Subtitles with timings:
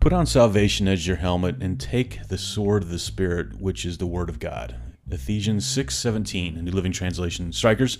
[0.00, 3.98] Put on salvation as your helmet and take the sword of the Spirit, which is
[3.98, 4.74] the Word of God.
[5.10, 7.52] Ephesians 6:17, New Living Translation.
[7.52, 7.98] Strikers,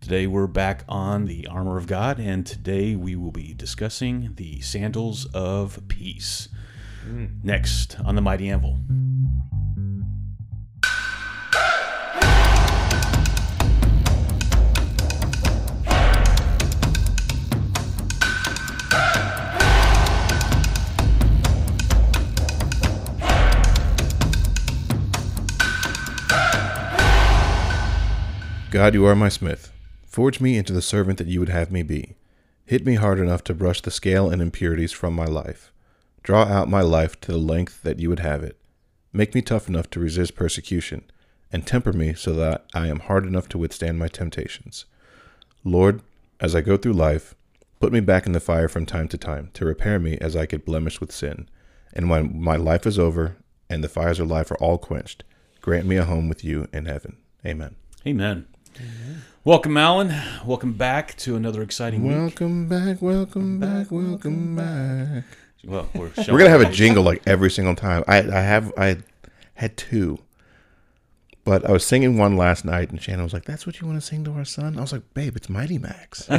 [0.00, 4.60] today we're back on the armor of God, and today we will be discussing the
[4.60, 6.48] sandals of peace.
[7.04, 7.26] Hmm.
[7.44, 8.80] Next on the Mighty Anvil.
[28.76, 29.72] God, you are my smith.
[30.04, 32.14] Forge me into the servant that you would have me be.
[32.66, 35.72] Hit me hard enough to brush the scale and impurities from my life.
[36.22, 38.58] Draw out my life to the length that you would have it.
[39.14, 41.04] Make me tough enough to resist persecution,
[41.50, 44.84] and temper me so that I am hard enough to withstand my temptations.
[45.64, 46.02] Lord,
[46.38, 47.34] as I go through life,
[47.80, 50.44] put me back in the fire from time to time to repair me as I
[50.44, 51.48] get blemished with sin.
[51.94, 53.38] And when my life is over
[53.70, 55.24] and the fires of life are all quenched,
[55.62, 57.16] grant me a home with you in heaven.
[57.46, 57.76] Amen.
[58.06, 58.46] Amen.
[59.44, 60.12] Welcome, Alan.
[60.44, 62.16] Welcome back to another exciting week.
[62.16, 65.24] Welcome back, welcome back, welcome back.
[65.64, 68.02] Well, we're, We're gonna have a jingle like every single time.
[68.08, 68.98] I I have I
[69.54, 70.18] had two,
[71.44, 74.00] but I was singing one last night, and Shannon was like, "That's what you want
[74.00, 76.26] to sing to our son?" I was like, "Babe, it's Mighty Max."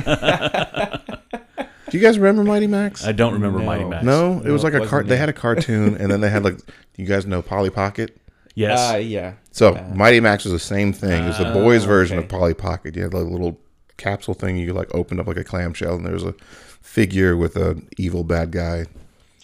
[1.89, 3.05] Do you guys remember Mighty Max?
[3.07, 3.65] I don't remember No.
[3.65, 4.03] Mighty Max.
[4.03, 5.03] no, it was like it a car.
[5.03, 6.59] They had a cartoon, and then they had like
[6.97, 8.17] you guys know Polly Pocket.
[8.55, 8.93] Yes.
[8.93, 9.33] Uh, yeah.
[9.57, 11.23] So Mighty Max was the same thing.
[11.23, 12.25] It was the boys' Ah, version okay.
[12.25, 12.95] of Polly Pocket.
[12.95, 13.59] You had like a little
[13.97, 14.55] capsule thing.
[14.55, 16.35] You like opened up like a clamshell, and there was a
[16.79, 18.85] figure with an evil bad guy.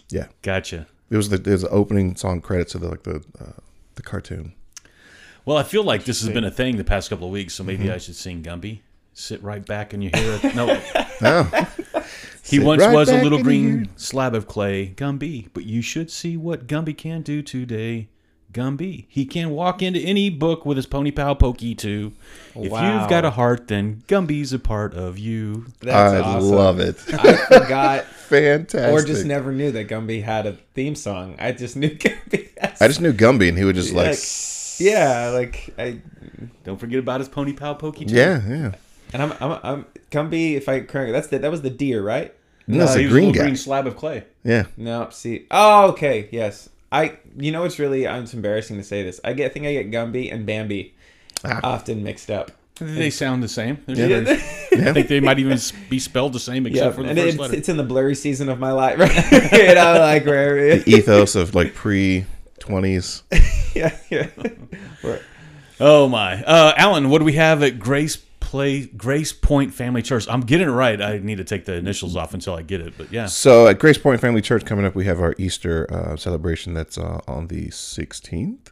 [0.10, 0.86] Yeah, gotcha.
[1.10, 3.54] it was the it was the opening song credits to the like the uh,
[3.96, 4.54] the cartoon.
[5.46, 7.64] Well, I feel like this has been a thing the past couple of weeks, so
[7.64, 7.94] maybe Mm-hmm.
[7.94, 8.82] I should sing Gumby.
[9.14, 10.56] Sit right back and you hear it.
[10.56, 10.80] No,
[11.22, 11.68] Oh,
[12.44, 15.50] he Sit once right was a little green slab of clay, Gumby.
[15.56, 18.10] But you should see what Gumby can do today.
[18.54, 19.06] Gumby.
[19.10, 22.14] He can walk into any book with his pony pal Pokey too.
[22.56, 23.00] If Wow.
[23.02, 25.66] you've got a heart, then Gumby's a part of you.
[25.82, 26.50] That's I awesome.
[26.52, 26.96] love it.
[27.14, 28.92] I forgot Fantastic.
[28.94, 31.36] or just never knew that Gumby had a theme song.
[31.40, 32.50] I just knew Gumby.
[32.80, 34.20] I just knew Gumby, and he would just like, like,
[34.80, 36.00] yeah, like I
[36.64, 38.16] Don't forget about his pony pal Pokey too.
[38.16, 38.72] yeah, yeah.
[39.14, 40.54] and I'm I'm, I'm Gumby.
[40.56, 42.34] If I correct, that's the, that was the deer, right?
[42.68, 43.44] No, that's Uh, he a was green little guy.
[43.46, 44.24] green slab of clay.
[44.46, 45.48] Yeah, No, see.
[45.52, 46.70] Oh, okay, yes.
[46.94, 49.20] I you know it's really it's embarrassing to say this.
[49.24, 50.94] I get I think I get Gumby and Bambi
[51.44, 51.60] Ah.
[51.64, 52.52] often mixed up.
[52.80, 53.78] They sound the same.
[53.86, 54.00] There's
[54.72, 54.90] Yeah.
[54.90, 55.60] I think they might even
[55.90, 57.56] be spelled the same except Yeah, for the and first it's, letter.
[57.56, 59.52] it's in the blurry season of my life, right?
[59.52, 62.26] you know, like where, the ethos of like pre
[62.60, 63.24] twenties.
[63.76, 64.28] yeah, yeah.
[65.80, 68.16] Oh my, uh, Alan, what do we have at Grace
[68.54, 70.28] Play Grace Point Family Church?
[70.30, 71.02] I'm getting it right.
[71.02, 73.80] I need to take the initials off until I get it, but yeah, So at
[73.80, 76.76] Grace Point Family Church coming up, we have our Easter uh, celebration.
[76.76, 78.72] That's uh, on the sixteenth.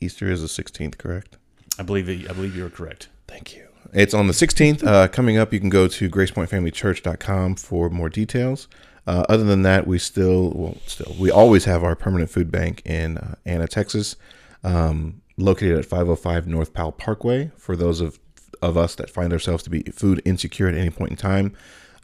[0.00, 1.36] Easter is the sixteenth, correct?
[1.78, 3.10] I believe it, I believe you're correct.
[3.28, 3.68] Thank you.
[3.92, 4.82] It's on the 16th.
[4.82, 8.66] Uh, coming up, you can go to gracepointfamilychurch.com for more details.
[9.06, 12.80] Uh, other than that, we still, well, still, we always have our permanent food bank
[12.86, 14.16] in uh, Anna, Texas,
[14.64, 17.50] um, located at 505 North Powell Parkway.
[17.58, 18.18] For those of,
[18.62, 21.54] of us that find ourselves to be food insecure at any point in time,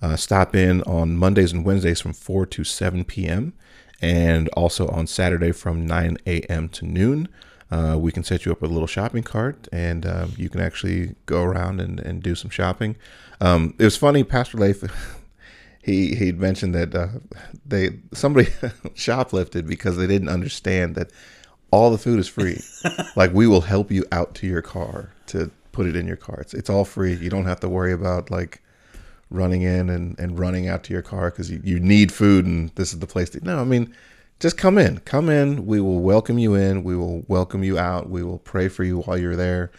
[0.03, 3.53] uh, stop in on Mondays and Wednesdays from 4 to 7 p.m.
[4.01, 6.69] and also on Saturday from 9 a.m.
[6.71, 7.29] to noon.
[7.71, 10.61] Uh, we can set you up with a little shopping cart and um, you can
[10.61, 12.97] actually go around and, and do some shopping.
[13.41, 14.83] Um, it was funny, Pastor Leif,
[15.83, 17.09] he he'd mentioned that uh,
[17.67, 18.47] they somebody
[18.95, 21.11] shoplifted because they didn't understand that
[21.71, 22.63] all the food is free.
[23.17, 26.41] like we will help you out to your car to put it in your car.
[26.41, 27.15] It's, it's all free.
[27.15, 28.61] You don't have to worry about like
[29.31, 32.71] running in and, and running out to your car because you, you need food and
[32.75, 33.95] this is the place to no i mean
[34.41, 38.09] just come in come in we will welcome you in we will welcome you out
[38.09, 39.71] we will pray for you while you're there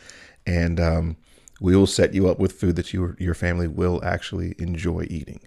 [0.46, 1.18] and um,
[1.60, 5.40] we will set you up with food that you your family will actually enjoy eating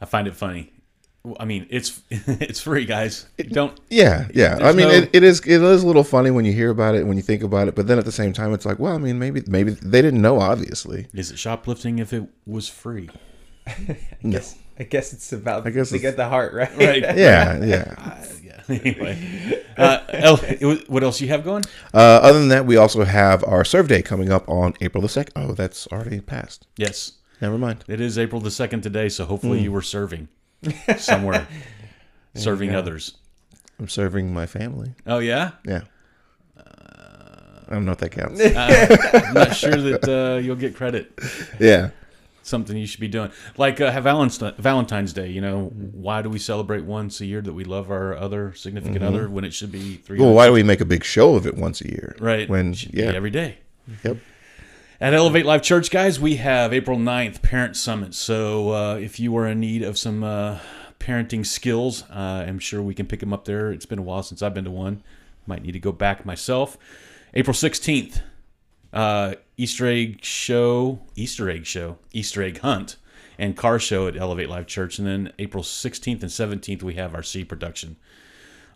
[0.00, 0.72] I find it funny.
[1.40, 3.26] I mean, it's it's free, guys.
[3.50, 6.44] Don't yeah yeah i mean no- it, it is it is a little funny when
[6.44, 8.52] you hear about it when you think about it but then at the same time
[8.52, 12.12] it's like well i mean maybe maybe they didn't know obviously is it shoplifting if
[12.12, 13.08] it was free?
[14.22, 14.40] no.
[14.78, 16.76] I guess it's about I guess to it's- get the heart right.
[16.76, 17.02] Right.
[17.02, 18.52] yeah yeah Uh, yeah.
[18.68, 20.36] Anyway, uh, El,
[20.88, 21.62] what else you have going?
[21.94, 25.08] uh, other than that we also have our serve day coming up on april the
[25.08, 29.24] 2nd oh that's already passed Yes, never mind it is April the second today, so
[29.24, 30.28] hopefully you were serving
[30.98, 31.46] somewhere,
[32.34, 33.16] serving others.
[33.78, 35.82] i'm serving my family Oh yeah, Yeah.
[37.68, 38.40] I don't know if that counts.
[38.40, 41.12] I'm not sure that uh, you'll get credit.
[41.58, 41.90] yeah.
[42.42, 43.32] something you should be doing.
[43.56, 45.28] Like uh, Valentine's Day.
[45.30, 49.02] You know, why do we celebrate once a year that we love our other significant
[49.02, 50.20] other when it should be three?
[50.20, 52.14] Well, why do we make a big show of it once a year?
[52.20, 52.48] Right.
[52.48, 53.10] When It should be yeah.
[53.10, 53.58] every day.
[54.04, 54.18] Yep.
[54.98, 58.14] At Elevate Life Church, guys, we have April 9th Parent Summit.
[58.14, 60.58] So uh, if you are in need of some uh,
[60.98, 63.70] parenting skills, uh, I'm sure we can pick them up there.
[63.70, 65.02] It's been a while since I've been to one.
[65.46, 66.78] Might need to go back myself.
[67.34, 68.22] April 16th,
[68.94, 72.96] uh, Easter egg show, Easter egg show, Easter egg hunt,
[73.38, 74.98] and car show at Elevate Life Church.
[74.98, 77.96] And then April 16th and 17th, we have our C production.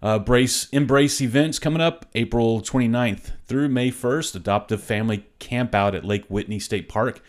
[0.03, 4.37] Uh, Brace Embrace events coming up April 29th through May 1st.
[4.37, 7.23] Adoptive family camp out at Lake Whitney State Park.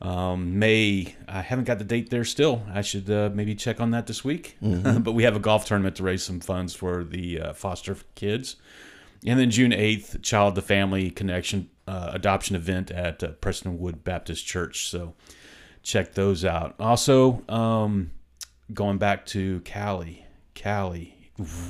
[0.00, 2.62] Um, May I haven't got the date there still.
[2.72, 4.56] I should uh, maybe check on that this week.
[4.60, 8.56] but we have a golf tournament to raise some funds for the uh, foster kids.
[9.26, 14.46] And then June 8th, Child to Family Connection uh, adoption event at uh, Prestonwood Baptist
[14.46, 14.88] Church.
[14.88, 15.12] So
[15.82, 16.74] check those out.
[16.80, 18.12] Also, um,
[18.72, 20.24] going back to Cali,
[20.54, 21.19] Cali.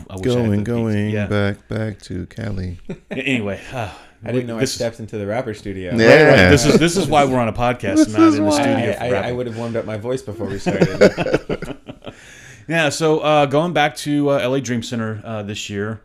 [0.08, 1.26] I wish Going, the- going yeah.
[1.26, 2.78] back, back to Cali.
[3.10, 3.90] Anyway, uh,
[4.24, 5.92] I didn't know I this, stepped into the rapper studio.
[5.92, 6.50] Yeah.
[6.50, 8.96] this is this is why we're on a podcast, not in the I, studio.
[9.00, 11.76] I, for I, would have warmed up my voice before we started.
[12.70, 16.02] Yeah, so uh, going back to uh, LA Dream Center uh, this year,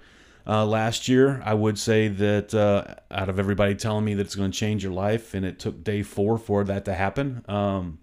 [0.48, 4.34] uh, last year, I would say that uh, out of everybody telling me that it's
[4.34, 7.46] going to change your life, and it took day four for that to happen.
[7.48, 8.00] Um,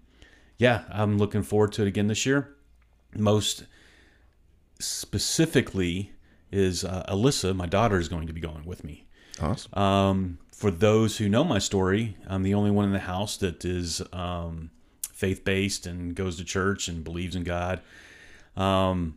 [0.57, 2.55] yeah, I'm looking forward to it again this year.
[3.13, 3.65] Most
[4.79, 6.11] specifically
[6.51, 9.07] is uh, Alysa, my daughter, is going to be going with me.
[9.41, 9.73] Awesome.
[9.73, 13.65] Um, for those who know my story, I'm the only one in the house that
[13.65, 14.69] is um,
[15.11, 17.81] faith based and goes to church and believes in God.
[18.55, 19.15] Um,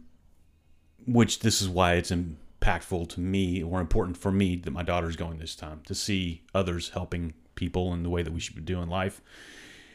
[1.06, 5.16] which this is why it's impactful to me or important for me that my daughter's
[5.16, 8.62] going this time to see others helping people in the way that we should be
[8.62, 9.20] doing life.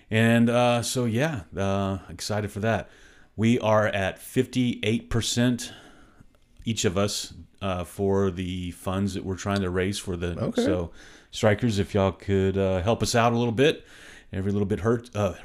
[0.09, 2.89] And uh, so, yeah, uh, excited for that.
[3.41, 5.71] We are at 58%
[6.63, 10.39] each of us uh, for the funds that we're trying to raise for the.
[10.39, 10.63] Okay.
[10.63, 10.91] So,
[11.31, 13.83] strikers, if y'all could uh, help us out a little bit,
[14.31, 15.09] every little bit hurts.
[15.15, 15.35] Uh,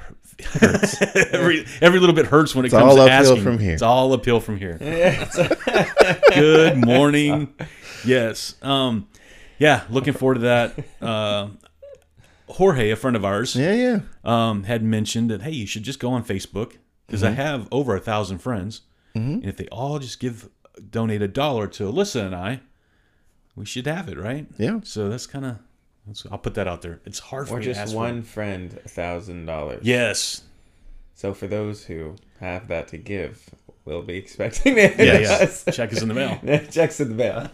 [0.43, 1.01] hurts.
[1.33, 3.41] every every little bit hurts when it comes all to uphill asking.
[3.41, 3.73] from here.
[3.73, 4.77] It's all uphill from here.
[6.35, 7.51] Good morning.
[8.05, 8.53] Yes.
[8.61, 9.07] Um,
[9.57, 10.75] yeah, looking forward to that.
[11.01, 11.47] Uh,
[12.47, 13.99] Jorge, a friend of ours, Yeah, yeah.
[14.23, 16.73] um, had mentioned that hey, you should just go on Facebook
[17.07, 18.81] because I have over a thousand friends,
[19.15, 20.49] and if they all just give
[20.91, 22.59] donate a dollar to Alysa and I,
[23.55, 24.45] we should have it, right?
[24.59, 24.81] Yeah.
[24.83, 25.57] So that's kind of.
[26.31, 27.01] I'll put that out there.
[27.05, 28.29] It's hard for or me to just ask one For.
[28.33, 29.81] friend, a thousand dollars.
[29.83, 30.43] Yes.
[31.15, 33.43] So for those who have that to give,
[33.85, 34.97] we'll be expecting it.
[34.99, 35.05] Yeah.
[35.19, 35.65] Yes.
[35.73, 36.39] Check is in the mail.
[36.71, 37.49] Checks in the mail.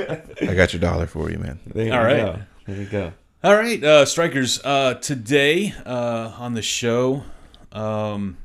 [0.49, 1.59] I got your dollar for you, man.
[1.65, 2.17] there All we right.
[2.17, 2.39] go.
[2.67, 3.13] There we go.
[3.43, 4.59] All right, uh, strikers.
[4.63, 7.23] Uh, today uh, on the show,
[7.71, 8.37] um,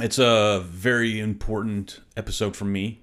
[0.00, 3.02] it's a very important episode for me,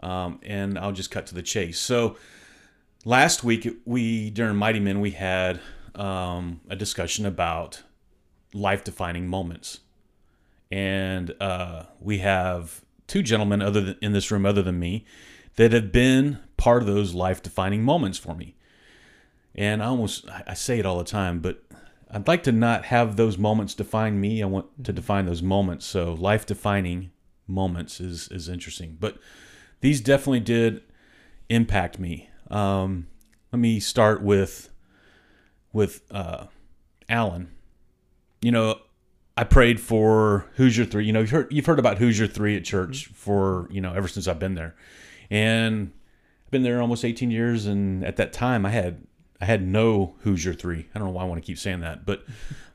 [0.00, 1.78] um, and I'll just cut to the chase.
[1.78, 2.16] So,
[3.04, 5.60] last week we during Mighty Men we had
[5.94, 7.82] um, a discussion about
[8.52, 9.80] life-defining moments,
[10.70, 15.04] and uh, we have two gentlemen other than, in this room other than me
[15.56, 18.56] that have been part of those life-defining moments for me
[19.54, 21.62] and I almost I say it all the time, but
[22.14, 24.40] I'd like to not have those moments define me.
[24.40, 25.84] I want to define those moments.
[25.84, 27.10] So life defining
[27.48, 29.18] moments is is interesting, but
[29.80, 30.82] these definitely did
[31.48, 32.30] impact me.
[32.50, 33.08] Um,
[33.52, 34.70] let me start with
[35.72, 36.46] with uh,
[37.08, 37.50] Alan.
[38.40, 38.78] You know,
[39.36, 41.06] I prayed for Hoosier three.
[41.06, 44.06] You know, you've heard you've heard about Hoosier three at church for you know ever
[44.06, 44.76] since I've been there,
[45.30, 45.90] and
[46.46, 47.66] I've been there almost 18 years.
[47.66, 49.04] And at that time, I had
[49.44, 50.86] I had no Hoosier three.
[50.94, 52.24] I don't know why I want to keep saying that, but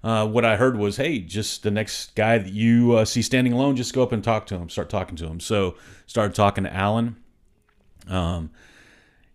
[0.04, 3.54] uh, what I heard was, hey, just the next guy that you uh, see standing
[3.54, 4.70] alone, just go up and talk to him.
[4.70, 5.40] Start talking to him.
[5.40, 7.16] So started talking to Alan,
[8.08, 8.52] um,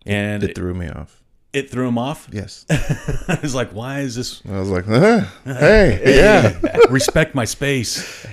[0.05, 1.21] and It it, threw me off.
[1.51, 2.29] it threw him off.
[2.31, 2.65] Yes.
[3.27, 4.85] I was like, why is this I was like,
[5.43, 6.57] hey, yeah.
[6.89, 8.25] respect my space.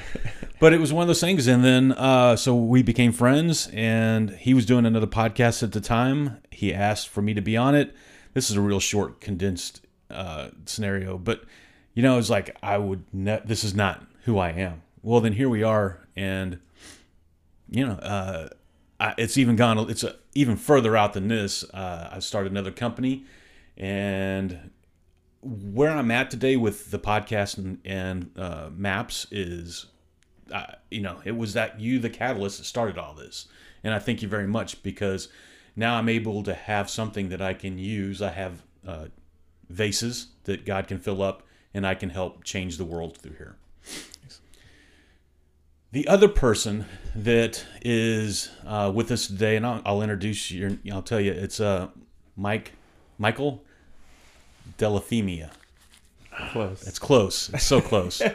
[0.60, 3.68] But it was one of those things, and then uh, so we became friends.
[3.72, 6.36] And he was doing another podcast at the time.
[6.52, 7.92] He asked for me to be on it.
[8.34, 11.44] This is a real short, condensed uh, scenario, but
[11.94, 13.04] you know, it's like I would.
[13.12, 14.82] Ne- this is not who I am.
[15.02, 16.58] Well, then here we are, and
[17.70, 18.48] you know, uh,
[18.98, 19.78] I, it's even gone.
[19.90, 21.64] It's a, even further out than this.
[21.64, 23.24] Uh, I started another company,
[23.76, 24.70] and
[25.42, 29.86] where I'm at today with the podcast and, and uh, maps is,
[30.52, 33.48] uh, you know, it was that you, the catalyst, that started all this.
[33.82, 35.28] And I thank you very much because
[35.76, 38.20] now I'm able to have something that I can use.
[38.20, 39.06] I have uh,
[39.68, 43.56] vases that God can fill up, and I can help change the world through here.
[45.92, 50.78] The other person that is uh, with us today, and I'll, I'll introduce you.
[50.90, 51.88] I'll tell you, it's uh,
[52.36, 52.72] Mike,
[53.18, 53.62] Michael
[54.78, 55.50] Delathemia.
[56.52, 56.86] Close.
[56.86, 57.50] It's close.
[57.50, 58.22] It's so close.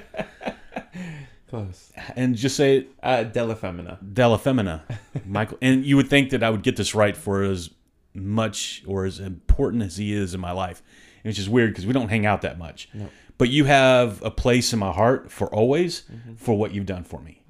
[1.49, 1.91] Close.
[2.15, 4.83] and just say "Della Femina." Della Femina,
[5.25, 5.57] Michael.
[5.61, 7.69] And you would think that I would get this right for as
[8.13, 10.81] much or as important as he is in my life.
[11.23, 12.89] It's just weird because we don't hang out that much.
[12.93, 13.09] No.
[13.37, 16.35] But you have a place in my heart for always Mm-hmm.
[16.35, 17.41] for what you've done for me.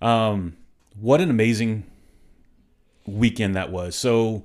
[0.00, 0.56] Um,
[1.00, 1.84] what an amazing
[3.06, 3.94] weekend that was.
[3.96, 4.44] So,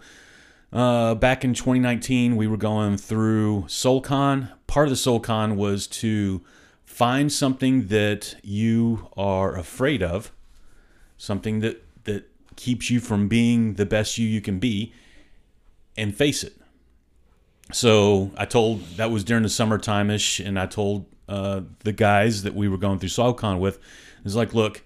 [0.74, 4.51] uh, back in 2019, we were going through SoulCon.
[4.68, 6.41] Part of the SoulCon was to
[7.00, 10.34] find something that you are afraid of,
[11.18, 14.91] something that that keeps you from being the best you you can be,
[15.96, 16.58] and face it.
[17.72, 22.44] So I told that was during the summertime ish, and I told uh, the guys
[22.44, 23.79] that we were going through SoulCon with,
[24.25, 24.84] is like, look,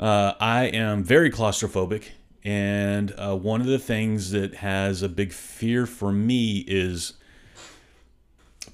[0.00, 2.08] uh, I am very claustrophobic,
[2.42, 7.12] and uh, one of the things that has a big fear for me is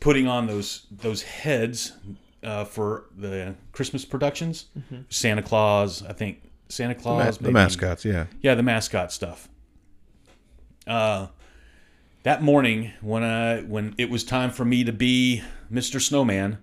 [0.00, 1.92] putting on those those heads
[2.42, 4.66] uh, for the Christmas productions.
[5.08, 8.26] Santa Claus, I think Santa The, Claus, ma- the mascots, yeah.
[8.42, 9.48] yeah, the mascot stuff.
[10.86, 11.28] Uh,
[12.22, 15.42] that morning when I when it was time for me to be
[15.72, 16.00] Mr.
[16.00, 16.58] Snowman,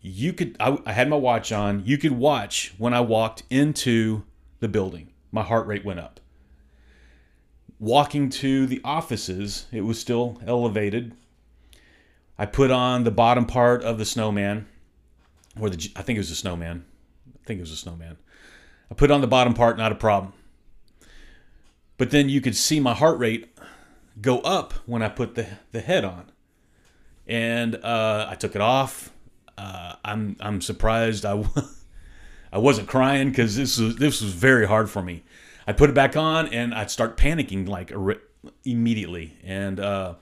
[0.00, 1.82] you could I, I had my watch on.
[1.84, 4.24] You could watch when I walked into
[4.60, 5.12] the building.
[5.30, 6.20] My heart rate went up.
[7.80, 11.14] Walking to the offices, it was still elevated.
[12.36, 14.66] I put on the bottom part of the snowman,
[15.60, 16.84] or the I think it was a snowman.
[17.28, 18.16] I think it was a snowman.
[18.90, 20.32] I put on the bottom part, not a problem.
[21.96, 23.54] But then you could see my heart rate
[24.20, 26.30] go up when I put the, the head on.
[27.26, 29.12] And uh, I took it off.
[29.58, 31.44] Uh, I'm I'm surprised I
[32.52, 35.24] I wasn't crying because this was this was very hard for me.
[35.66, 37.92] I put it back on and I'd start panicking like
[38.64, 39.36] immediately.
[39.44, 40.14] And uh,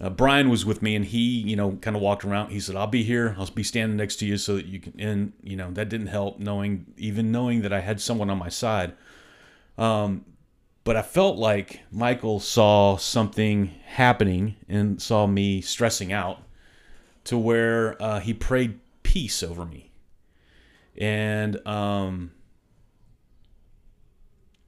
[0.00, 2.50] uh, Brian was with me and he you know kind of walked around.
[2.50, 3.34] He said, "I'll be here.
[3.38, 6.08] I'll be standing next to you so that you can." And you know that didn't
[6.08, 8.94] help knowing even knowing that I had someone on my side.
[9.76, 10.24] Um,
[10.84, 16.42] but I felt like Michael saw something happening and saw me stressing out
[17.24, 19.90] to where uh, he prayed peace over me.
[20.96, 22.32] And um,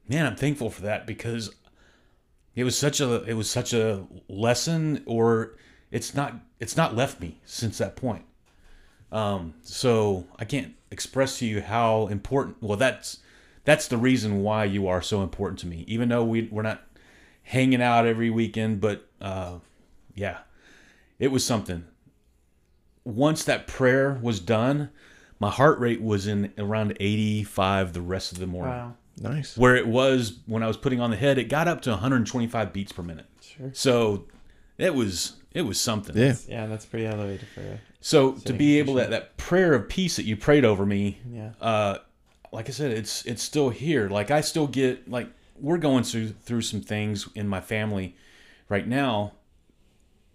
[0.09, 1.55] man, I'm thankful for that because
[2.61, 5.57] it was such a it was such a lesson, or
[5.90, 8.26] it's not it's not left me since that point.
[9.11, 12.59] Um, so I can't express to you how important.
[12.61, 13.21] Well, that's
[13.64, 15.87] that's the reason why you are so important to me.
[15.88, 16.83] Even though we we're not
[17.45, 19.61] hanging out every weekend, but uh,
[20.14, 20.40] yeah,
[21.19, 21.87] it was something.
[23.05, 24.90] Once that prayer was done,
[25.38, 28.75] my heart rate was in around 85 the rest of the morning.
[28.75, 28.97] Wow.
[29.21, 29.57] Nice.
[29.57, 32.73] Where it was when I was putting on the head, it got up to 125
[32.73, 33.27] beats per minute.
[33.43, 33.71] Sure.
[33.75, 34.27] So
[34.79, 36.17] it was it was something.
[36.17, 36.35] Yeah.
[36.49, 39.11] Yeah, that's pretty elevated for a So to be able position.
[39.11, 41.50] that that prayer of peace that you prayed over me, yeah.
[41.61, 41.99] uh,
[42.50, 44.09] like I said, it's it's still here.
[44.09, 48.17] Like I still get like we're going through through some things in my family
[48.71, 49.33] right now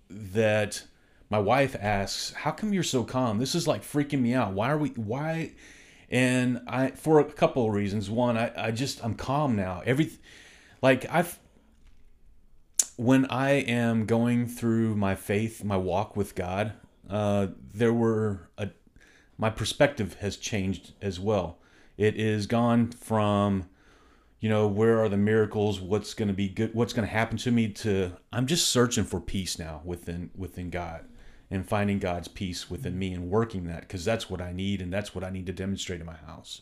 [0.10, 0.84] that
[1.30, 3.40] my wife asks, "How come you're so calm?
[3.40, 4.54] This is like freaking me out.
[4.54, 5.54] Why are we why?"
[6.10, 8.10] And I for a couple of reasons.
[8.10, 9.82] One, I I just I'm calm now.
[9.86, 10.12] Every
[10.82, 11.40] like I've
[12.98, 16.74] when I am going through my faith, my walk with God,
[17.10, 18.70] uh, there were a
[19.38, 21.58] my perspective has changed as well.
[21.98, 23.70] It is gone from,
[24.40, 25.80] you know, where are the miracles?
[25.80, 26.74] What's going to be good?
[26.74, 27.70] What's going to happen to me?
[27.70, 31.06] To I'm just searching for peace now within within God,
[31.56, 34.94] and finding God's peace within me and working that because that's what I need and
[34.94, 36.62] that's what I need to demonstrate in my house.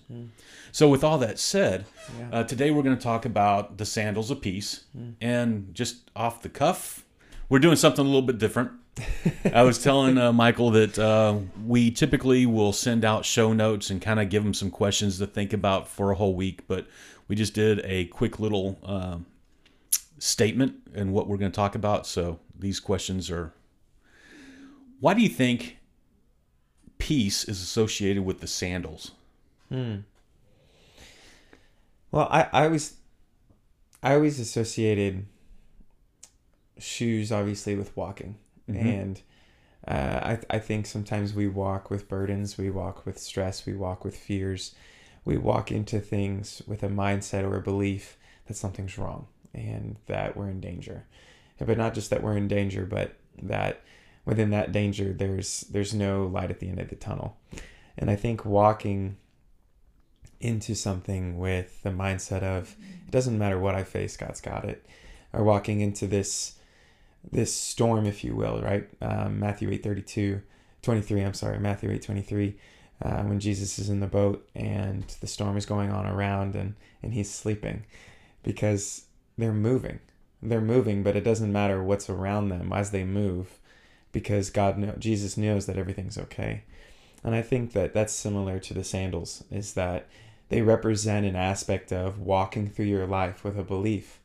[0.71, 1.85] So, with all that said,
[2.17, 2.29] Yeah.
[2.31, 4.85] uh, today we're going to talk about the sandals of peace,
[5.19, 7.03] and just off the cuff,
[7.49, 8.71] we're doing something a little bit different.
[9.51, 13.99] I was telling uh, Michael that uh, we typically will send out show notes and
[13.99, 16.85] kind of give them some questions to think about for a whole week, but
[17.27, 19.25] we just did a quick little um,
[20.19, 22.05] statement and what we're going to talk about.
[22.05, 23.51] So these questions are:
[25.03, 25.79] Why do you think
[26.97, 29.11] peace is associated with the sandals?
[29.67, 29.95] Hmm.
[32.09, 32.93] Well, I, I always
[34.01, 35.25] I always associated
[36.77, 38.37] shoes obviously with walking.
[38.69, 38.79] Mhm.
[38.79, 39.21] And
[39.85, 44.05] uh, I I think sometimes we walk with burdens, we walk with stress, we walk
[44.05, 44.73] with fears.
[45.25, 50.37] We walk into things with a mindset or a belief that something's wrong and that
[50.37, 51.07] we're in danger.
[51.59, 53.81] But not just that we're in danger, but that
[54.25, 57.37] within that danger there's there's no light at the end of the tunnel.
[57.97, 59.17] And I think walking
[60.39, 62.75] into something with the mindset of
[63.07, 64.85] it doesn't matter what I face, God's got it.
[65.31, 66.55] Or walking into this
[67.31, 68.89] this storm, if you will, right?
[69.01, 70.41] Um, Matthew 8 32,
[70.81, 72.57] 23, I'm sorry, Matthew 8 23,
[73.01, 76.75] uh, when Jesus is in the boat and the storm is going on around and,
[77.01, 77.85] and he's sleeping
[78.43, 79.05] because
[79.37, 79.99] they're moving.
[80.41, 83.59] They're moving, but it doesn't matter what's around them as they move
[84.13, 86.63] because God know, Jesus knows that everything's okay.
[87.23, 90.07] And I think that that's similar to the sandals is that
[90.47, 94.19] they represent an aspect of walking through your life with a belief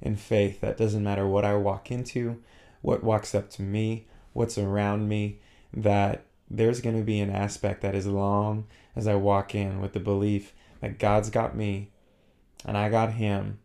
[0.00, 2.42] in faith that doesn't matter what I walk into,
[2.82, 5.38] what walks up to me, what's around me,
[5.72, 9.92] that there's going to be an aspect that as long as I walk in with
[9.92, 11.90] the belief that God's got me
[12.64, 13.58] and I got him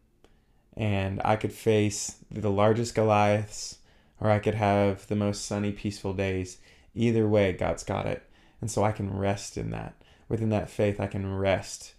[0.76, 3.79] and I could face the largest Goliaths
[4.20, 6.58] or I could have the most sunny, peaceful days.
[6.94, 8.24] Either way, God's got it.
[8.62, 9.96] And so I can rest in that.
[10.28, 11.94] Within that faith, I can rest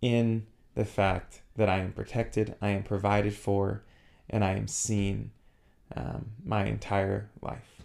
[0.00, 3.82] in the fact that I am protected, I am provided for,
[4.28, 5.30] and I am seen
[5.94, 7.82] um, my entire life.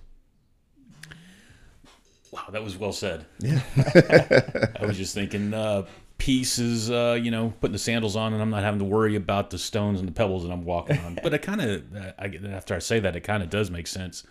[2.31, 3.25] Wow, that was well said.
[3.39, 3.61] Yeah.
[4.79, 5.85] I was just thinking, uh,
[6.17, 9.15] peace is, uh, you know, putting the sandals on, and I'm not having to worry
[9.15, 11.19] about the stones and the pebbles that I'm walking on.
[11.21, 11.83] but it kind of,
[12.17, 14.23] I, after I say that, it kind of does make sense.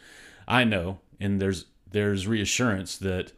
[0.49, 3.33] I know, and there's there's reassurance that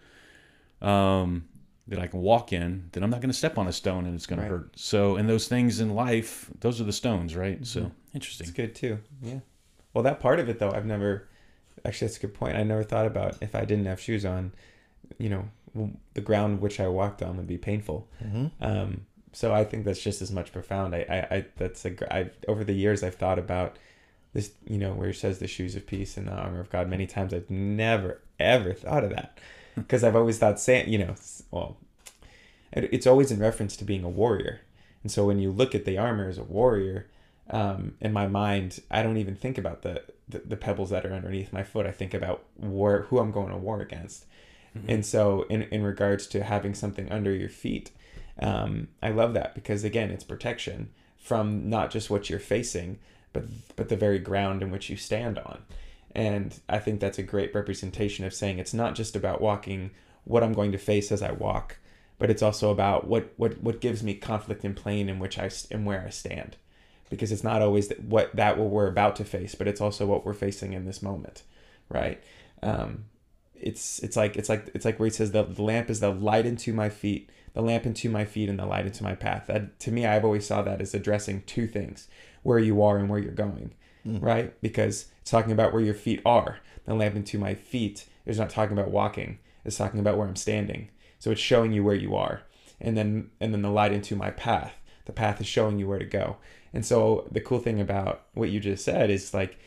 [0.81, 1.49] um,
[1.89, 4.15] that I can walk in, that I'm not going to step on a stone and
[4.15, 4.49] it's going Right.
[4.49, 4.71] to hurt.
[4.79, 7.65] So, and those things in life, those are the stones, right?
[7.65, 7.91] So, Mhm.
[8.15, 8.47] interesting.
[8.49, 8.99] It's good too.
[9.23, 9.41] Yeah.
[9.95, 11.29] Well, that part of it though, I've never.
[11.85, 12.57] Actually, that's a good point.
[12.57, 14.53] I never thought about if I didn't have shoes on,
[15.19, 15.49] you know,
[16.15, 18.09] the ground which I walked on would be painful.
[18.21, 20.95] hmm Um, so I think that's just as much profound.
[20.95, 21.91] I, I, I that's a.
[21.91, 23.79] gr- I over the years I've thought about
[24.33, 24.53] this.
[24.67, 26.89] You know, where it says the shoes of peace and the armor of God.
[26.89, 29.39] Many times I've never ever thought of that
[29.75, 31.15] because I've always thought saying you know
[31.51, 31.77] well,
[32.73, 34.61] it, it's always in reference to being a warrior.
[35.03, 37.07] And so when you look at the armor as a warrior,
[37.51, 41.13] um, in my mind, I don't even think about the, the the pebbles that are
[41.13, 41.87] underneath my foot.
[41.87, 44.25] I think about war, who I'm going to war against.
[44.89, 47.91] And so, in, in regards to having something under your feet,
[48.41, 52.99] um, I love that because again, it's protection from not just what you're facing,
[53.33, 53.45] but
[53.77, 55.63] but the very ground in which you stand on.
[56.15, 59.91] And I think that's a great representation of saying it's not just about walking
[60.25, 61.79] what I'm going to face as I walk,
[62.19, 65.51] but it's also about what what what gives me conflict in plane in which I
[65.71, 66.57] and where I stand,
[67.11, 70.07] because it's not always that what that what we're about to face, but it's also
[70.07, 71.43] what we're facing in this moment,
[71.89, 72.23] right?
[72.63, 73.05] Um,
[73.61, 76.11] it's it's like it's like it's like where he says the, the lamp is the
[76.11, 79.45] light into my feet the lamp into my feet and the light into my path.
[79.47, 82.09] That to me i've always saw that as addressing two things
[82.43, 83.73] where you are and where you're going
[84.07, 84.23] mm.
[84.23, 84.59] right?
[84.61, 86.59] Because it's talking about where your feet are.
[86.85, 89.39] The lamp into my feet is not talking about walking.
[89.65, 90.91] It's talking about where i'm standing.
[91.19, 92.43] So it's showing you where you are.
[92.81, 94.75] And then and then the light into my path.
[95.07, 96.37] The path is showing you where to go.
[96.73, 99.59] And so the cool thing about what you just said is like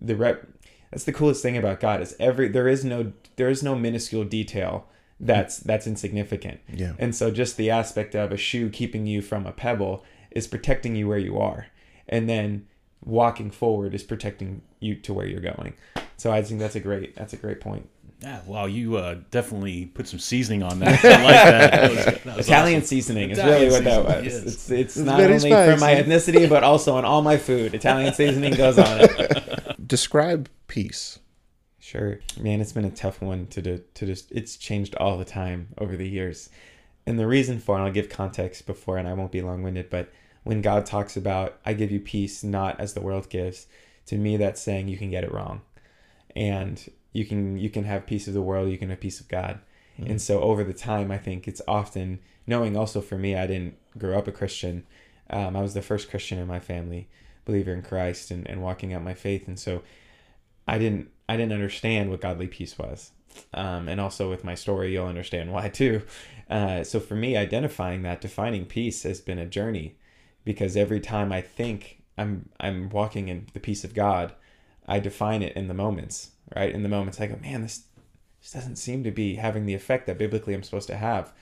[0.00, 0.46] the rep
[0.90, 4.24] that's the coolest thing about God is every there is no there is no minuscule
[4.24, 4.86] detail
[5.20, 6.60] that's that's insignificant.
[6.72, 6.94] Yeah.
[6.98, 10.96] And so just the aspect of a shoe keeping you from a pebble is protecting
[10.96, 11.66] you where you are.
[12.08, 12.66] And then
[13.04, 15.74] walking forward is protecting you to where you're going.
[16.16, 17.88] So I think that's a great that's a great point.
[18.22, 21.04] Yeah, wow, you uh, definitely put some seasoning on that.
[21.04, 21.70] I like that.
[21.70, 22.86] that, was, that was Italian awesome.
[22.86, 24.24] seasoning is Italian really what that was.
[24.24, 24.34] yes.
[24.42, 27.74] It's it's, It's not very only for my ethnicity but also on all my food.
[27.74, 29.76] Italian seasoning goes on it.
[29.86, 31.18] Describe peace.
[31.78, 34.30] Sure, man, it's been a tough one to do, to just.
[34.30, 36.50] It's changed all the time over the years,
[37.06, 39.90] and the reason for, and I'll give context before, and I won't be long winded,
[39.90, 40.12] but
[40.44, 43.66] when God talks about, "I give you peace, not as the world gives,"
[44.06, 45.62] to me, that's saying you can get it wrong,
[46.36, 49.28] and you can you can have peace of the world, you can have peace of
[49.28, 49.60] God,
[50.06, 52.76] and so over the time, I think it's often knowing.
[52.76, 54.86] Also, for me, I didn't grow up a Christian.
[55.28, 57.08] Um, I was the first Christian in my family,
[57.44, 59.82] believer in Christ, and, and walking out my faith, and so
[60.66, 63.12] I didn't I didn't understand what godly peace was.
[63.54, 66.02] Um, and also with my story, you'll understand why too.
[66.48, 69.96] Uh, so for me, identifying that, defining peace has been a journey,
[70.44, 74.32] because every time I think I'm I'm walking in the peace of God,
[74.90, 76.30] I define it in the moments.
[76.54, 77.84] Right in the moments, I go, man, this
[78.40, 81.32] this doesn't seem to be having the effect that biblically I'm supposed to have.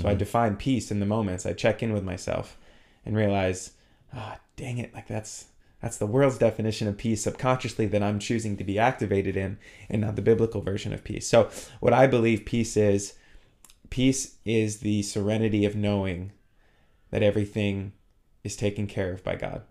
[0.00, 1.44] So I define peace in the moments.
[1.44, 2.56] I check in with myself
[3.04, 3.72] and realize,
[4.14, 5.46] ah, dang it, like that's
[5.80, 9.58] that's the world's definition of peace subconsciously that I'm choosing to be activated in
[9.88, 11.26] and not the biblical version of peace.
[11.26, 13.14] So what I believe peace is
[13.88, 16.32] peace is the serenity of knowing
[17.10, 17.92] that everything
[18.44, 19.62] is taken care of by God.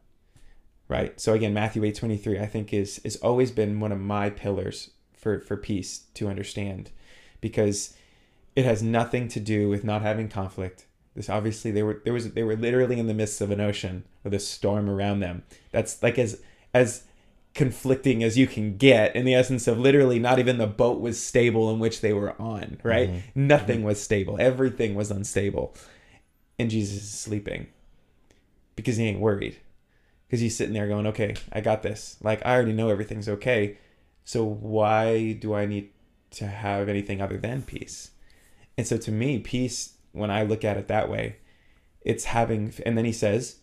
[0.89, 1.19] Right?
[1.21, 5.39] So again, Matthew 8:23 I think is is always been one of my pillars for
[5.39, 6.91] for peace to understand
[7.39, 7.95] because
[8.55, 10.85] it has nothing to do with not having conflict.
[11.15, 14.03] This obviously they were there was they were literally in the midst of an ocean
[14.23, 15.43] with a storm around them.
[15.71, 16.41] That's like as
[16.73, 17.03] as
[17.53, 21.21] conflicting as you can get in the essence of literally not even the boat was
[21.21, 23.09] stable in which they were on, right?
[23.09, 23.47] Mm-hmm.
[23.47, 24.37] Nothing was stable.
[24.39, 25.75] Everything was unstable.
[26.57, 27.67] And Jesus is sleeping
[28.75, 29.57] because he ain't worried.
[30.29, 32.17] Because he's sitting there going, okay, I got this.
[32.21, 33.79] Like, I already know everything's okay.
[34.25, 35.89] So why do I need
[36.31, 38.11] to have anything other than peace?
[38.77, 41.37] And so to me, peace, when I look at it that way,
[42.01, 43.57] it's having, and then he says,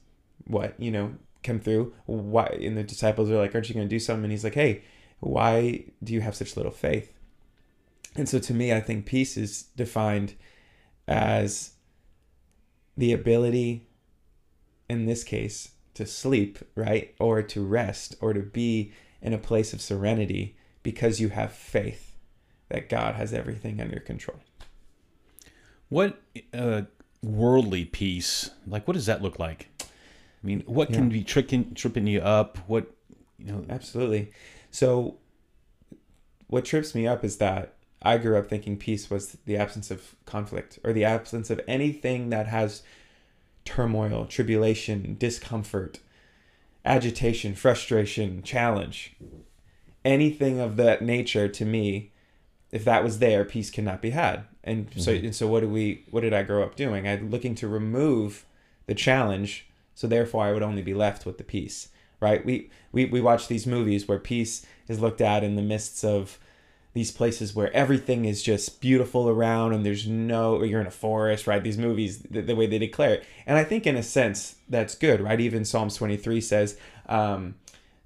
[0.49, 1.95] what, you know, come through.
[2.07, 2.47] Why?
[2.61, 4.25] And the disciples are like, aren't you going to do something?
[4.25, 4.83] And he's like, hey,
[5.21, 7.13] why do you have such little faith?
[8.17, 10.35] And so to me, I think peace is defined
[11.07, 11.75] as
[12.97, 13.89] the ability,
[14.89, 17.15] in this case, to sleep, right?
[17.19, 22.17] Or to rest, or to be in a place of serenity because you have faith
[22.69, 24.39] that God has everything under control.
[25.89, 26.21] What
[26.53, 26.83] uh,
[27.23, 28.51] worldly peace?
[28.67, 29.69] Like, what does that look like?
[29.81, 31.19] I mean, what can Yeah.
[31.19, 32.59] be tricking, tripping you up?
[32.69, 32.95] What,
[33.39, 33.65] you know?
[33.69, 34.31] Absolutely.
[34.71, 35.17] So,
[36.49, 40.15] what trips me up is that I grew up thinking peace was the absence of
[40.27, 42.83] conflict or the absence of anything that has
[43.67, 46.01] turmoil, tribulation, discomfort,
[46.85, 49.17] agitation, frustration, challenge.
[50.05, 52.13] Anything of that nature to me,
[52.71, 54.45] if that was there, peace cannot be had.
[54.65, 55.27] And so, mm-hmm.
[55.27, 56.05] and so, what do we?
[56.11, 57.07] What did I grow up doing?
[57.07, 58.47] I looking to remove
[58.87, 61.89] the challenge, so therefore I would only be left with the peace.
[62.21, 62.45] Right?
[62.45, 66.39] We we we watch these movies where peace is looked at in the midst of
[66.97, 71.47] these places where everything is just beautiful around and there's no you're in a forest
[71.47, 71.63] right?
[71.63, 73.25] These movies the, the way they declare it.
[73.45, 75.39] And i think in a sense that's good right?
[75.39, 77.57] Even psalms 23 says um,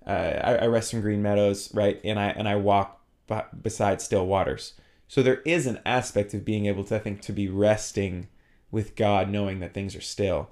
[0.05, 2.01] uh, I, I rest in green meadows right?
[2.03, 4.75] And i and i walk b- beside still waters.
[5.07, 8.27] So there is an aspect of being able to i think to be resting
[8.73, 10.51] with god knowing that things are still.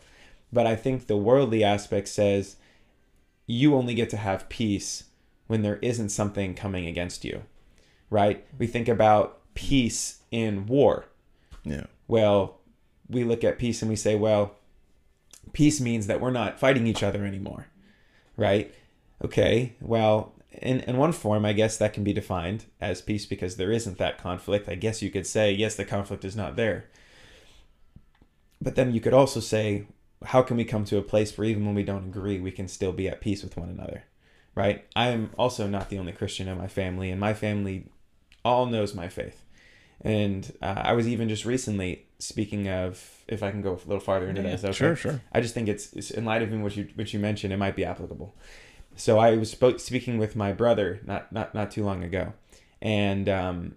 [0.52, 2.54] But i think the worldly aspect says
[3.48, 5.04] you only get to have peace
[5.48, 7.42] when there isn't something coming against you
[8.10, 8.46] right?
[8.58, 11.06] We think about peace in war.
[11.64, 11.86] Yeah.
[12.06, 12.58] Well,
[13.08, 14.56] we look at peace and we say, well,
[15.52, 17.66] peace means that we're not fighting each other anymore,
[18.36, 18.72] right?
[19.24, 23.56] Okay, well, in, in one form, I guess that can be defined as peace because
[23.56, 24.68] there isn't that conflict.
[24.68, 26.86] I guess you could say, yes, the conflict is not there.
[28.60, 29.86] But then you could also say,
[30.24, 32.68] how can we come to a place where even when we don't agree, we can
[32.68, 34.04] still be at peace with one another?
[34.54, 34.84] Right?
[34.96, 37.86] I am also not the only Christian in my family, and my family
[38.48, 39.44] all knows my faith.
[40.00, 44.00] And uh, I was even just recently speaking of, if I can go a little
[44.00, 44.72] farther into Yeah, this, okay?
[44.72, 45.20] Sure, sure.
[45.32, 47.76] I just think it's, it's in light of what you what you mentioned, it might
[47.76, 48.34] be applicable.
[48.96, 52.32] So I was spo- speaking with my brother not not not too long ago,
[52.80, 53.76] and um,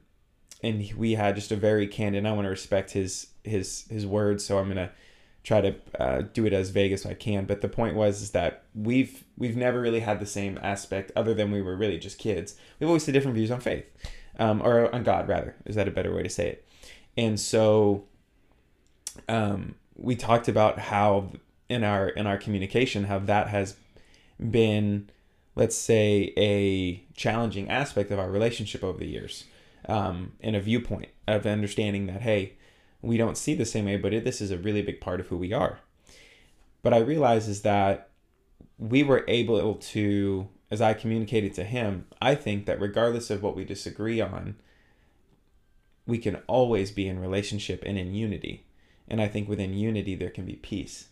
[0.63, 2.19] and we had just a very candid.
[2.19, 4.91] And I want to respect his his his words, so I'm gonna
[5.43, 7.45] try to uh, do it as vague as I can.
[7.45, 11.33] But the point was is that we've we've never really had the same aspect, other
[11.33, 12.55] than we were really just kids.
[12.79, 13.85] We've always had different views on faith,
[14.39, 15.55] um, or on God rather.
[15.65, 16.67] Is that a better way to say it?
[17.17, 18.05] And so
[19.27, 21.31] um, we talked about how
[21.69, 23.75] in our in our communication how that has
[24.49, 25.09] been
[25.55, 29.45] let's say a challenging aspect of our relationship over the years
[29.87, 32.53] um, and a viewpoint of understanding that hey
[33.01, 35.27] we don't see the same way but it, this is a really big part of
[35.27, 35.79] who we are
[36.83, 38.09] but i realize is that
[38.77, 43.55] we were able to as i communicated to him i think that regardless of what
[43.55, 44.55] we disagree on
[46.07, 48.65] we can always be in relationship and in unity.
[49.07, 51.07] And i think within unity there can be peace.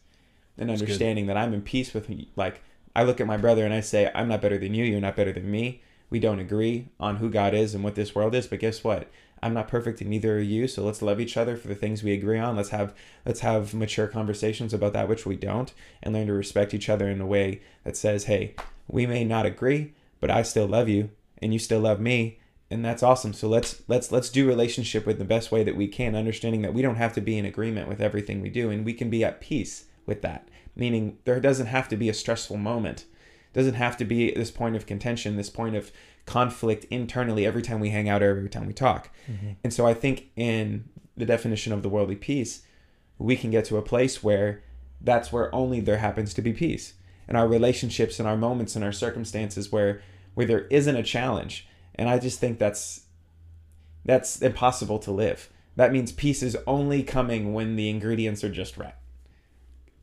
[0.57, 0.87] And That's good.
[0.87, 2.61] understanding that i'm in peace with like
[2.95, 5.15] i look at my brother and i say i'm not better than you you're not
[5.15, 5.81] better than me.
[6.09, 9.09] We don't agree on who god is and what this world is but guess what
[9.41, 12.03] i'm not perfect and neither are you so let's love each other for the things
[12.03, 12.55] we agree on.
[12.55, 12.93] Let's have
[13.25, 15.73] let's have mature conversations about that which we don't
[16.03, 18.55] and learn to respect each other in a way that says hey
[18.87, 21.09] we may not agree but i still love you
[21.41, 22.39] and you still love me
[22.71, 23.33] and that's awesome.
[23.33, 26.73] So let's let's let's do relationship with the best way that we can understanding that
[26.73, 29.23] we don't have to be in agreement with everything we do and we can be
[29.23, 30.47] at peace with that.
[30.75, 33.05] Meaning there doesn't have to be a stressful moment.
[33.53, 35.91] Doesn't have to be this point of contention this point of
[36.29, 39.09] conflict internally every time we hang out or every time we talk.
[39.27, 39.53] Mm-hmm.
[39.63, 40.87] And so i think in
[41.17, 42.61] the definition of the worldly peace
[43.17, 44.63] we can get to a place where
[45.01, 46.93] that's where only there happens to be peace.
[47.27, 50.01] In our relationships and our moments and our circumstances where
[50.35, 51.67] where there isn't a challenge.
[51.95, 53.05] And i just think that's
[54.05, 55.49] that's impossible to live.
[55.75, 58.95] That means peace is only coming when the ingredients are just right.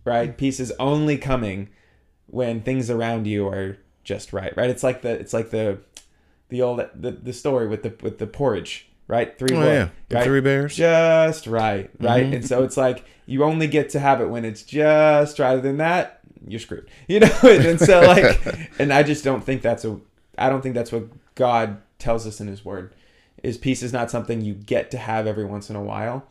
[0.05, 0.31] Right?
[0.31, 0.37] Mm-hmm.
[0.37, 1.69] Peace is only coming
[2.27, 4.71] when things around you are just right right?
[4.71, 5.79] It's like the it's like the
[6.49, 9.39] the old the, the story with the with the porridge right?
[9.39, 9.67] Three Oh, what?
[9.67, 9.89] yeah.
[10.11, 10.25] Right?
[10.25, 10.75] Three Bears.
[10.77, 12.27] just right, right?
[12.27, 12.35] Mhm.
[12.37, 15.53] And so it's like you only get to have it when it's just right.
[15.53, 17.31] Other than that, you're screwed, you know.
[17.45, 18.41] and so like,
[18.81, 19.99] and I just don't think that's a.
[20.39, 21.05] I don't think that's what
[21.37, 22.95] God tells us in His Word.
[23.45, 26.27] Is peace is not something you get to have every once in a while.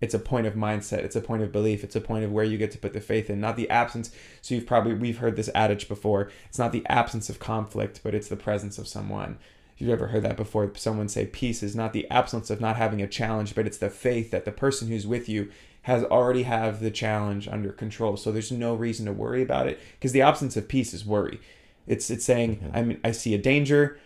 [0.00, 0.98] It's a point of mindset.
[0.98, 1.82] It's a point of belief.
[1.82, 4.10] It's a point of where you get to put the faith in, not the absence.
[4.40, 6.30] So you've probably we've heard this adage before.
[6.48, 9.38] It's not the absence of conflict, but it's the presence of someone.
[9.80, 13.00] You've ever heard that before, someone say peace is not the absence of not having
[13.00, 15.50] a challenge, but it's the faith that the person who's with you
[15.82, 18.18] has already have the challenge under control.
[18.18, 21.40] So there's no reason to worry about it because the absence of peace is worry.
[21.86, 23.98] It's it's saying I'm I see a danger,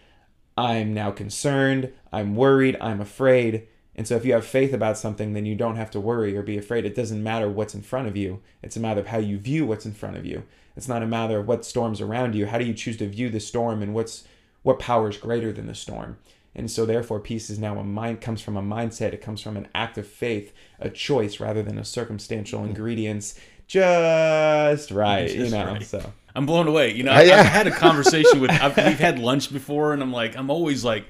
[0.57, 3.67] I'm now concerned, I'm worried, I'm afraid.
[3.97, 6.43] And so if you have faith about something, then you don't have to worry or
[6.43, 6.85] be afraid.
[6.85, 8.41] It doesn't matter what's in front of you.
[8.63, 10.45] It's a matter of how you view what's in front of you.
[10.77, 12.47] It's not a matter of what storms around you.
[12.47, 14.25] How do you choose to view the storm and what's
[14.65, 16.19] what power is greater than the storm?
[16.57, 19.13] And so therefore peace is now a mind comes from a mindset.
[19.13, 24.91] It comes from an act of faith, a choice rather than a circumstantial ingredients just
[24.91, 25.67] right, you know.
[25.67, 25.83] right.
[25.83, 26.93] So I'm blown away.
[26.93, 27.41] You know, yeah.
[27.41, 28.51] I've had a conversation with.
[28.63, 31.07] I've, we've had lunch before, and I'm like, I'm always like,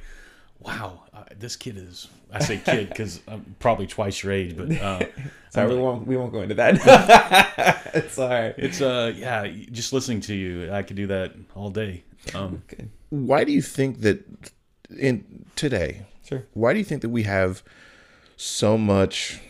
[0.61, 2.09] wow, uh, this kid is.
[2.33, 5.07] I say kid because I'm probably twice your age, but uh,
[5.51, 7.85] sorry, we won't we won't go into that.
[7.95, 8.55] it's all right.
[8.57, 12.03] It's uh, yeah, just listening to you, I could do that all day.
[12.35, 12.91] Um, Good.
[13.15, 14.25] Why do you think that
[14.99, 16.07] in today?
[16.29, 16.45] Sure.
[16.53, 17.63] Why do you think that we have
[18.37, 19.41] so much,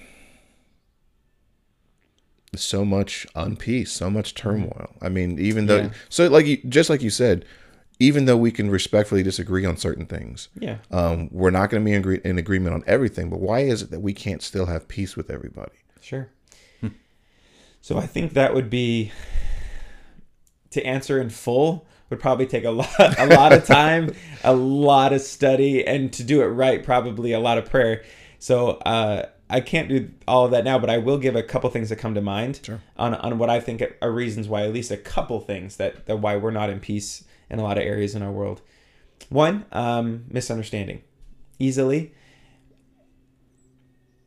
[2.57, 4.90] so much unpeace, so much turmoil?
[5.00, 5.90] I mean, even though, Yeah.
[6.09, 7.44] so like you, just like you said,
[8.00, 10.79] even though we can respectfully disagree on certain things, Yeah.
[10.90, 13.31] um, we're not going to be in, agree- in agreement on everything.
[13.31, 15.72] But why is it that we can't still have peace with everybody?
[16.00, 16.29] Sure.
[17.81, 19.12] so I think that would be
[20.70, 22.88] to answer in full would probably take a lot
[23.18, 27.40] a lot of time, a lot of study, and to do it right, probably a
[27.40, 28.02] lot of prayer.
[28.38, 31.70] So uh, I can't do all of that now, but I will give a couple
[31.70, 32.80] things that come to mind Sure.
[32.96, 36.16] on on what I think are reasons why at least a couple things that, that
[36.18, 38.60] why we're not in peace in a lot of areas in our world.
[39.28, 41.02] One, um, misunderstanding
[41.58, 42.12] easily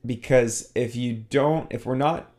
[0.06, 2.32] because if you don't if we're not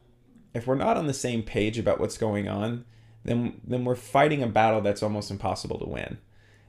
[0.54, 2.84] if we're not on the same page about what's going on
[3.24, 6.18] then then we're fighting a battle that's almost impossible to win.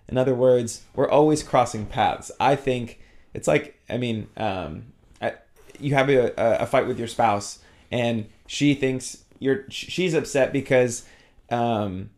[0.08, 2.32] In other words we're always crossing paths.
[2.40, 3.00] I think
[3.34, 5.34] it's like i mean um, I,
[5.80, 7.60] you have a, a fight with your spouse
[7.92, 11.06] and she thinks you're she's upset because
[11.50, 12.12] um,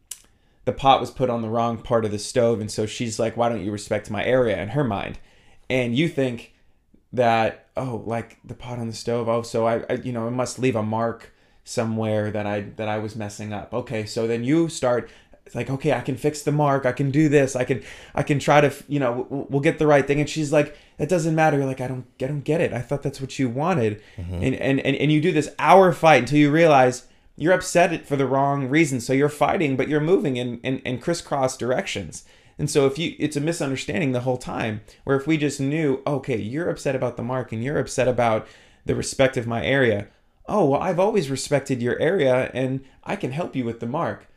[0.65, 3.38] the pot was put on the wrong part of the stove and so she's like
[3.38, 5.20] why don't you respect my area in her mind?
[5.70, 6.54] And you think
[7.13, 10.32] that oh like the pot on the stove oh so I, I you know it
[10.32, 13.74] must leave a mark somewhere that I that I was messing up.
[13.74, 15.10] Okay so then you start
[15.45, 17.84] it's like okay I can fix the mark I can do this I can
[18.15, 20.19] I can try to you know we'll, we'll get the right thing.
[20.19, 21.58] And she's like it doesn't matter.
[21.58, 22.74] You're like I don't I don't get it.
[22.74, 24.02] I thought that's what you wanted.
[24.17, 24.34] Mm-hmm.
[24.34, 28.15] And, and and and you do this hour fight until you realize you're upset for
[28.15, 29.00] the wrong reason.
[29.02, 32.24] So you're fighting but you're moving in in, in crisscross directions.
[32.60, 36.02] And so if you it's a misunderstanding the whole time where if we just knew
[36.06, 38.47] okay you're upset about the mark and you're upset about
[38.86, 40.08] the respect of my area
[40.47, 44.27] oh well i've always respected your area and i can help you with the mark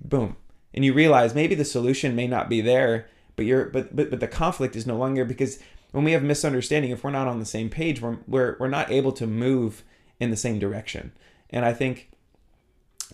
[0.00, 0.36] boom
[0.74, 4.20] and you realize maybe the solution may not be there but you're but but, but
[4.20, 5.58] the conflict is no longer because
[5.92, 8.90] when we have misunderstanding if we're not on the same page we're, we're we're not
[8.90, 9.84] able to move
[10.20, 11.12] in the same direction
[11.50, 12.10] and i think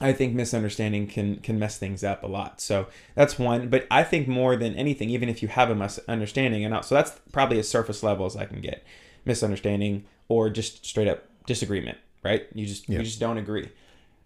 [0.01, 2.61] I think misunderstanding can can mess things up a lot.
[2.61, 3.69] So that's one.
[3.69, 7.13] But I think more than anything, even if you have a misunderstanding, and so that's
[7.31, 8.85] probably as surface level as I can get,
[9.25, 11.99] misunderstanding or just straight up disagreement.
[12.25, 12.47] Right?
[12.55, 12.99] You just Yeah.
[12.99, 13.69] you just don't agree.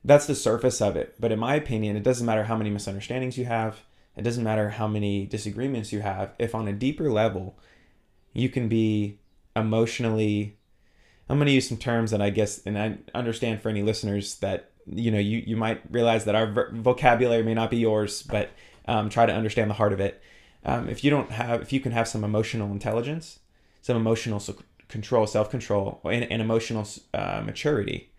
[0.04, 1.16] That's the surface of it.
[1.18, 3.80] But in my opinion, it doesn't matter how many misunderstandings you have.
[4.16, 6.32] It doesn't matter how many disagreements you have.
[6.38, 7.58] If on a deeper level,
[8.32, 9.18] you can be
[9.54, 10.58] emotionally
[11.28, 14.36] I'm going to use some terms that I guess, and I understand for any listeners
[14.36, 18.50] that you know you you might realize that our vocabulary may not be yours, but
[18.86, 20.22] um, try to understand the heart of it.
[20.64, 23.40] Um, if you don't have, if you can have some emotional intelligence,
[23.82, 24.40] some emotional
[24.88, 28.12] control, self control, and, and emotional uh, maturity,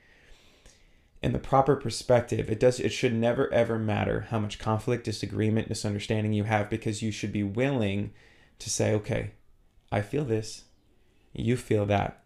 [1.21, 2.79] in the proper perspective, it does.
[2.79, 7.33] It should never ever matter how much conflict, disagreement, misunderstanding you have, because you should
[7.33, 8.11] be willing
[8.59, 9.31] to say, okay,
[9.91, 10.65] I feel this,
[11.33, 12.23] you feel that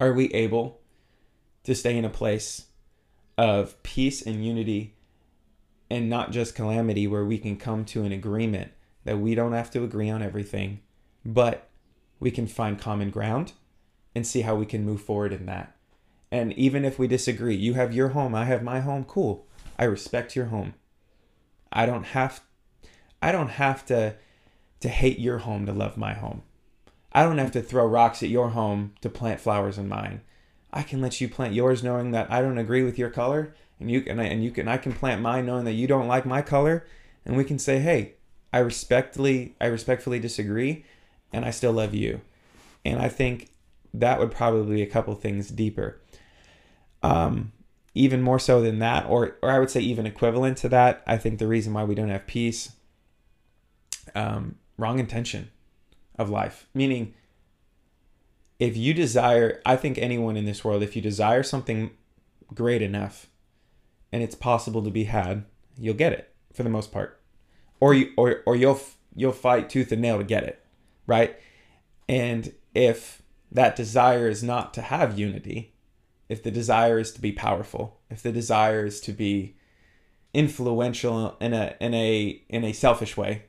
[0.00, 0.80] are we able
[1.64, 2.66] to stay in a place
[3.36, 4.94] of peace and unity
[5.90, 8.72] and not just calamity where we can come to an agreement
[9.04, 10.80] that we don't have to agree on everything
[11.24, 11.67] but
[12.20, 13.52] we can find common ground
[14.14, 15.76] and see how we can move forward in that.
[16.30, 19.46] And even if we disagree you have your home i have my home cool.
[19.78, 20.74] I respect your home.
[21.72, 22.42] I don't have
[23.22, 24.16] i don't have to
[24.80, 26.42] to hate your home to love my home.
[27.12, 30.20] I don't have to throw rocks at your home to plant flowers in mine.
[30.72, 33.90] I can let you plant yours knowing that I don't agree with your color and
[33.90, 36.42] you I, and you can I can plant mine knowing that you don't like my
[36.42, 36.86] color
[37.24, 38.14] and we can say, "Hey,
[38.52, 40.84] I respectfully I respectfully disagree
[41.32, 42.20] and I still love you."
[42.84, 43.50] And I think
[43.94, 46.00] that would probably be a couple things deeper.
[47.02, 47.52] Um
[47.94, 51.16] even more so than that or or I would say even equivalent to that, I
[51.16, 52.72] think the reason why we don't have peace
[54.14, 55.50] um wrong intention
[56.18, 56.66] of life.
[56.74, 57.14] Meaning
[58.58, 61.90] if you desire, I think anyone in this world if you desire something
[62.54, 63.26] great enough
[64.12, 65.44] and it's possible to be had,
[65.76, 67.20] you'll get it for the most part,
[67.80, 68.80] or you or or you'll
[69.14, 70.64] you'll fight tooth and nail to get it,
[71.08, 71.36] right?
[72.08, 75.74] And if that desire is not to have unity,
[76.28, 79.56] if the desire is to be powerful, if the desire is to be
[80.32, 83.46] influential in a in a in a selfish way,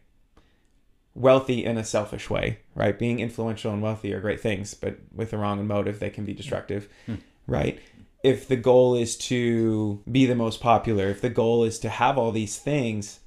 [1.13, 2.97] wealthy in a selfish way, right?
[2.97, 6.33] Being influential and wealthy are great things, but with the wrong motive, they can be
[6.33, 7.15] destructive, hmm.
[7.45, 7.79] right?
[8.23, 12.17] if the goal is to be the most popular, if the goal is to have
[12.17, 13.21] all these things,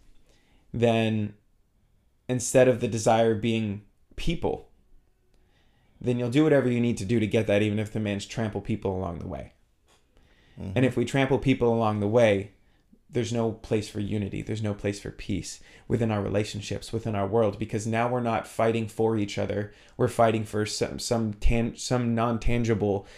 [0.72, 1.34] then
[2.28, 3.82] instead of the desire being
[4.22, 4.68] people,
[6.00, 8.24] then you'll do whatever you need to do to get that, even if the man's
[8.24, 9.52] trample people along the way.
[10.56, 10.72] Mm-hmm.
[10.76, 12.52] And if we trample people along the way,
[13.10, 14.40] there's no place for unity.
[14.40, 15.58] There's no place for peace
[15.88, 19.72] within our relationships, within our world, because now we're not fighting for each other.
[19.96, 23.08] We're fighting for some some tan- some non tangible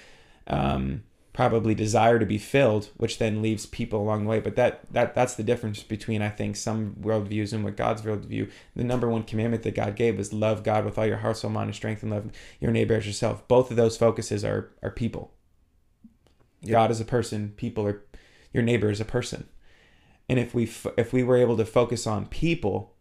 [0.46, 1.02] um,
[1.34, 4.40] probably desire to be filled, which then leaves people along the way.
[4.40, 8.50] But that that that's the difference between I think some worldviews and what God's worldview.
[8.74, 11.50] The number one commandment that God gave was love God with all your heart, soul,
[11.50, 13.46] mind, and strength, and love your neighbor as yourself.
[13.48, 15.32] Both of those focuses are are people.
[16.62, 16.70] Yep.
[16.70, 17.52] God is a person.
[17.56, 18.02] People are
[18.52, 19.48] your neighbor is a person.
[20.28, 22.94] And if we if we were able to focus on people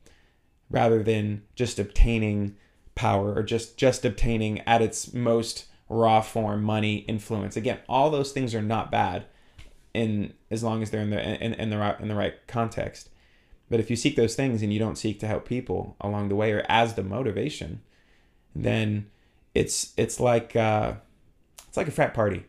[0.72, 2.58] rather than just obtaining
[2.96, 7.56] power or just just obtaining at its most raw form, money, influence.
[7.56, 9.26] Again, all those things are not bad,
[9.94, 13.10] in as long as they're in the in, in the right in the right context.
[13.70, 16.36] But if you seek those things and you don't seek to help people along the
[16.36, 17.82] way or as the motivation,
[18.56, 19.10] then
[19.56, 20.94] it's it's like uh,
[21.68, 22.46] it's like a frat party.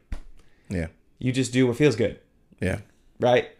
[0.68, 0.88] Yeah.
[1.18, 2.20] You just do what feels good.
[2.60, 2.80] Yeah.
[3.20, 3.50] Right.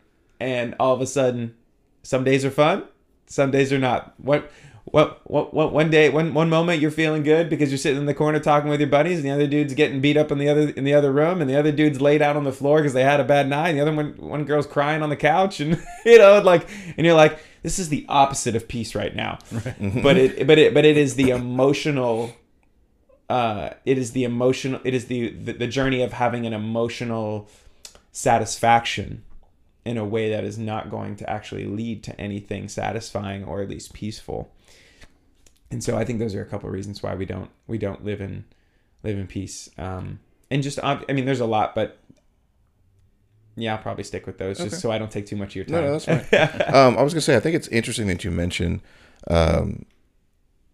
[0.40, 1.54] And all of a sudden,
[2.02, 2.84] some days are fun,
[3.26, 4.14] some days are not.
[4.18, 4.50] What
[4.94, 8.06] what, what, what, one day, one, one moment you're feeling good because you're sitting in
[8.06, 10.48] the corner talking with your buddies, and the other dude's getting beat up in the
[10.48, 12.92] other in the other room, and the other dude's laid out on the floor because
[12.92, 15.58] they had a bad night, and the other one one girl's crying on the couch,
[15.58, 19.40] and you know, like, and you're like, this is the opposite of peace right now,
[19.50, 19.74] right.
[20.00, 22.32] but it, but it, but it is the emotional.
[23.28, 24.80] Uh, it is the emotional.
[24.84, 27.48] It is the, the the journey of having an emotional
[28.12, 29.24] satisfaction
[29.84, 33.68] in a way that is not going to actually lead to anything satisfying or at
[33.68, 34.53] least peaceful
[35.74, 38.04] and so I think those are a couple of reasons why we don't we don't
[38.04, 38.44] live in
[39.02, 39.68] live in peace.
[39.76, 41.98] Um, and just I mean, there's a lot, but
[43.56, 44.70] yeah, I'll probably stick with those okay.
[44.70, 45.74] just so I don't take too much of your time.
[45.74, 46.74] No, no that's fine.
[46.74, 48.82] um, I was gonna say I think it's interesting that you mentioned.
[49.28, 49.84] Um,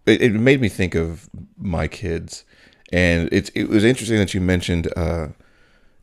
[0.05, 2.45] it, it, made me think of my kids,
[2.93, 4.93] and it's it was interesting that you mentioned.
[4.97, 5.29] Uh,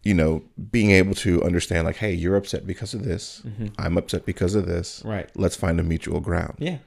[0.04, 3.42] you know, being able to understand, like, hey, you're upset because of this.
[3.46, 3.68] Mm-hmm.
[3.78, 5.02] I'm upset because of this.
[5.04, 5.30] Right.
[5.36, 6.56] Let's find a mutual ground.
[6.60, 6.78] Yeah.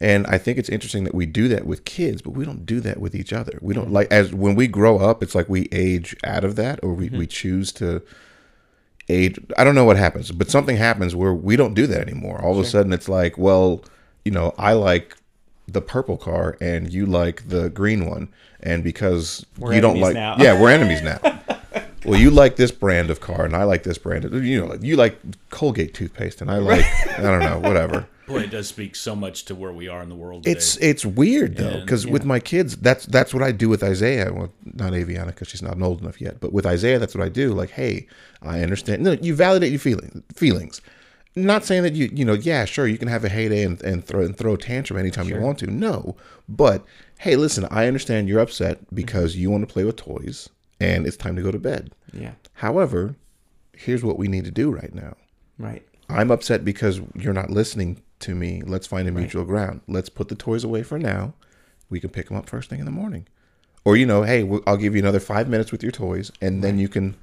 [0.00, 2.80] And I think it's interesting that we do that with kids, but we don't do
[2.80, 3.58] that with each other.
[3.60, 3.94] We don't mm-hmm.
[3.94, 7.08] like as when we grow up, it's like we age out of that or we,
[7.08, 7.18] mm-hmm.
[7.18, 8.02] we choose to
[9.08, 9.38] age.
[9.56, 12.36] I don't know what happens, but something happens where we don't do that anymore.
[12.36, 12.60] All sure.
[12.60, 13.84] of a sudden it's like, well,
[14.24, 15.16] you know, I like
[15.66, 18.28] the purple car and you like the green one.
[18.60, 20.36] And because we're you don't like, now.
[20.38, 21.18] yeah, we're enemies now.
[22.08, 24.24] Well, you like this brand of car and I like this brand.
[24.24, 25.18] Of, you know, you like
[25.50, 26.84] Colgate toothpaste and I like,
[27.18, 28.08] I don't know, whatever.
[28.28, 30.44] Boy, it does speak so much to where we are in the world.
[30.44, 30.52] Today.
[30.52, 32.12] It's it's weird though, because yeah.
[32.12, 34.30] with my kids, that's that's what I do with Isaiah.
[34.30, 37.30] Well, not Aviana because she's not old enough yet, but with Isaiah, that's what I
[37.30, 37.54] do.
[37.54, 38.06] Like, hey,
[38.42, 39.02] I understand.
[39.02, 40.82] No, you validate your feeling feelings.
[41.36, 44.04] Not saying that you you know, yeah, sure, you can have a heyday and, and
[44.04, 45.38] throw and throw a tantrum anytime sure.
[45.38, 45.66] you want to.
[45.66, 46.14] No,
[46.50, 46.84] but
[47.20, 49.40] hey, listen, I understand you're upset because mm-hmm.
[49.40, 50.50] you want to play with toys
[50.80, 51.92] and it's time to go to bed.
[52.12, 52.32] Yeah.
[52.54, 53.16] However,
[53.72, 55.16] here's what we need to do right now.
[55.58, 55.86] Right.
[56.08, 58.62] I'm upset because you're not listening to me.
[58.64, 59.48] Let's find a mutual right.
[59.48, 59.80] ground.
[59.86, 61.34] Let's put the toys away for now.
[61.90, 63.26] We can pick them up first thing in the morning.
[63.84, 66.78] Or, you know, hey, I'll give you another five minutes with your toys, and then
[66.78, 67.16] you can,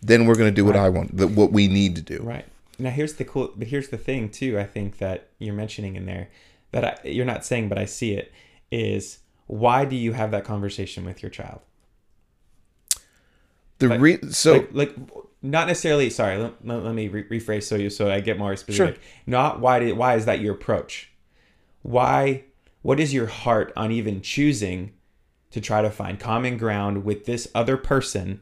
[0.00, 0.86] then we're going to do what right.
[0.86, 2.22] I want, the, what we need to do.
[2.22, 2.46] Right.
[2.78, 6.06] Now, here's the cool, but here's the thing, too, I think that you're mentioning in
[6.06, 6.28] there
[6.72, 8.32] that I, you're not saying, but I see it
[8.70, 11.60] is why do you have that conversation with your child?
[13.78, 14.96] The re- so like, like
[15.40, 18.96] not necessarily sorry let, let, me re- rephrase so you so i get more specific
[18.96, 19.04] sure.
[19.24, 21.12] not why did why is that your approach
[21.82, 22.42] why
[22.82, 24.92] what is your heart on even choosing
[25.50, 28.40] to try to find common ground with this other person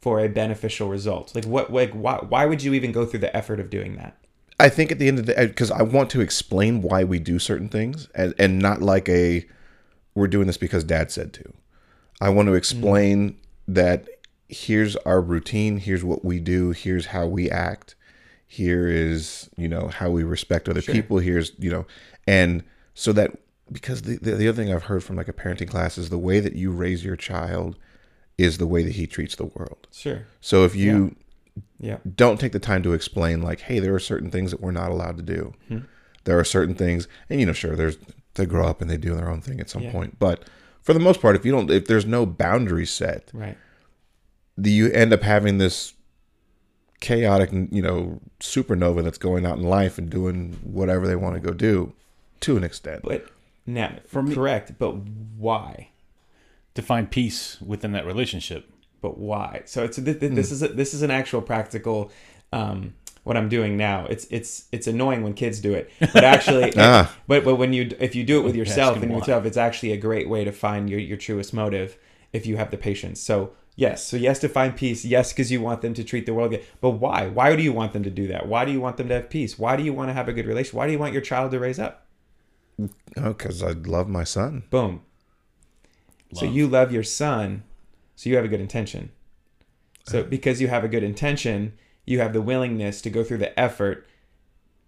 [0.00, 1.34] for a beneficial result?
[1.34, 4.16] Like what like why why would you even go through the effort of doing that?
[4.60, 7.18] I think at the end of the day, because I want to explain why we
[7.18, 9.46] do certain things, and and not like a
[10.14, 11.52] we're doing this because Dad said to.
[12.20, 13.36] I want to explain mm.
[13.68, 14.08] that
[14.54, 17.94] here's our routine, here's what we do, here's how we act,
[18.46, 21.86] here is you know how we respect other people, here's you know,
[22.26, 22.62] and
[22.94, 23.32] so that
[23.72, 26.18] because the, the the other thing I've heard from like a parenting class is the
[26.18, 27.76] way that you raise your child
[28.38, 29.86] is the way that he treats the world.
[29.92, 30.26] Sure.
[30.40, 31.14] So if you
[31.78, 31.98] Yeah.
[32.16, 34.90] don't take the time to explain like hey there are certain things that we're not
[34.90, 35.78] allowed to do Hmm.
[36.24, 37.96] there are certain things and you know sure there's
[38.34, 39.92] they grow up and they do their own thing at some Yeah.
[39.92, 40.44] point but
[40.82, 43.56] for the most part if you don't if there's no boundary set Right.
[44.56, 45.94] The, you end up having this
[47.00, 51.40] chaotic you know supernova that's going out in life and doing whatever they want to
[51.40, 51.92] go do
[52.40, 53.26] to an extent But
[53.66, 54.92] now For me- correct, but
[55.36, 55.88] why?
[56.74, 58.68] To find peace within that relationship.
[59.00, 59.62] but why?
[59.66, 62.10] So it's th- th- this is a, this is an actual practical.
[62.52, 62.94] Um,
[63.24, 67.14] what I'm doing now, it's it's it's annoying when kids do it, but actually, Ah.
[67.26, 69.96] but but when you if you do it with yourself and yourself, it's actually a
[69.96, 71.96] great way to find your your truest motive
[72.32, 73.20] if you have the patience.
[73.20, 76.34] So yes, so yes to find peace, yes because you want them to treat the
[76.34, 77.28] world good, but why?
[77.28, 78.46] Why do you want them to do that?
[78.46, 79.58] Why do you want them to have peace?
[79.58, 80.74] Why do you want to have a good relationship?
[80.74, 82.06] Why do you want your child to raise up?
[83.16, 85.00] oh because i love my son Boom.
[86.34, 87.62] So you love your son,
[88.16, 89.12] so you have a good intention.
[90.06, 93.58] So because you have a good intention, you have the willingness to go through the
[93.58, 94.06] effort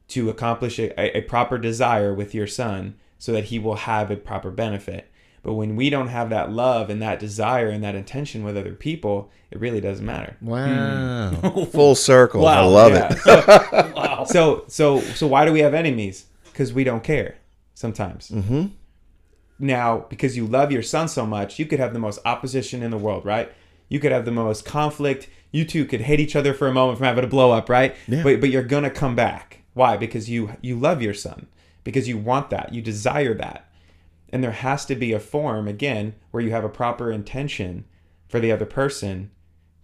[0.09, 4.16] to accomplish a, a proper desire with your son so that he will have a
[4.16, 5.11] proper benefit.
[5.47, 8.74] But when we don't have that love and that desire and that intention with other
[8.74, 10.36] people, it really doesn't matter.
[10.40, 11.30] wow
[11.72, 12.62] full circle Wow.
[12.62, 13.12] i love Yeah.
[13.12, 14.24] it So, Wow.
[14.24, 16.26] so so so why do we have enemies?
[16.53, 17.36] Because we don't care
[17.74, 18.28] sometimes.
[18.30, 18.64] mm-hmm.
[19.59, 22.90] Now, because you love your son so much, you could have the most opposition in
[22.90, 23.51] the world, right?
[23.88, 25.28] You could have the most conflict.
[25.53, 27.94] You two could hate each other for a moment from having a blow up, right?
[28.09, 28.22] Yeah.
[28.22, 29.62] But but you're gonna come back.
[29.74, 29.97] Why?
[29.97, 31.47] Because you you love your son.
[31.84, 32.74] Because you want that.
[32.74, 33.68] You desire that.
[34.31, 37.85] And there has to be a form again where you have a proper intention
[38.29, 39.31] for the other person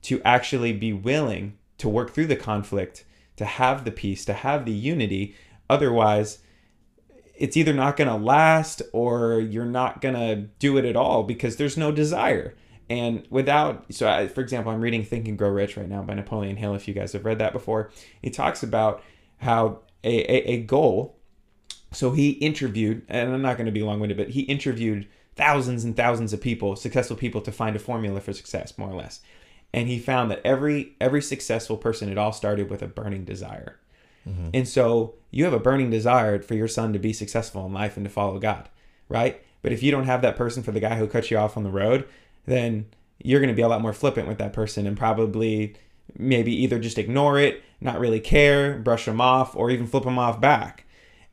[0.03, 3.05] to actually be willing to work through the conflict,
[3.37, 5.35] to have the peace, to have the unity.
[5.71, 6.39] Otherwise,
[7.35, 11.23] it's either not going to last or you're not going to do it at all
[11.23, 12.55] because there's no desire.
[12.91, 16.15] And without, so I, for example, I'm reading Think and Grow Rich right now by
[16.15, 16.75] Napoleon Hill.
[16.75, 17.91] If you guys have read that before,
[18.21, 19.03] he talks about
[19.39, 21.19] how a, a, a goal.
[21.93, 25.85] So he interviewed, and I'm not going to be long winded, but he interviewed thousands
[25.85, 29.21] and thousands of people, successful people, to find a formula for success, more or less.
[29.73, 33.79] And he found that every every successful person, it all started with a burning desire.
[34.29, 34.51] Mm-hmm.
[34.55, 37.97] And so you have a burning desire for your son to be successful in life
[37.97, 38.69] and to follow God,
[39.09, 39.43] right?
[39.63, 41.65] But if you don't have that person for the guy who cut you off on
[41.65, 42.07] the road,
[42.47, 42.87] then
[43.23, 45.75] you're going to be a lot more flippant with that person and probably
[46.17, 50.19] maybe either just ignore it, not really care, brush them off, or even flip them
[50.19, 50.85] off back.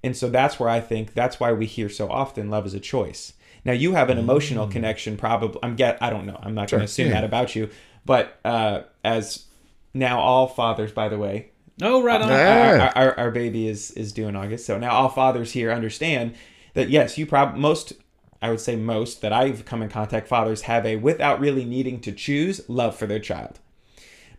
[0.04, 2.80] And so that's where I think that's why we hear so often love is a
[2.80, 3.34] choice.
[3.66, 5.60] Now you have an emotional connection, probably.
[5.62, 5.98] I'm get.
[6.02, 6.40] I don't know.
[6.42, 7.16] I'm not going to assume yeah.
[7.16, 7.70] that about you,
[8.06, 9.46] but uh, as
[9.94, 12.30] now all fathers, by the way, Oh, right on.
[12.30, 12.92] Yeah.
[12.96, 14.66] our, our, our baby is is due in August.
[14.66, 16.36] So now all fathers here understand
[16.74, 17.94] that yes, you prob most
[18.42, 22.00] I would say most that I've come in contact fathers have a without really needing
[22.02, 23.60] to choose love for their child.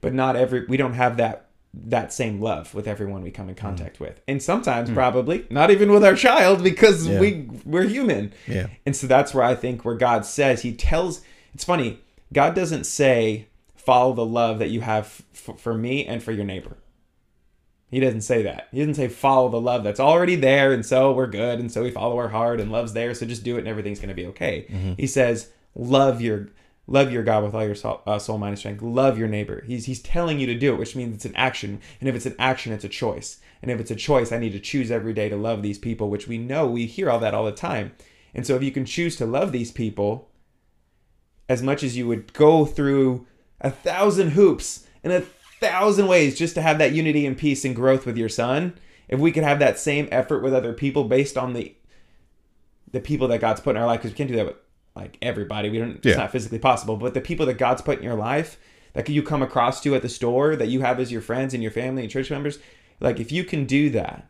[0.00, 3.54] But not every we don't have that that same love with everyone we come in
[3.54, 3.58] mm.
[3.58, 4.20] contact with.
[4.26, 4.94] And sometimes mm.
[4.94, 7.20] probably not even with our child because Yeah.
[7.20, 8.32] we we're human.
[8.46, 8.68] Yeah.
[8.84, 11.22] And so that's where I think where God says he tells
[11.54, 12.00] it's funny,
[12.32, 16.44] God doesn't say follow the love that you have f- for me and for your
[16.44, 16.76] neighbor.
[17.90, 18.68] He doesn't say that.
[18.70, 21.82] He doesn't say follow the love that's already there and so we're good and so
[21.82, 24.14] we follow our heart and love's there so just do it and everything's going to
[24.14, 24.66] be okay.
[24.68, 24.92] Mm-hmm.
[24.96, 26.48] He says love your
[26.90, 28.82] love your God with all your soul, uh, soul, mind, and strength.
[28.82, 29.64] Love your neighbor.
[29.66, 31.80] He's he's telling you to do it, which means it's an action.
[32.00, 33.38] And if it's an action, it's a choice.
[33.62, 36.10] And if it's a choice, I need to choose every day to love these people,
[36.10, 37.92] which we know we hear all that all the time.
[38.34, 40.30] And so if you can choose to love these people
[41.48, 43.26] as much as you would go through
[43.60, 45.22] a thousand hoops in a
[45.60, 48.78] thousand ways just to have that unity and peace and growth with your son,
[49.08, 51.74] if we could have that same effort with other people based on the
[52.92, 54.56] the people that God's put in our life, because we can't do that with
[54.96, 55.70] like everybody.
[55.70, 55.96] We don't.
[55.96, 56.16] It's Yeah.
[56.16, 56.96] not physically possible.
[56.96, 58.58] But the people that God's put in your life,
[58.92, 61.62] that you come across to at the store, that you have as your friends and
[61.62, 62.58] your family and church members,
[63.00, 64.28] like if you can do that,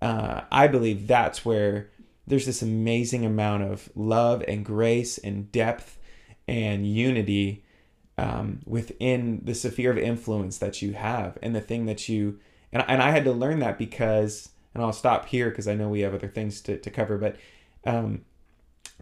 [0.00, 1.90] uh, I believe that's where
[2.26, 5.98] there's this amazing amount of love and grace and depth
[6.46, 7.64] and unity
[8.16, 12.38] um, within the sphere of influence that you have and the thing that you
[12.72, 15.88] and, and I had to learn that because and I'll stop here because I know
[15.88, 17.36] we have other things to, to cover but
[17.86, 18.22] um,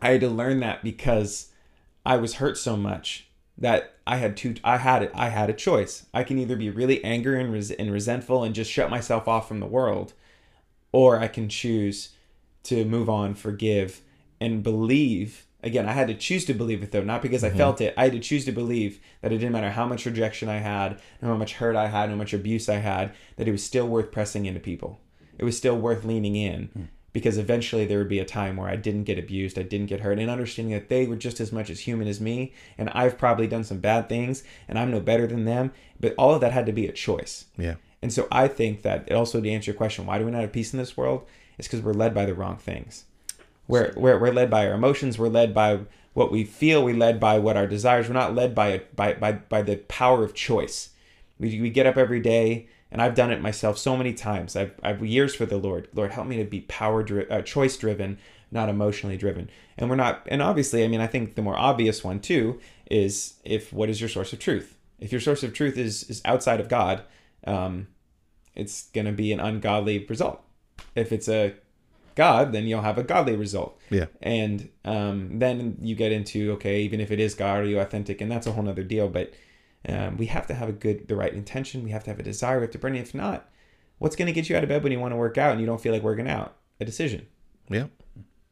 [0.01, 1.53] I had to learn that because
[2.05, 3.29] I was hurt so much
[3.59, 6.07] that I had two I had it I had a choice.
[6.13, 9.49] I can either be really angry and, res- and resentful and just shut myself off
[9.49, 10.13] from the world
[10.93, 12.11] or I can choose
[12.65, 14.03] to move on, forgive
[14.41, 15.47] and believe.
[15.63, 17.59] Again, I had to choose to believe it though, not because I mm-hmm.
[17.59, 17.95] felt it.
[17.97, 21.01] I had to choose to believe that it didn't matter how much rejection I had,
[21.21, 24.13] how much hurt I had, how much abuse I had, that it was still worth
[24.13, 25.01] pressing into people.
[25.39, 26.83] It was still worth leaning in hmm.
[27.17, 30.01] Because eventually there would be a time where I didn't get abused, I didn't get
[30.01, 33.17] hurt, and understanding that they were just as much as human as me, and I've
[33.17, 35.73] probably done some bad things, and I'm no better than them.
[35.99, 37.47] But all of that had to be a choice.
[37.57, 37.77] Yeah.
[38.03, 40.53] And so I think that also to answer your question, why do we not have
[40.53, 41.27] peace in this world?
[41.57, 43.07] It's because we're led by the wrong things.
[43.67, 45.19] We're, we're, we're led by our emotions.
[45.19, 46.85] We're led by what we feel.
[46.85, 48.09] We're led by what our desires.
[48.09, 50.91] We're not led by by by, by the power of choice.
[51.39, 54.57] We, we get up every day, and I've done it myself so many times.
[54.57, 55.87] I've, I've years for the Lord.
[55.93, 58.17] Lord, help me to be power dri- uh, choice driven,
[58.51, 59.51] not emotionally driven.
[59.77, 60.27] And we're not.
[60.29, 62.59] And obviously, I mean, I think the more obvious one too
[62.91, 64.79] is if what is your source of truth?
[64.99, 67.03] If your source of truth is is outside of God,
[67.47, 67.89] um,
[68.55, 70.43] it's going to be an ungodly result.
[70.95, 71.53] If it's a
[72.15, 73.79] God, then you'll have a godly result.
[73.91, 74.07] Yeah.
[74.23, 78.23] And um, then you get into okay, even if it is God, are you authentic?
[78.23, 79.11] And that's a whole nother deal.
[79.11, 79.35] But
[79.89, 81.83] um, we have to have a good, the right intention.
[81.85, 82.59] We have to have a desire.
[82.59, 83.01] We have to burn it.
[83.01, 83.49] If not,
[83.99, 85.61] what's going to get you out of bed when you want to work out and
[85.61, 86.57] you don't feel like working out?
[86.81, 87.27] A decision,
[87.71, 87.87] Yeah.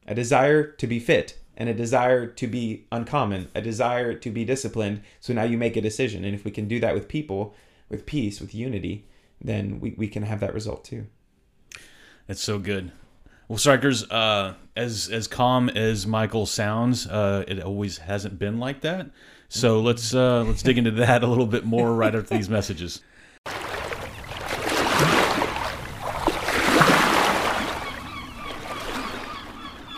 [0.07, 4.45] a desire to be fit, and a desire to be uncommon, a desire to be
[4.45, 5.03] disciplined.
[5.21, 6.25] So now you make a decision.
[6.25, 7.55] And if we can do that with people,
[7.89, 9.07] with peace, with unity,
[9.41, 11.07] then we, we can have that result too.
[12.27, 12.93] That's so good.
[13.47, 18.81] Well, strikers, uh, as as calm as Michael sounds, uh, it always hasn't been like
[18.81, 19.11] that.
[19.55, 23.03] So let's uh, let's dig into that a little bit more right after these messages.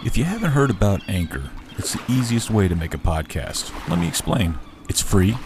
[0.05, 1.49] If you haven't heard about Anchor,
[1.79, 3.73] it's the easiest way to make a podcast.
[3.89, 4.59] Let me explain.
[4.91, 5.39] It's free.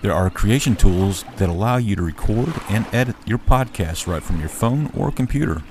[0.00, 4.40] There are creation tools that allow you to record and edit your podcast right from
[4.40, 5.62] your phone or computer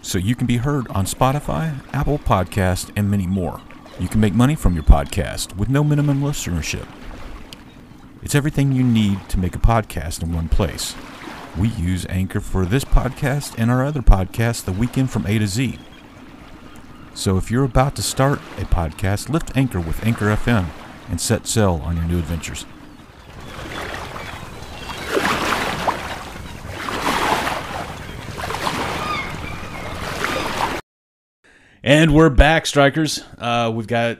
[0.00, 3.60] so you can be heard on Spotify, Apple Podcast, and many more.
[3.98, 6.86] You can make money from your podcast with no minimum listenership.
[8.22, 10.94] It's everything you need to make a podcast in one place.
[11.58, 15.48] We use Anchor for this podcast and our other podcast, The Weekend from A to
[15.48, 15.80] Z.
[17.12, 20.66] So if you're about to start a podcast, lift Anchor with Anchor FM
[21.10, 22.66] and set sail on your new adventures.
[31.82, 33.22] And we're back, strikers.
[33.38, 34.18] Uh, we've got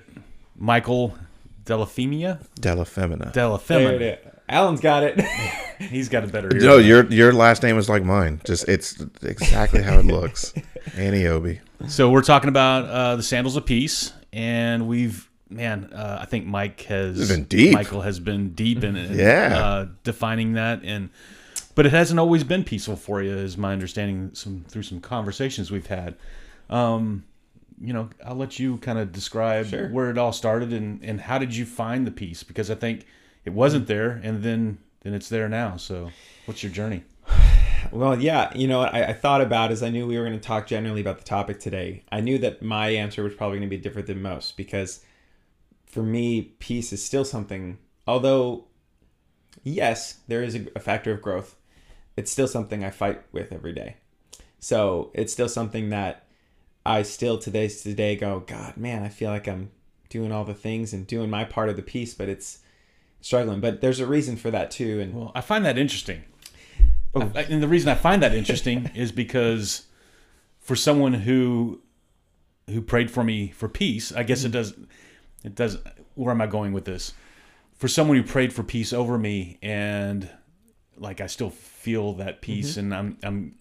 [0.56, 1.16] Michael
[1.64, 2.44] Delafemia.
[2.60, 3.32] Dellafemina.
[3.32, 3.92] There Dellafemina.
[3.94, 4.32] it is.
[4.48, 5.20] Alan's got it.
[5.78, 6.60] He's got a better ear.
[6.62, 8.40] No, your your last name is like mine.
[8.44, 10.52] Just it's exactly how it looks.
[10.92, 11.60] Aniobi.
[11.88, 16.46] So we're talking about uh, the sandals of peace, and we've man, uh, I think
[16.46, 17.74] Mike has It's been deep.
[17.74, 19.58] Michael has been deep in it, Yeah.
[19.58, 21.10] uh, defining that, and
[21.74, 24.30] but it hasn't always been peaceful for you, is my understanding.
[24.32, 26.16] Some through some conversations we've had.
[26.70, 27.24] Um,
[27.80, 29.88] you know, I'll let you kind of describe Sure.
[29.88, 32.42] where it all started and and how did you find the peace?
[32.42, 33.06] Because I think
[33.44, 33.88] it wasn't mm.
[33.88, 35.76] there, and then then it's there now.
[35.76, 36.10] So,
[36.46, 37.04] what's your journey?
[37.92, 40.38] Well, yeah, you know, what I, I thought about as I knew we were going
[40.38, 42.02] to talk generally about the topic today.
[42.10, 45.04] I knew that my answer was probably going to be different than most because
[45.86, 48.64] for me, peace is still something, although,
[49.62, 51.56] yes, there is a, a factor of growth,
[52.16, 53.96] it's still something I fight with every day.
[54.58, 56.26] So it's still something that
[56.88, 59.70] I still today today go, God, man, I feel like I'm
[60.08, 62.60] doing all the things and doing my part of the piece, but it's
[63.20, 63.60] struggling.
[63.60, 64.98] But there's a reason for that too.
[64.98, 66.22] And Well, I find that interesting.
[67.14, 67.30] Oh.
[67.34, 69.86] I- and the reason I find that interesting is because
[70.60, 71.82] for someone who
[72.68, 74.52] who prayed for me for peace, I guess it mm-hmm.
[74.52, 74.74] does
[75.44, 75.76] it does
[76.14, 77.12] where am I going with this?
[77.74, 80.30] For someone who prayed for peace over me and
[80.96, 82.80] like I still feel that peace mm-hmm.
[82.80, 83.54] and I'm I'm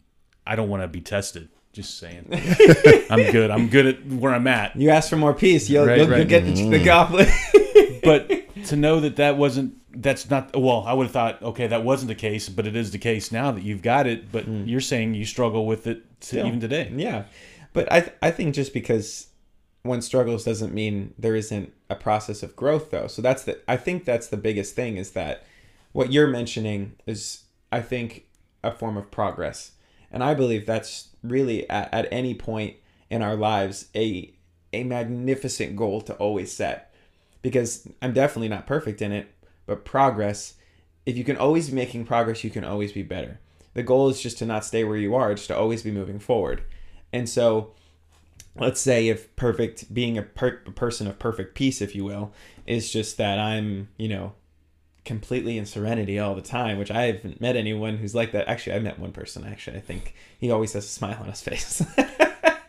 [0.45, 1.49] I don't want to be tested.
[1.77, 2.25] Just saying.
[3.09, 3.51] I'm good.
[3.51, 4.75] I'm good at where I'm at.
[4.75, 6.27] you ask for more peace, you'll, Right, you'll, you'll right.
[6.27, 6.85] get the, the mm.
[6.85, 7.29] goblet.
[8.03, 11.83] but to know that that wasn't that's not well i would have thought okay that
[11.83, 14.67] wasn't the case but it is the case now that you've got it but mm.
[14.67, 16.47] you're saying you struggle with it to, Still.
[16.47, 17.23] even today Yeah,
[17.73, 19.27] but I th- I think just because
[19.83, 23.07] one struggles doesn't mean there isn't a process of growth though.
[23.07, 25.45] So that's the I think that's the biggest thing is that
[25.93, 28.25] what you're mentioning is I think
[28.63, 29.71] a form of progress,
[30.11, 32.75] and I believe that's really at, at any point
[33.09, 34.33] in our lives a
[34.73, 36.93] a magnificent goal to always set
[37.41, 39.33] because I'm definitely not perfect in it,
[39.65, 40.55] but progress.
[41.05, 43.39] If you can always be making progress, you can always be better.
[43.75, 46.19] The goal is just to not stay where you are, just to always be moving
[46.19, 46.63] forward.
[47.13, 47.73] And so
[48.59, 52.31] let's say if perfect being a, per- a person of perfect peace if you will
[52.65, 54.33] is just that i'm you know
[55.07, 58.75] completely in serenity all the time which i haven't met anyone who's like that actually
[58.75, 61.81] i met one person actually i think he always has a smile on his face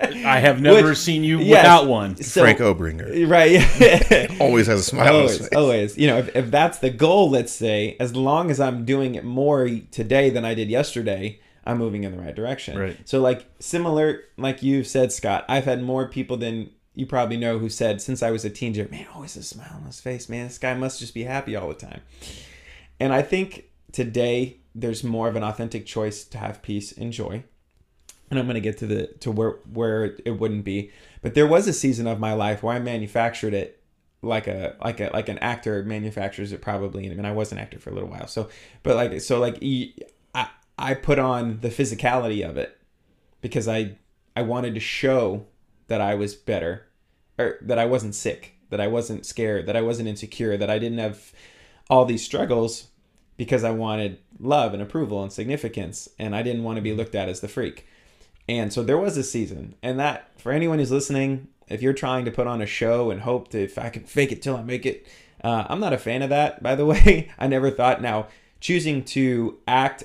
[0.00, 1.58] I have never Which- seen you yes.
[1.58, 2.16] without one.
[2.16, 5.56] So- Frank Obringer right always has a smile on his always, face.
[5.56, 5.98] always.
[5.98, 9.24] You know, if, if that's the goal, let's say, as long as I'm doing it
[9.24, 12.78] more today than I did yesterday, I'm moving in the right direction.
[12.78, 12.96] Right.
[13.04, 17.58] So, like similar, like you've said, Scott, I've had more people than you probably know
[17.58, 20.48] who said since I was a teenager, man, always a smile on his face, man.
[20.48, 22.02] This guy must just be happy all the time.
[22.98, 27.44] And I think today there's more of an authentic choice to have peace and joy
[28.30, 30.90] and I'm going to get to the to where where it wouldn't be.
[31.22, 33.80] But there was a season of my life where I manufactured it
[34.22, 37.04] like a like a like an actor manufactures it probably.
[37.04, 38.48] And I mean, I was an actor for a little while, so
[38.82, 39.58] but like so like
[40.34, 42.78] I I put on the physicality of it
[43.40, 43.96] because I
[44.36, 45.46] I wanted to show
[45.86, 46.86] that I was better
[47.38, 50.78] or that I wasn't sick, that I wasn't scared, that I wasn't insecure, that I
[50.78, 51.32] didn't have
[51.88, 52.88] all these struggles
[53.36, 57.14] because I wanted love and approval and significance and I didn't want to be looked
[57.14, 57.86] at as the freak.
[58.48, 62.24] And so there was a season, and that for anyone who's listening, if you're trying
[62.24, 64.62] to put on a show and hope to, if I can fake it till I
[64.62, 65.06] make it,
[65.44, 66.62] uh, I'm not a fan of that.
[66.62, 68.00] By the way, I never thought.
[68.00, 68.28] Now,
[68.58, 70.04] choosing to act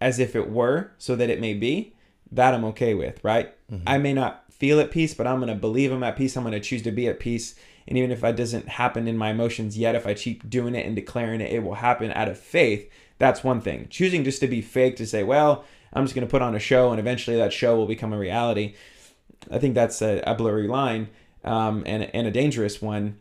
[0.00, 1.94] as if it were, so that it may be,
[2.32, 3.22] that I'm okay with.
[3.22, 3.54] Right?
[3.86, 6.36] I may not feel at peace, but I'm gonna believe I'm at peace.
[6.36, 7.54] I'm gonna choose to be at peace,
[7.86, 10.86] and even if that doesn't happen in my emotions yet, if I keep doing it
[10.86, 12.90] and declaring it, it will happen out of faith.
[13.18, 13.88] That's one thing.
[13.90, 16.58] Choosing just to be fake to say, well, I'm just going to put on a
[16.58, 18.74] show and eventually that show will become a reality.
[19.50, 21.08] I think that's a, a blurry line
[21.44, 23.18] um, and, and a dangerous one.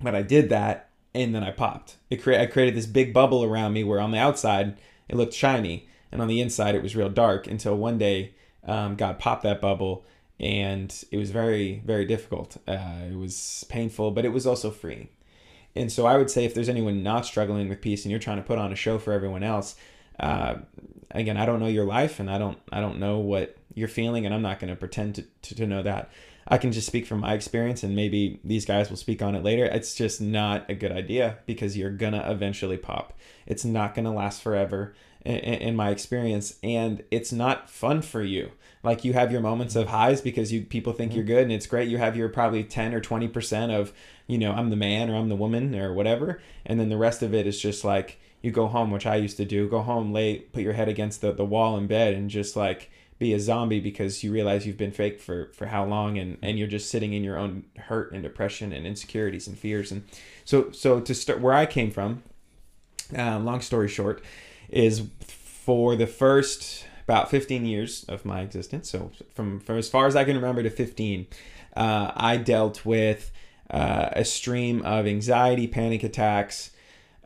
[0.00, 1.96] But I did that and then I popped.
[2.10, 4.76] It cre- I created this big bubble around me where on the outside
[5.08, 8.96] it looked shiny and on the inside it was real dark until one day um,
[8.96, 10.04] God popped that bubble
[10.38, 12.56] and it was very, very difficult.
[12.68, 15.08] Uh, it was painful, but it was also freeing.
[15.74, 18.38] And so I would say if there's anyone not struggling with peace and you're trying
[18.38, 19.76] to put on a show for everyone else,
[20.18, 20.56] uh,
[21.10, 24.24] again, I don't know your life and I don't I don't know what you're feeling
[24.24, 26.10] and I'm not going to pretend to, to, know that.
[26.48, 29.44] I can just speak from my experience and maybe these guys will speak on it
[29.44, 29.66] later.
[29.66, 33.12] It's just not a good idea because you're going to eventually pop.
[33.46, 34.94] It's not going to last forever
[35.26, 38.52] in, in my experience and it's not fun for you.
[38.86, 41.66] Like you have your moments of highs because you people think you're good and it's
[41.66, 41.88] great.
[41.88, 43.92] You have your probably 10 or 20% of,
[44.28, 46.40] you know, I'm the man or I'm the woman or whatever.
[46.64, 49.38] And then the rest of it is just like you go home, which I used
[49.38, 52.30] to do, go home late, put your head against the, the wall in bed and
[52.30, 56.16] just like be a zombie because you realize you've been fake for, for how long
[56.16, 59.90] and, and you're just sitting in your own hurt and depression and insecurities and fears.
[59.90, 60.04] And
[60.44, 62.22] so, so to start where I came from,
[63.18, 64.22] uh, long story short,
[64.68, 68.90] is for the first about 15 years of my existence.
[68.90, 71.26] So from, from as far as I can remember to 15,
[71.76, 73.30] uh, I dealt with
[73.70, 76.70] uh, a stream of anxiety, panic attacks,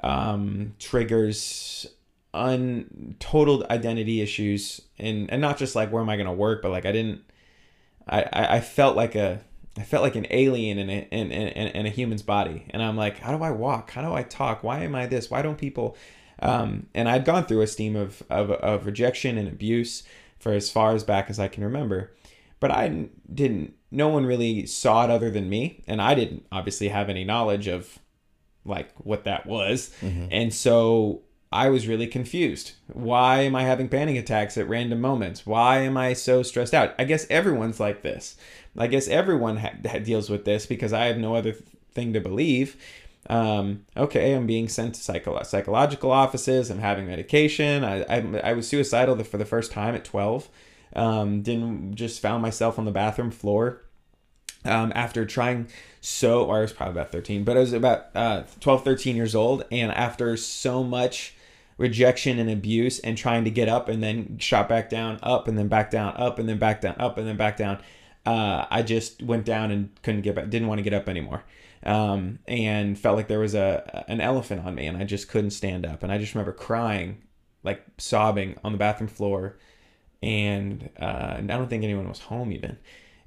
[0.03, 1.87] um, triggers,
[2.35, 6.71] untotaled identity issues, and and not just like where am I going to work, but
[6.71, 7.23] like I didn't,
[8.07, 9.41] I, I felt like a
[9.77, 12.97] I felt like an alien in a in, in, in a human's body, and I'm
[12.97, 13.91] like, how do I walk?
[13.93, 14.63] How do I talk?
[14.63, 15.31] Why am I this?
[15.31, 15.97] Why don't people?
[16.41, 20.03] Um, and I'd gone through a steam of, of of rejection and abuse
[20.39, 22.13] for as far as back as I can remember,
[22.61, 23.75] but I didn't.
[23.91, 27.67] No one really saw it other than me, and I didn't obviously have any knowledge
[27.67, 27.99] of
[28.65, 29.91] like what that was,
[30.31, 31.23] and so
[31.53, 32.73] I was really confused.
[32.87, 35.45] Why am I having panic attacks at random moments?
[35.45, 36.95] Why am I so stressed out?
[36.99, 38.37] I guess everyone's like this.
[38.79, 42.21] I guess everyone ha- deals with this because I have no other th- thing to
[42.21, 42.77] believe.
[43.29, 46.71] Um, okay, I'm being sent to psycho- psychological offices.
[46.71, 47.85] I'm having medication.
[47.85, 50.49] I, I, I was suicidal for the first time at 12.
[50.97, 53.83] Um, didn't just found myself on the bathroom floor
[54.65, 55.69] um, after trying
[56.01, 59.35] so, or I was probably about 13, but I was about uh, 12, 13 years
[59.35, 59.65] old.
[59.71, 61.35] And after so much
[61.77, 65.57] rejection and abuse and trying to get up and then shot back down, up and
[65.57, 67.81] then back down, up and then back down, up and then back down,
[68.27, 71.45] uh, I just went down and couldn't get back, didn't want to get up anymore.
[71.83, 75.53] Um, and felt like there was a an elephant on me and I just couldn't
[75.53, 76.03] stand up.
[76.03, 77.23] And I just remember crying,
[77.63, 79.59] like sobbing on the bathroom floor.
[80.23, 82.77] And, uh, and I don't think anyone was home even.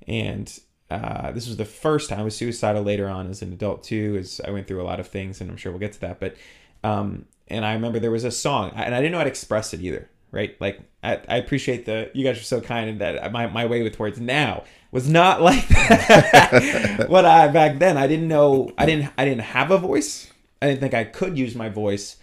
[0.08, 0.60] And
[0.94, 4.16] uh, this was the first time I was suicidal later on as an adult too,
[4.20, 6.20] as I went through a lot of things, and I'm sure we'll get to that.
[6.20, 6.36] But
[6.84, 9.74] um, and I remember there was a song, and I didn't know how to express
[9.74, 10.10] it either.
[10.32, 13.66] Right, like I, I appreciate the you guys are so kind and that my, my
[13.68, 14.64] way with words now
[14.94, 17.06] was not like that.
[17.10, 20.32] what I back then I didn't know I didn't I didn't have a voice.
[20.62, 22.16] I didn't think I could use my voice,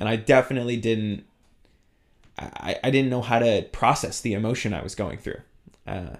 [0.00, 1.24] and I definitely didn't.
[2.38, 5.40] I, I didn't know how to process the emotion I was going through.
[5.86, 6.16] Uh,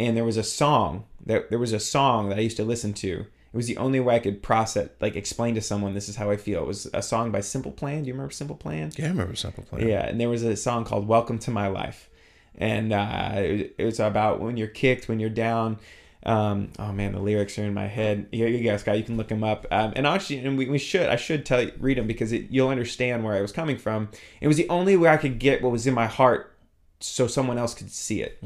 [0.00, 2.94] and there was a song There, there was a song that I used to listen
[2.94, 3.20] to.
[3.20, 6.30] It was the only way I could process, like, explain to someone this is how
[6.30, 6.62] I feel.
[6.62, 8.02] It was a song by Simple Plan.
[8.02, 8.90] Do you remember Simple Plan?
[8.96, 9.86] Yeah, I remember Simple Plan.
[9.86, 12.08] Yeah, and there was a song called "Welcome to My Life,"
[12.56, 15.78] and uh, it, it was about when you're kicked, when you're down.
[16.26, 18.28] Um, oh man, the lyrics are in my head.
[18.32, 19.66] You, you guys, guy, you can look them up.
[19.70, 22.46] Um, and actually, and we, we should, I should tell you, read them because it,
[22.48, 24.08] you'll understand where I was coming from.
[24.40, 26.56] It was the only way I could get what was in my heart,
[27.00, 28.42] so someone else could see it.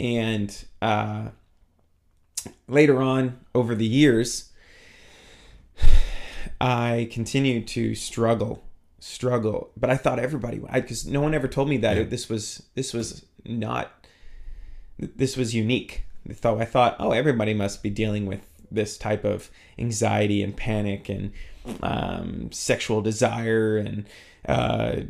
[0.00, 1.28] And uh,
[2.68, 4.50] later on, over the years,
[6.58, 8.63] I continued to struggle,
[9.04, 9.70] struggle.
[9.76, 13.26] But I thought everybody, because no one ever told me that this was this was
[13.44, 13.92] not,
[14.98, 16.04] this was unique.
[16.32, 18.40] Thought I thought, oh, everybody must be dealing with
[18.70, 21.32] this type of anxiety and panic and
[21.82, 24.06] um, sexual desire and
[24.48, 25.02] uh,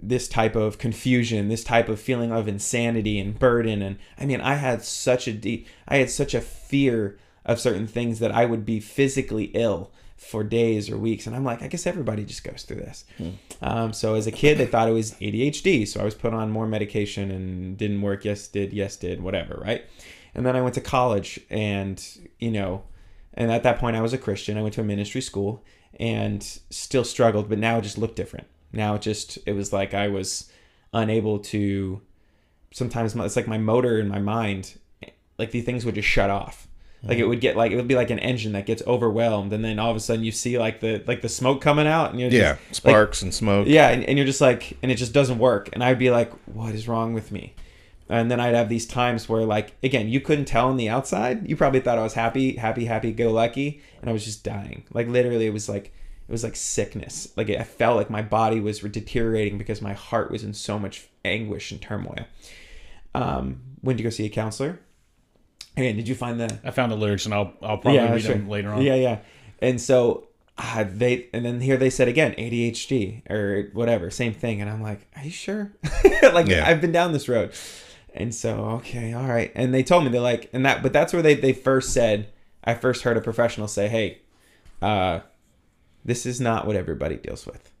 [0.00, 3.82] this type of confusion, this type of feeling of insanity and burden.
[3.82, 7.86] And I mean, I had such a deep, I had such a fear of certain
[7.86, 9.90] things that I would be physically ill
[10.22, 11.26] for days or weeks.
[11.26, 13.04] And I'm like, I guess everybody just goes through this.
[13.60, 15.86] Um, so as a kid, they thought it was ADHD.
[15.86, 18.24] So I was put on more medication and didn't work.
[18.24, 18.72] Yes, did.
[18.72, 19.22] Yes, did.
[19.22, 19.60] Whatever.
[19.62, 19.84] Right.
[20.34, 22.02] And then I went to college and,
[22.38, 22.84] you know,
[23.34, 24.56] and at that point I was a Christian.
[24.56, 25.64] I went to a ministry school
[26.00, 28.46] and still struggled, but now it just looked different.
[28.72, 30.50] Now it just, it was like I was
[30.94, 32.00] unable to,
[32.72, 34.78] sometimes it's like my motor in my mind,
[35.38, 36.68] like these things would just shut off.
[37.04, 39.64] Like it would get like it would be like an engine that gets overwhelmed, and
[39.64, 42.20] then all of a sudden you see like the like the smoke coming out, and
[42.20, 43.66] you're just, Yeah, like, sparks and smoke.
[43.66, 45.68] yeah, and, and you're just like, and it just doesn't work.
[45.72, 47.54] And I'd be like, what is wrong with me?
[48.08, 51.48] And then I'd have these times where, like, again, you couldn't tell on the outside.
[51.48, 54.84] You probably thought I was happy, happy, happy, go lucky, and I was just dying.
[54.92, 57.32] Like literally, it was like it was like sickness.
[57.36, 61.08] Like I felt like my body was deteriorating because my heart was in so much
[61.24, 62.26] anguish and turmoil.
[63.14, 64.78] Um, when did you go see a counselor?
[65.76, 68.34] Again, did you find the I found the lyrics, and I'll I'll probably read sure.
[68.34, 68.82] them later on.
[68.82, 69.18] Yeah, yeah.
[69.60, 74.60] And so uh, they, and then here they said again ADHD or whatever, same thing.
[74.60, 75.72] And I'm like, are you sure?
[76.22, 76.68] like Yeah.
[76.68, 77.52] I've been down this road.
[78.14, 79.50] And so okay, all right.
[79.54, 82.28] And they told me they're like, and that, but that's where they they first said.
[82.64, 84.20] I first heard a professional say, hey,
[84.80, 85.20] uh,
[86.04, 87.72] this is not what everybody deals with.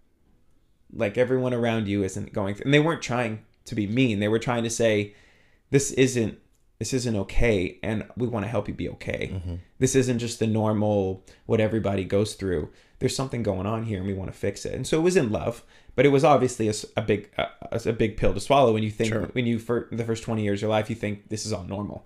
[0.92, 4.18] Like everyone around you isn't going through, and they weren't trying to be mean.
[4.18, 5.14] They were trying to say,
[5.70, 6.38] this isn't
[6.82, 9.24] this isn't okay, and we want to help you be okay.
[9.78, 10.98] This isn't just the normal
[11.46, 12.70] what everybody goes through.
[12.98, 14.74] There's something going on here, and we want to fix it.
[14.74, 15.62] And so it was in love,
[15.96, 18.90] but it was obviously a, a big a, a big pill to swallow when you
[18.90, 19.26] think Sure.
[19.36, 21.64] when you for the first 20 years of your life you think this is all
[21.64, 21.98] normal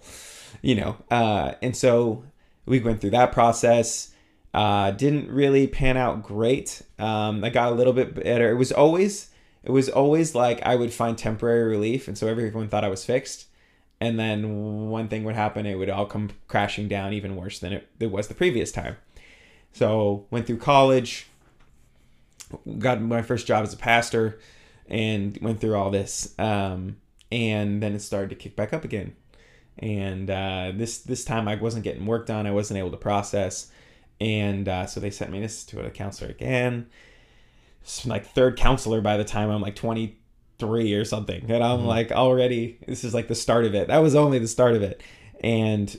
[0.62, 2.24] you know uh, and so
[2.66, 4.12] we went through that process
[4.54, 8.72] uh, didn't really pan out great um, i got a little bit better it was
[8.72, 9.30] always
[9.64, 13.04] it was always like i would find temporary relief and so everyone thought i was
[13.04, 13.46] fixed
[14.00, 17.72] and then one thing would happen it would all come crashing down even worse than
[17.72, 18.96] it, it was the previous time.
[19.72, 21.28] So went through college
[22.78, 24.38] got my first job as a pastor
[24.88, 26.96] and went through all this um,
[27.32, 29.14] and then it started to kick back up again.
[29.78, 33.70] And uh, this this time I wasn't getting work done I wasn't able to process.
[34.20, 36.86] And uh, so they sent me this to a counselor again.
[37.82, 39.76] It's like third counselor by the time I'm like
[40.58, 41.88] 23 or something and I'm mm-hmm.
[41.88, 44.82] like already this is like the start of it that was only the start of
[44.82, 45.02] it
[45.40, 45.96] and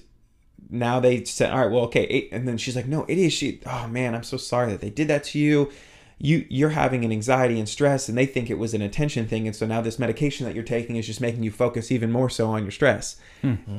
[0.69, 2.03] now they said, all right, well, okay.
[2.05, 3.33] eight- And then she's like, no, it is.
[3.33, 5.71] She, Oh man, I'm so sorry that they did that to you.
[6.19, 9.45] You you're having an anxiety and stress, and they think it was an attention thing,
[9.45, 12.29] and so now this medication that you're taking is just making you focus even more
[12.29, 13.17] so on your stress.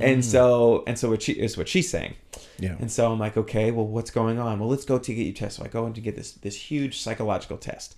[0.00, 2.14] And so and so what she is what she's saying.
[2.58, 2.76] Yeah.
[2.78, 4.58] And so I'm like, okay, well, what's going on?
[4.58, 5.62] Well, let's go to get you tested.
[5.62, 7.96] So I go in to get this this huge psychological test.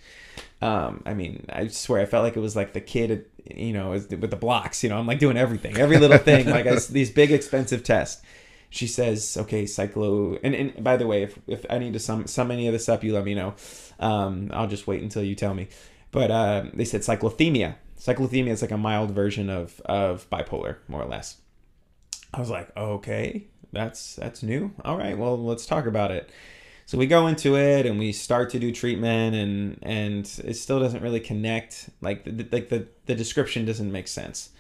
[0.63, 3.91] Um, I mean, I swear, I felt like it was like the kid, you know,
[3.91, 4.83] with the blocks.
[4.83, 8.23] You know, I'm like doing everything, every little thing, like I, these big expensive tests.
[8.71, 10.39] She says, okay, cyclo.
[10.45, 12.89] And, and by the way, if, if I need to sum sum any of this
[12.89, 13.55] up, you let me know.
[13.99, 15.69] Um, I'll just wait until you tell me.
[16.13, 17.75] But uh, they said cyclothymia.
[17.99, 21.39] Cyclothymia is like a mild version of of bipolar, more or less.
[22.33, 24.73] I was like, okay, that's that's new.
[24.85, 26.31] All right, well, let's talk about it.
[26.87, 30.81] So we go into it and we start to do treatment, and and it still
[30.81, 31.91] doesn't really connect.
[32.01, 34.51] Like the, like the the description doesn't make sense.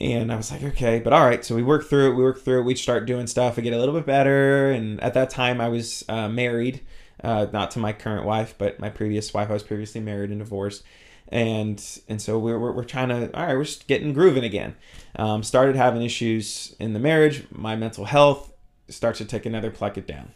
[0.00, 1.44] And I was like, okay, but all right.
[1.44, 2.14] So we work through it.
[2.14, 2.64] We work through it.
[2.64, 3.58] We'd start doing stuff.
[3.58, 4.70] I get a little bit better.
[4.70, 6.80] And at that time, I was uh, married,
[7.22, 9.50] uh, not to my current wife, but my previous wife.
[9.50, 10.84] I was previously married and divorced.
[11.28, 14.74] And and so we're, we're, we're trying to, all right, we're just getting grooving again.
[15.16, 17.44] Um, started having issues in the marriage.
[17.52, 18.52] My mental health
[18.88, 20.32] starts to take another pluck it down.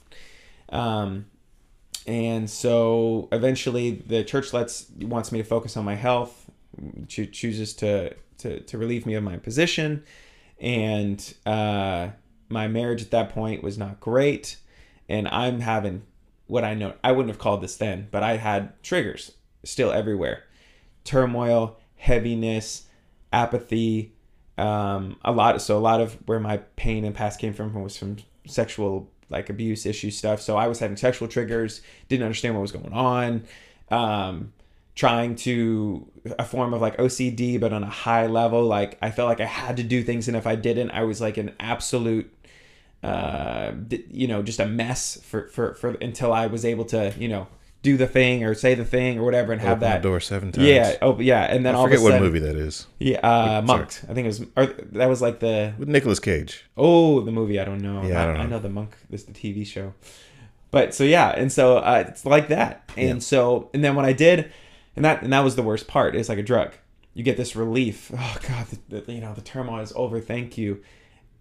[0.68, 1.26] Um,
[2.06, 6.50] and so eventually the church lets wants me to focus on my health
[7.08, 8.14] cho- chooses to,
[8.44, 10.02] to to relieve me of my position
[10.60, 12.08] and uh
[12.48, 14.56] my marriage at that point was not great,
[15.08, 16.02] and I'm having
[16.46, 19.32] what I know I wouldn't have called this then, but I had triggers
[19.64, 20.44] still everywhere,
[21.04, 22.86] turmoil, heaviness,
[23.32, 24.14] apathy,
[24.58, 25.60] um, a lot.
[25.62, 28.16] So a lot of where my pain and past came from was from
[28.46, 30.40] sexual like abuse issue stuff.
[30.40, 33.44] So I was having sexual triggers, didn't understand what was going on.
[33.90, 34.52] Um,
[34.94, 38.62] trying to a form of like OCD, but on a high level.
[38.64, 41.20] Like I felt like I had to do things, and if I didn't, I was
[41.20, 42.32] like an absolute,
[43.02, 43.72] uh,
[44.10, 47.46] you know, just a mess for for for until I was able to, you know,
[47.82, 50.18] do the thing or say the thing or whatever and have Open the that door
[50.20, 50.66] seven times.
[50.66, 50.96] Yeah.
[51.02, 51.42] Oh, yeah.
[51.42, 52.86] And then I all forget of a what movie that is.
[52.98, 53.62] Yeah, uh, Sorry.
[53.66, 54.00] Monk.
[54.08, 54.40] I think it was.
[54.56, 56.64] Or that was like the With Nicolas Cage.
[56.78, 57.60] Oh, the movie.
[57.60, 58.02] I don't know.
[58.02, 58.46] Yeah, I I, know.
[58.46, 58.96] know the monk.
[59.10, 59.92] This is the TV show.
[60.70, 63.18] But so yeah, and so uh, it's like that, and Yeah.
[63.20, 64.50] so and then when I did,
[64.96, 66.14] and that and that was the worst part.
[66.14, 66.74] It's like a drug.
[67.12, 68.10] You get this relief.
[68.16, 70.20] Oh God, the, the, you know the turmoil is over.
[70.20, 70.82] Thank you.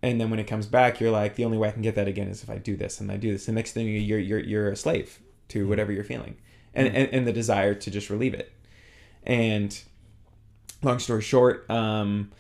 [0.01, 2.09] And then when it comes back, you're like, the only way I can get that
[2.09, 3.45] again is if I do this and I do this.
[3.45, 6.35] The next thing you're you're you're a slave to whatever you're feeling,
[6.73, 8.51] and and, and the desire to just relieve it.
[9.23, 9.81] And
[10.81, 12.31] long story short, um,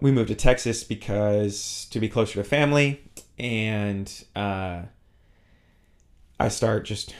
[0.00, 3.00] we moved to Texas because to be closer to family,
[3.38, 4.82] and uh,
[6.38, 7.14] I start just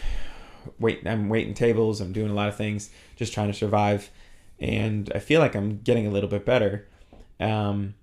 [0.79, 1.07] wait.
[1.07, 2.01] I'm waiting tables.
[2.01, 4.11] I'm doing a lot of things, just trying to survive,
[4.59, 6.87] and I feel like I'm getting a little bit better.
[7.41, 7.95] Um,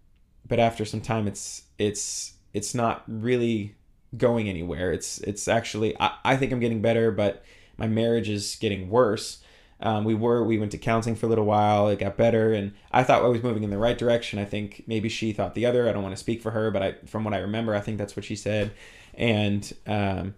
[0.48, 3.76] but after some time, it's it's it's not really
[4.18, 4.92] going anywhere.
[4.92, 7.44] It's it's actually I, I think I'm getting better, but
[7.78, 9.40] my marriage is getting worse.
[9.80, 11.90] Um, we were we went to counseling for a little while.
[11.90, 14.40] It got better, and I thought I was moving in the right direction.
[14.40, 15.90] I think maybe she thought the other.
[15.90, 17.98] I don't want to speak for her, but I from what I remember, I think
[17.98, 18.72] that's what she said.
[19.16, 20.36] And um,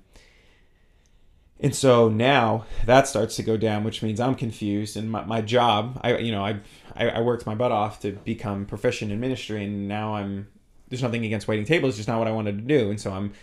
[1.59, 4.97] and so now that starts to go down, which means I'm confused.
[4.97, 6.59] And my, my job, I you know I,
[6.95, 10.47] I I worked my butt off to become proficient in ministry, and now I'm
[10.89, 12.89] there's nothing against waiting tables, it's just not what I wanted to do.
[12.89, 13.33] And so I'm,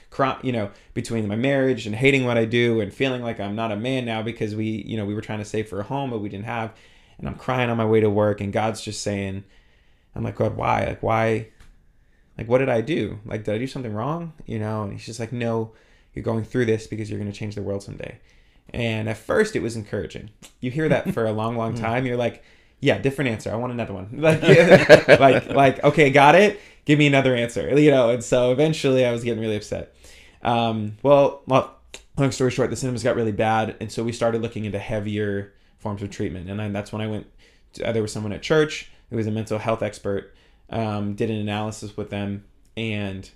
[0.43, 3.73] you know, between my marriage and hating what I do and feeling like I'm not
[3.73, 6.11] a man now because we, you know, we were trying to save for a home,
[6.11, 6.73] but we didn't have.
[7.19, 9.45] And I'm crying on my way to work, and God's just saying,
[10.15, 10.85] I'm like, God, why?
[10.85, 11.49] Like, why?
[12.39, 13.19] Like, what did I do?
[13.25, 14.33] Like, did I do something wrong?
[14.47, 14.85] You know?
[14.85, 15.73] And he's just like, no,
[16.15, 18.19] you're going through this because you're going to change the world someday.
[18.73, 20.31] And at first, it was encouraging.
[20.61, 22.07] You hear that for a long, long time.
[22.07, 22.43] You're like,
[22.81, 23.51] yeah, different answer.
[23.51, 24.09] I want another one.
[24.21, 24.43] Like,
[25.21, 26.61] like, like, okay, got it.
[26.85, 27.79] Give me another answer.
[27.79, 28.11] You know.
[28.11, 29.95] And so eventually, I was getting really upset.
[30.43, 31.79] Um, well, well,
[32.19, 35.53] long story short, the symptoms got really bad, and so we started looking into heavier
[35.79, 36.51] forms of treatment.
[36.51, 37.27] And then that's when I went.
[37.75, 40.35] To, uh, there was someone at church who was a mental health expert.
[40.69, 42.45] Um, did an analysis with them,
[42.77, 43.31] and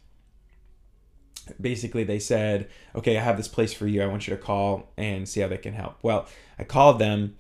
[1.61, 4.03] basically they said, "Okay, I have this place for you.
[4.03, 6.26] I want you to call and see how they can help." Well,
[6.59, 7.36] I called them,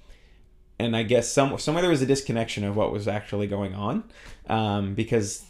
[0.78, 4.04] and I guess some somewhere there was a disconnection of what was actually going on,
[4.48, 5.44] um, because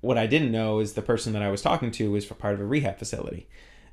[0.00, 2.54] what I didn't know is the person that I was talking to was for part
[2.54, 3.48] of a rehab facility,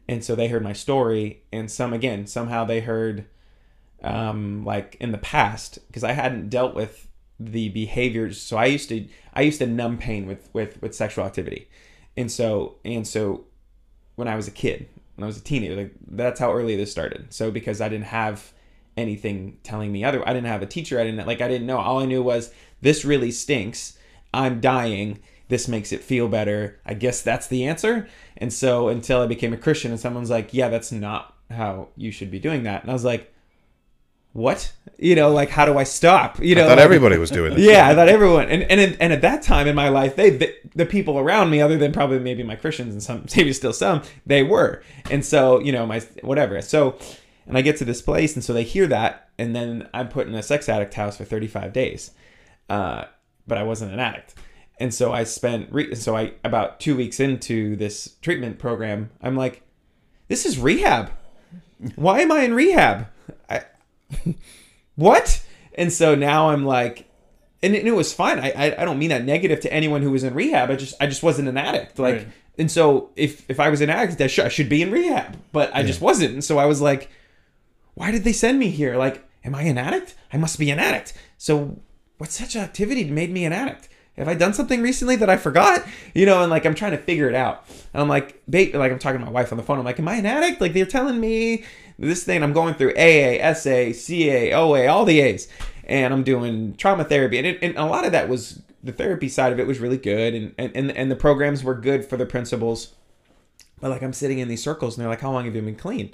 [0.08, 3.26] and so they heard my story, and some again somehow they heard,
[4.03, 7.08] um, like in the past because I hadn't dealt with
[7.39, 8.41] the behaviors.
[8.41, 11.70] So I used to I used to numb pain with with with sexual activity,
[12.16, 13.45] and so and so
[14.18, 16.91] when I was a kid, when I was a teenager, like that's how early this
[16.91, 17.34] started.
[17.34, 18.51] So because I didn't have
[18.97, 20.99] anything telling me other, I didn't have a teacher.
[20.99, 21.78] I didn't like I didn't know.
[21.78, 22.51] All I knew was
[22.82, 23.97] this really stinks.
[24.34, 25.20] I'm dying.
[25.47, 26.80] This makes it feel better.
[26.86, 28.09] I guess that's the answer.
[28.36, 32.11] And so until I became a Christian and someone's like, yeah, that's not how you
[32.11, 32.82] should be doing that.
[32.82, 33.34] And I was like,
[34.38, 34.72] what?
[35.00, 36.40] You know, like how do I stop?
[36.40, 37.60] You know, I thought like- everybody was doing it.
[37.72, 40.56] yeah, I thought everyone, and and and at that time in my life, they the,
[40.76, 44.04] the people around me, other than probably maybe my Christians and some maybe still some,
[44.26, 46.62] they were, and so you know my whatever.
[46.62, 46.98] So,
[47.48, 50.28] and I get to this place, and so they hear that, and then I'm put
[50.28, 52.12] in a sex addict house for 35 days,
[52.70, 53.06] uh,
[53.48, 54.36] but I wasn't an addict,
[54.80, 59.36] and so I spent re- so I about two weeks into this treatment program, I'm
[59.36, 59.64] like,
[60.28, 61.12] this is rehab.
[61.96, 63.08] Why am I in rehab?
[63.50, 63.62] I,
[64.95, 65.43] what?
[65.76, 67.05] And so now I'm like,
[67.64, 68.39] and it, and it was fine.
[68.39, 70.70] I, I I don't mean that negative to anyone who was in rehab.
[70.70, 71.99] I just I just wasn't an addict.
[71.99, 72.28] Like, Right.
[72.58, 75.38] and so if if I was an addict, I should, I should be in rehab,
[75.51, 76.34] but I just wasn't.
[76.34, 77.10] And so I was like,
[77.95, 78.95] why did they send me here?
[78.95, 80.16] Like, am I an addict?
[80.32, 81.14] I must be an addict.
[81.38, 81.80] So
[82.18, 83.89] what such activity made me an addict?
[84.18, 85.86] Have I done something recently that I forgot?
[86.15, 87.65] You know, and like I'm trying to figure it out.
[87.93, 89.78] And I'm like, ba- like I'm talking to my wife on the phone.
[89.78, 90.59] I'm like, am I an addict?
[90.59, 91.63] Like they're telling me
[91.99, 92.41] this thing.
[92.41, 95.47] I'm going through AA, SA, CA, OA, all the A's,
[95.84, 97.38] and I'm doing trauma therapy.
[97.38, 99.97] And, it, and a lot of that was the therapy side of it was really
[99.97, 102.93] good, and and and, and the programs were good for the principles.
[103.80, 105.76] But like I'm sitting in these circles, and they're like, "How long have you been
[105.76, 106.13] clean?"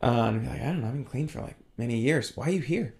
[0.00, 0.86] Uh, and I'm like, "I don't know.
[0.86, 2.36] I've been clean for like many years.
[2.36, 2.94] Why are you here?"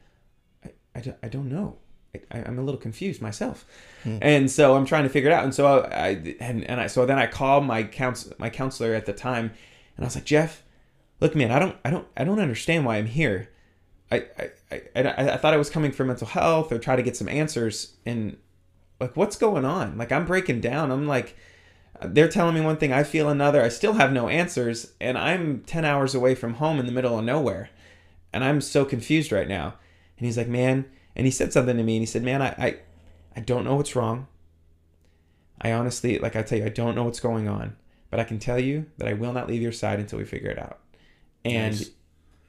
[0.65, 1.79] I, I, I don't know.
[2.15, 3.65] I, I'm a little confused myself,
[4.03, 4.19] hmm.
[4.21, 5.45] and so I'm trying to figure it out.
[5.45, 8.95] And so I, I and, and I so then I called my counsel my counselor
[8.95, 9.51] at the time,
[9.97, 10.63] and I was like, Jeff,
[11.21, 13.49] look, man, I don't I don't I don't understand why I'm here.
[14.11, 17.03] I I, I, I I thought I was coming for mental health or try to
[17.03, 18.37] get some answers, and
[19.01, 19.97] like what's going on?
[19.97, 20.91] Like I'm breaking down.
[20.91, 21.35] I'm like
[22.05, 23.63] they're telling me one thing, I feel another.
[23.63, 27.19] I still have no answers, and I'm 10 hours away from home in the middle
[27.19, 27.71] of nowhere.
[28.33, 29.75] And I'm so confused right now.
[30.19, 30.87] And he's like, Man,
[31.17, 32.77] and he said something to me, and he said, Man, I, I,
[33.37, 34.27] I don't know what's wrong.
[35.61, 37.77] I honestly, like I tell you, I don't know what's going on,
[38.11, 40.51] but I can tell you that I will not leave your side until we figure
[40.51, 40.81] it out.
[41.45, 41.91] And, Nice.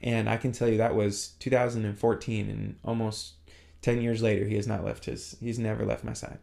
[0.02, 3.34] and I can tell you that was 2014, and almost
[3.82, 6.38] 10 years later, he has not left his, he's never left my side.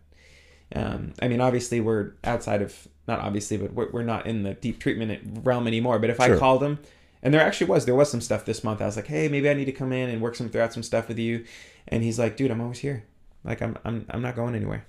[0.73, 4.53] Um, I mean, obviously, we're outside of not obviously, but we're, we're not in the
[4.53, 5.99] deep treatment realm anymore.
[5.99, 6.37] But if I Sure.
[6.37, 6.79] called him,
[7.23, 8.81] and there actually was, there was some stuff this month.
[8.81, 10.83] I was like, hey, maybe I need to come in and work some throughout some
[10.83, 11.45] stuff with you.
[11.87, 13.03] And he's like, dude, I'm always here.
[13.43, 14.85] Like, I'm I'm I'm not going anywhere.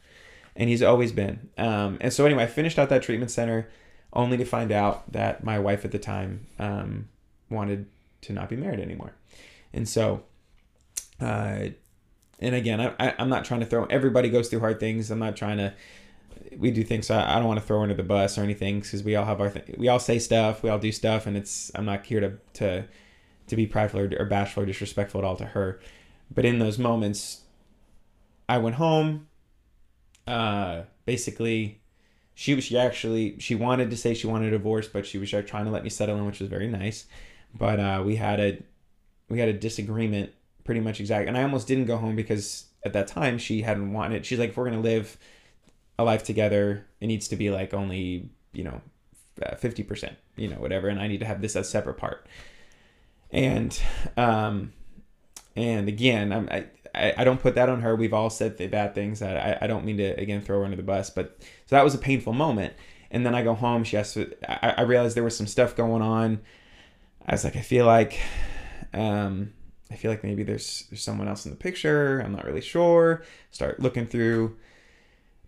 [0.55, 1.49] And he's always been.
[1.57, 3.71] Um, and so anyway, I finished out that treatment center,
[4.13, 7.09] only to find out that my wife at the time um,
[7.49, 7.87] wanted
[8.23, 9.15] to not be married anymore.
[9.73, 10.25] And so,
[11.21, 11.69] uh,
[12.39, 13.87] and again, I, I, I'm not trying to throw.
[13.87, 15.11] Everybody goes through hard things.
[15.11, 15.73] I'm not trying to.
[16.57, 17.07] We do things.
[17.07, 19.25] So I, I don't want to throw under the bus or anything because we all
[19.25, 19.51] have our.
[19.51, 20.63] Th- we all say stuff.
[20.63, 21.71] We all do stuff, and it's.
[21.75, 22.85] I'm not here to to
[23.47, 25.81] to be prideful or, or bashful or disrespectful at all to her.
[26.35, 27.43] But in those moments,
[28.49, 29.29] I went home.
[30.27, 31.81] Uh, basically,
[32.35, 35.31] she was she actually she wanted to say she wanted a divorce, but she was
[35.31, 37.07] trying to let me settle in, which was very nice.
[37.55, 38.63] But uh, we had a
[39.33, 40.33] we had a disagreement
[40.65, 43.93] pretty much exact and i almost didn't go home because at that time she hadn't
[43.93, 45.17] wanted she's like if we're gonna live
[46.03, 48.81] a life together it needs to be like only you know
[49.43, 52.27] uh, 50% you know whatever and i need to have this as separate part
[53.31, 53.81] and
[54.17, 54.73] um
[55.57, 56.49] and again I'm,
[56.95, 57.97] I, I don't put that on her.
[57.97, 59.21] We've all said the bad things.
[59.21, 61.85] That I, I don't mean to again throw her under the bus, but so that
[61.85, 62.75] was a painful moment.
[63.11, 63.85] And then I go home.
[63.85, 64.33] She has to.
[64.49, 66.41] I, I realized there was some stuff going on.
[67.27, 68.19] I was like, I feel like,
[68.93, 69.53] um,
[69.91, 72.21] I feel like maybe there's there's someone else in the picture.
[72.21, 73.23] I'm not really sure.
[73.51, 74.57] Start looking through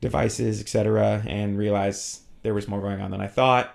[0.04, 3.74] devices, etc., and realize there was more going on than I thought.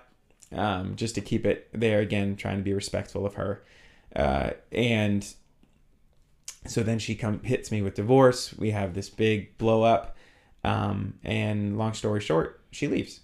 [0.52, 3.64] Um, just to keep it there again, trying to be respectful of her,
[4.14, 5.26] uh, and
[6.66, 8.54] so then she come hits me with divorce.
[8.56, 10.16] We have this big blow up,
[10.62, 13.20] um, and long story short, she leaves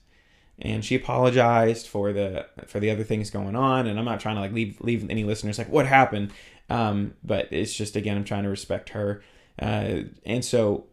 [0.58, 4.36] and she apologized for the for the other things going on and i'm not trying
[4.36, 6.32] to like leave leave any listeners like what happened
[6.70, 9.22] um but it's just again i'm trying to respect her
[9.60, 10.86] uh and so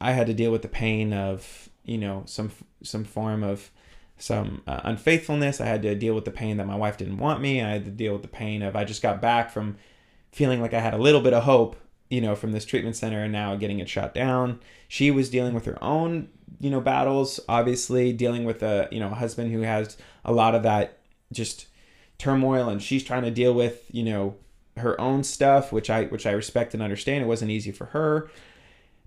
[0.00, 2.50] i had to deal with the pain of you know some
[2.82, 3.70] some form of
[4.18, 5.60] some uh, unfaithfulness.
[5.60, 7.60] I had to deal with the pain that my wife didn't want me.
[7.62, 9.76] I had to deal with the pain of i just got back from
[10.32, 11.76] feeling like i had a little bit of hope
[12.10, 14.60] you know from this treatment center and now getting it shut down.
[14.88, 16.28] She was dealing with her own
[16.60, 20.54] you know battles obviously dealing with a you know a husband who has a lot
[20.54, 20.98] of that
[21.32, 21.66] just
[22.18, 24.36] turmoil and she's trying to deal with you know
[24.78, 27.22] her own stuff which i which i respect and understand.
[27.22, 28.30] It wasn't easy for her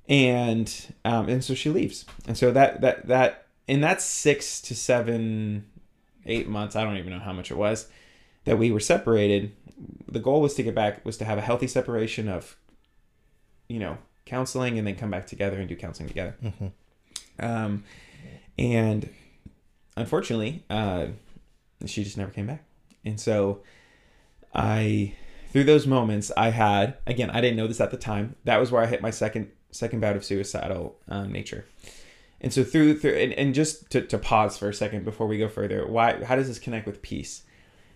[0.10, 4.76] and um and so she leaves and so that that that in that six to
[4.76, 5.66] seven
[6.26, 7.88] eight months i don't even know how much it was
[8.46, 9.56] that we were separated
[10.08, 12.58] the goal was to get back was to have a healthy separation of
[13.68, 16.36] you know counseling and then come back together and do counseling together
[17.40, 17.84] um,
[18.58, 19.10] and
[19.96, 21.08] unfortunately, uh,
[21.86, 22.64] she just never came back.
[23.06, 23.62] And so
[24.54, 25.16] I,
[25.52, 28.36] through those moments, I had again, I didn't know this at the time.
[28.46, 31.66] That was where I hit my second second bout of suicidal um, nature.
[32.42, 35.38] And so through through and, and just to, to pause for a second before we
[35.38, 37.44] go further, why how does this connect with peace?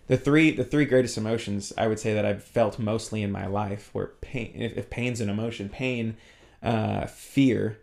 [0.06, 3.46] The three the three greatest emotions I would say that I've felt mostly in my
[3.46, 4.52] life were pain.
[4.54, 6.16] If, if pain's an emotion, pain,
[6.62, 7.78] uh, fear,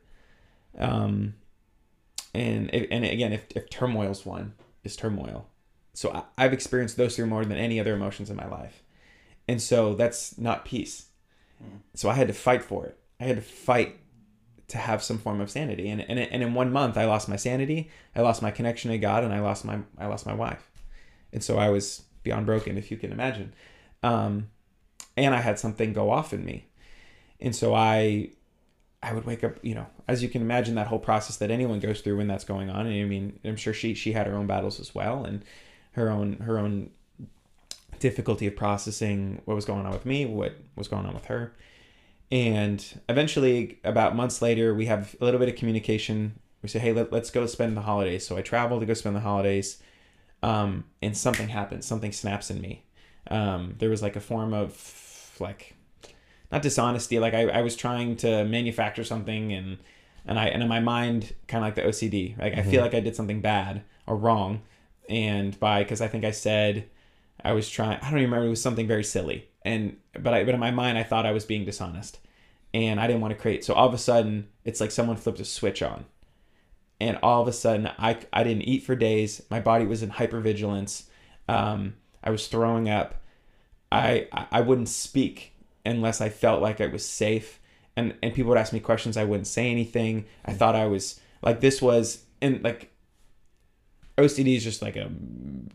[0.78, 1.34] um,
[2.34, 5.48] and and again, if if turmoil's one, is turmoil.
[5.94, 8.84] So I, I've experienced those three more than any other emotions in my life,
[9.48, 11.08] and so that's not peace.
[11.96, 12.98] So I had to fight for it.
[13.22, 13.98] I had to fight
[14.70, 15.90] to have some form of sanity.
[15.90, 17.90] And and and in one month, I lost my sanity.
[18.16, 20.70] I lost my connection to God, and I lost my I lost my wife.
[21.34, 23.54] And so I was beyond broken, if you can imagine.
[24.04, 24.50] Um,
[25.16, 26.68] and I had something go off in me,
[27.40, 28.32] and so I
[29.04, 31.80] I would wake up, you know, as you can imagine, that whole process that anyone
[31.80, 32.86] goes through when that's going on.
[32.86, 35.44] And I mean, I'm sure she she had her own battles as well, and
[35.94, 36.92] her own her own
[38.00, 41.54] difficulty of processing what was going on with me, what was going on with her.
[42.32, 46.40] And eventually, about months later, we have a little bit of communication.
[46.62, 49.16] We say, "Hey, let, let's go spend the holidays." So I travel to go spend
[49.16, 49.82] the holidays,
[50.42, 51.86] um, and something happens.
[51.86, 52.86] Something snaps in me.
[53.30, 55.76] Um, there was like a form of like
[56.52, 57.20] not dishonesty.
[57.20, 59.78] Like I, I was trying to manufacture something and
[60.26, 62.38] and I and in my mind kind of like the OCD.
[62.38, 64.62] Like I feel like I did something bad or wrong,
[65.10, 66.88] and by because I think I said
[67.44, 67.98] I was trying.
[68.02, 68.48] I don't even remember.
[68.48, 71.32] It was something very silly, and but I but in my mind I thought I
[71.32, 72.20] was being dishonest,
[72.74, 73.64] and I didn't want to create.
[73.64, 76.06] So all of a sudden it's like someone flipped a switch on,
[77.00, 79.42] and all of a sudden I I didn't eat for days.
[79.50, 81.04] My body was in hypervigilance.
[81.48, 83.16] Um, I was throwing up.
[83.92, 85.54] I I wouldn't speak
[85.86, 87.60] unless I felt like I was safe.
[87.96, 89.18] And and people would ask me questions.
[89.18, 90.26] I wouldn't say anything.
[90.46, 92.91] I thought I was like this was and like
[94.22, 95.10] OCD is just like a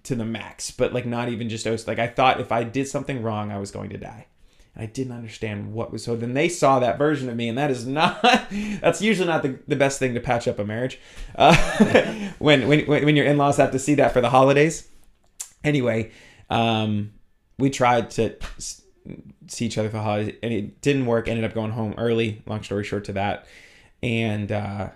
[0.05, 1.89] to the max, but like not even just OCD.
[1.89, 4.27] Like I thought if I did something wrong, I was going to die.
[4.75, 6.17] And I didn't understand what was so.
[6.17, 8.23] Then they saw that version of me, and that is not.
[8.81, 10.99] that's usually not the, the best thing to patch up a marriage.
[11.35, 11.57] Uh,
[12.39, 14.89] when when when your in laws have to see that for the holidays.
[15.65, 16.13] Anyway,
[16.49, 17.13] um,
[17.59, 18.37] we tried to
[19.49, 21.29] see each other for holidays, and it didn't work.
[21.29, 22.43] Ended up going home early.
[22.47, 23.47] Long story short, to that,
[24.03, 24.91] and uh,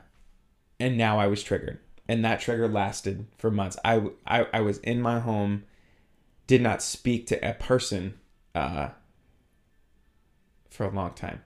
[0.78, 1.78] and now I was triggered,
[2.10, 3.76] and that trigger lasted for months.
[3.84, 5.62] I I, I was in my home,
[6.48, 8.18] did not speak to a person,
[8.52, 8.88] uh,
[10.70, 11.42] for a long time,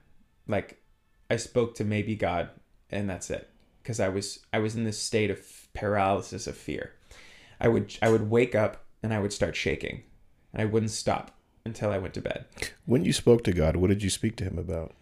[0.47, 0.81] like
[1.29, 2.49] I spoke to maybe God,
[2.89, 3.47] and that's it,
[3.83, 5.39] because I was I was in this state of
[5.75, 6.93] paralysis of fear.
[7.61, 10.01] I would I would wake up and I would start shaking,
[10.51, 12.45] and I wouldn't stop until I went to bed.
[12.87, 14.93] When you spoke to God, what did you speak to Him about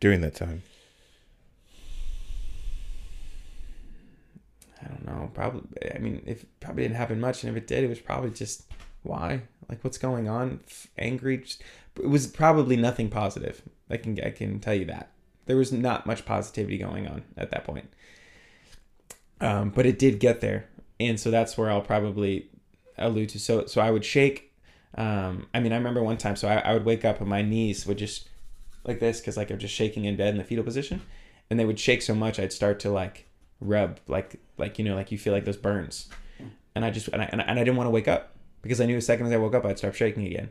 [0.00, 0.62] during that time?
[4.82, 5.30] I don't know.
[5.34, 5.62] Probably.
[5.94, 8.64] I mean, if probably didn't happen much, and if it did, it was probably just
[9.02, 10.60] why, like, what's going on?
[10.98, 11.38] Angry.
[11.38, 11.62] Just,
[11.96, 13.62] it was probably nothing positive.
[13.90, 15.10] I can I can tell you that
[15.48, 17.88] there was not much positivity going on at that point.
[19.40, 20.68] Um, but it did get there,
[21.00, 22.50] and so that's where I'll probably
[22.96, 23.40] allude to.
[23.40, 24.52] So so I would shake.
[24.96, 26.36] Um, I mean, I remember one time.
[26.36, 28.28] So I, I would wake up and my knees would just
[28.84, 31.02] like this because like I'm just shaking in bed in the fetal position,
[31.50, 33.27] and they would shake so much I'd start to like
[33.60, 36.08] rub like like you know like you feel like those burns.
[36.74, 38.94] And i just and i, and I, didn't want to wake up because i knew
[38.94, 40.50] the second as i woke up i'd start shaking again.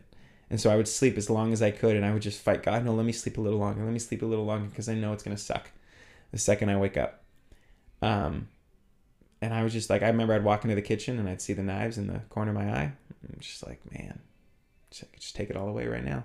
[0.49, 2.63] And so i would sleep as long as i could and i would just fight
[2.63, 4.89] god no let me sleep a little longer let me sleep a little longer because
[4.89, 5.71] i know it's going to suck
[6.31, 7.23] the second i wake up.
[8.01, 8.49] Um
[9.41, 11.53] and i was just like i remember i'd walk into the kitchen and i'd see
[11.53, 12.91] the knives in the corner of my eye.
[13.23, 14.19] I'm just like man
[14.89, 16.23] just, I could just take it all away right now.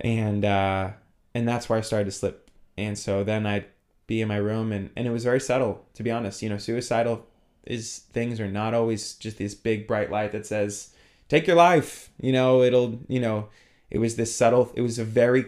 [0.00, 0.90] And uh
[1.34, 2.50] and that's where i started to slip.
[2.76, 3.66] And so then i'd
[4.08, 6.42] be in my room and, and it was very subtle to be honest.
[6.42, 7.24] You know suicidal
[7.64, 10.92] is things are not always just this big bright light that says
[11.28, 12.10] take your life.
[12.20, 13.48] You know it'll you know
[13.90, 15.46] it was this subtle it was a very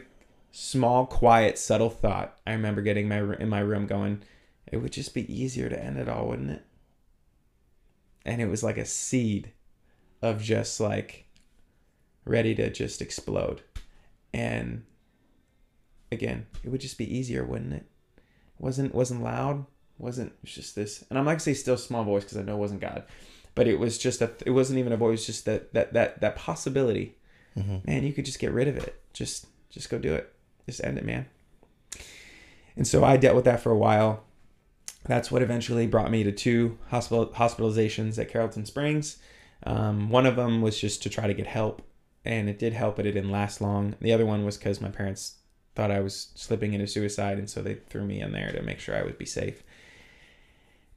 [0.53, 2.37] small quiet subtle thought.
[2.47, 4.23] I remember getting my in my room going
[4.71, 6.65] it would just be easier to end it all wouldn't it?
[8.27, 9.53] And it was like a seed
[10.21, 11.25] of just like
[12.27, 13.63] ready to just explode.
[14.35, 14.85] And
[16.13, 17.87] again it would just be easier wouldn't it
[18.61, 19.65] wasn't wasn't loud
[19.99, 22.43] wasn't it was just this and i'm not gonna say still small voice because i
[22.43, 23.05] know it wasn't god
[23.55, 26.37] but it was just a it wasn't even a voice just that that that that
[26.37, 27.17] possibility.
[27.85, 29.01] Man you could just get rid of it.
[29.13, 30.33] Just just go do it.
[30.67, 31.27] Just end it man.
[32.77, 34.25] And so i dealt with that for a while.
[35.05, 39.19] That's what eventually brought me to two hospital hospitalizations at carrollton springs.
[39.65, 41.83] Um, one of them was just to try to get help
[42.25, 43.97] and it did help but it didn't last long.
[44.01, 45.35] The other one was because my parents
[45.75, 48.81] thought I was slipping into suicide, and so they threw me in there to make
[48.81, 49.63] sure I would be safe.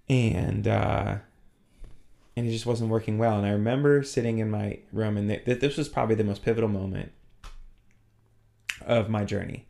[0.09, 1.17] And uh,
[2.35, 3.37] and it just wasn't working well.
[3.37, 6.69] And I remember sitting in my room, and th- this was probably the most pivotal
[6.69, 7.11] moment
[8.85, 9.67] of my journey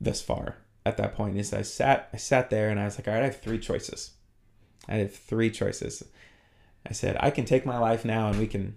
[0.00, 0.56] thus far.
[0.84, 3.22] At that point, is I sat I sat there, and I was like, all right,
[3.22, 4.12] I have three choices.
[4.88, 6.02] I have three choices.
[6.84, 8.76] I said, I can take my life now, and we can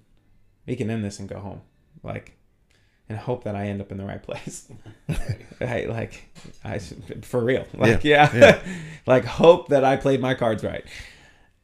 [0.67, 1.61] we can end this and go home.
[2.03, 2.37] Like
[3.07, 4.67] and hope that I end up in the right place.
[5.61, 6.27] I like,
[6.63, 8.59] I for real, like yeah, Yeah, yeah.
[9.05, 10.85] like hope that I played my cards right.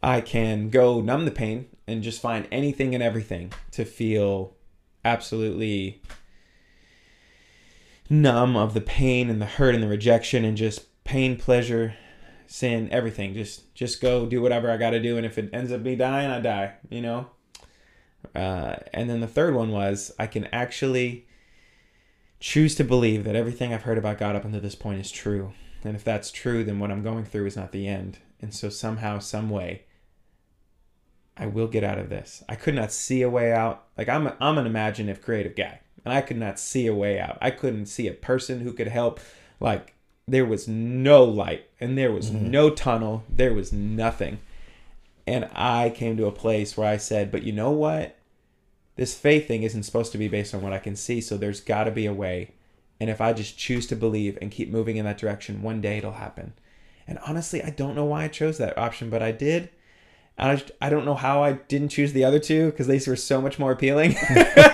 [0.03, 4.55] I can go numb the pain and just find anything and everything to feel
[5.05, 6.01] absolutely
[8.09, 11.95] numb of the pain and the hurt and the rejection and just pain, pleasure,
[12.47, 13.33] sin, everything.
[13.33, 15.95] Just just go do whatever I got to do, and if it ends up me
[15.95, 16.73] dying, I die.
[16.89, 17.29] You know.
[18.35, 21.25] Uh, and then the third one was I can actually
[22.41, 25.53] choose to believe that everything I've heard about God up until this point is true.
[25.83, 28.17] And if that's true, then what I'm going through is not the end.
[28.41, 29.83] And so somehow, some way,
[31.37, 32.43] I will get out of this.
[32.49, 33.85] I could not see a way out.
[33.97, 37.19] Like I'm, a, I'm an imaginative, creative guy, and I could not see a way
[37.19, 37.37] out.
[37.41, 39.19] I couldn't see a person who could help.
[39.59, 39.93] Like
[40.27, 42.49] there was no light, and there was mm-hmm.
[42.49, 43.23] no tunnel.
[43.29, 44.39] There was nothing.
[45.27, 48.17] And I came to a place where I said, "But you know what?
[48.95, 51.21] This faith thing isn't supposed to be based on what I can see.
[51.21, 52.51] So there's got to be a way."
[52.99, 55.97] And if I just choose to believe and keep moving in that direction, one day
[55.97, 56.53] it'll happen.
[57.07, 59.69] And honestly, I don't know why I chose that option, but I did.
[60.37, 63.15] I, just- I don't know how I didn't choose the other two because these were
[63.15, 64.15] so much more appealing.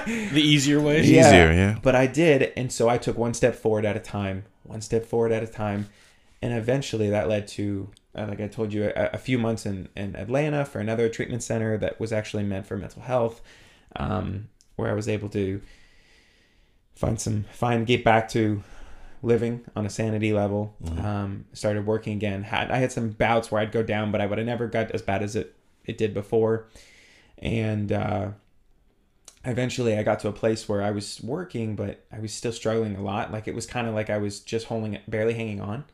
[0.08, 1.04] The easier way.
[1.04, 1.28] Yeah.
[1.28, 1.80] Easier, yeah.
[1.82, 5.06] But I did, and so I took one step forward at a time, one step
[5.06, 5.90] forward at a time,
[6.42, 9.90] and eventually that led to, uh, like I told you, a, a few months in,
[9.98, 13.42] in Atlanta for another treatment center that was actually meant for mental health,
[13.98, 15.62] um, where I was able to
[16.96, 18.64] find some, find, get back to
[19.22, 20.76] living on a sanity level.
[21.04, 22.44] Um, started working again.
[22.44, 24.92] Had I had some bouts where I'd go down, but I would have never got
[24.92, 25.56] as bad as it
[25.86, 26.68] it did before,
[27.40, 27.92] and.
[27.92, 28.30] uh
[29.48, 32.96] eventually I got to a place where I was working, but I was still struggling
[32.96, 33.32] a lot.
[33.32, 35.86] Like it was kind of like I was just holding barely hanging on.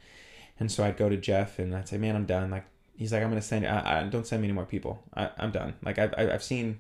[0.59, 2.49] And so I'd go to Jeff and I'd say, man, I'm done.
[2.49, 2.65] Like,
[2.95, 5.03] he's like, I'm going to send, I, I, don't send me any more people.
[5.15, 5.75] I, I'm done.
[5.83, 6.79] Like I've I've seen,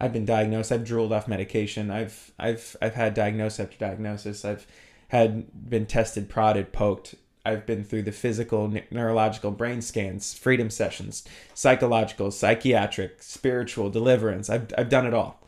[0.00, 0.72] I've been diagnosed.
[0.72, 1.90] I've drooled off medication.
[1.90, 4.44] I've, I've, I've had diagnosis after diagnosis.
[4.44, 4.66] I've
[5.08, 7.16] had been tested, prodded, poked.
[7.44, 11.24] I've been through the physical, neurological, brain scans, freedom sessions,
[11.54, 14.48] psychological, psychiatric, spiritual, deliverance.
[14.50, 15.40] I've, I've done it all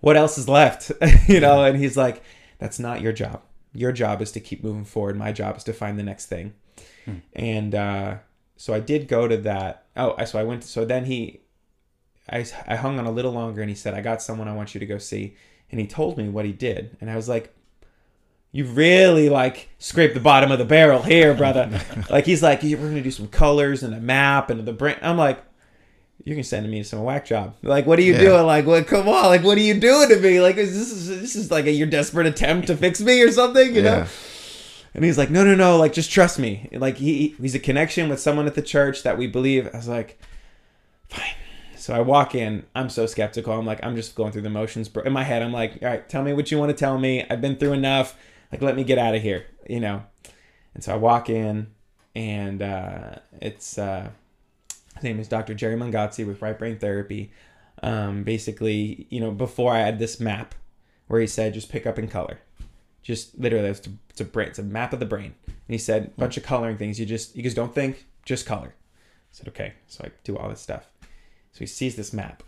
[0.00, 0.92] what else is left
[1.26, 2.22] you know and he's like
[2.58, 3.42] that's not your job
[3.72, 6.54] your job is to keep moving forward my job is to find the next thing
[7.34, 8.16] and uh,
[8.56, 11.40] so i did go to that oh so i went so then he
[12.30, 14.74] I, I hung on a little longer and he said i got someone i want
[14.74, 15.36] you to go see
[15.70, 17.54] and he told me what he did and i was like
[18.52, 21.80] you really like scrape the bottom of the barrel here brother
[22.10, 25.16] like he's like we're gonna do some colors and a map and the brain i'm
[25.16, 25.42] like
[26.24, 27.54] you can send me some whack job.
[27.62, 28.18] Like, what are you Yeah.
[28.18, 28.44] doing?
[28.44, 28.86] Like, what?
[28.88, 29.26] Come on!
[29.26, 30.40] Like, what are you doing to me?
[30.40, 33.30] Like, is this is this is like a your desperate attempt to fix me or
[33.30, 33.74] something?
[33.74, 34.06] You know?
[34.94, 35.78] And he's like, no, no, no.
[35.78, 36.68] Like, just trust me.
[36.72, 39.68] Like, he he's a connection with someone at the church that we believe.
[39.72, 40.18] I was like,
[41.08, 41.22] fine.
[41.88, 42.66] So I walk in.
[42.74, 43.54] I'm so skeptical.
[43.54, 44.90] I'm like, I'm just going through the motions.
[45.06, 47.24] In my head, I'm like, all right, tell me what you want to tell me.
[47.30, 48.14] I've been through enough.
[48.52, 49.46] Like, let me get out of here.
[49.66, 50.02] You know.
[50.74, 51.68] And so I walk in,
[52.14, 54.10] and uh, it's uh,
[54.96, 55.54] his name is Dr.
[55.54, 57.32] Jerry Mangazzi with Right Brain Therapy.
[57.82, 60.54] Um, basically, you know, before I had this map
[61.06, 62.38] where he said just pick up in color,
[63.00, 65.34] just literally it's a, it's a brain, it's a map of the brain.
[65.46, 67.00] And he said bunch of coloring things.
[67.00, 68.74] You just you just don't think, just color.
[68.74, 70.90] I said okay, so I do all this stuff.
[71.58, 72.44] So he sees this map,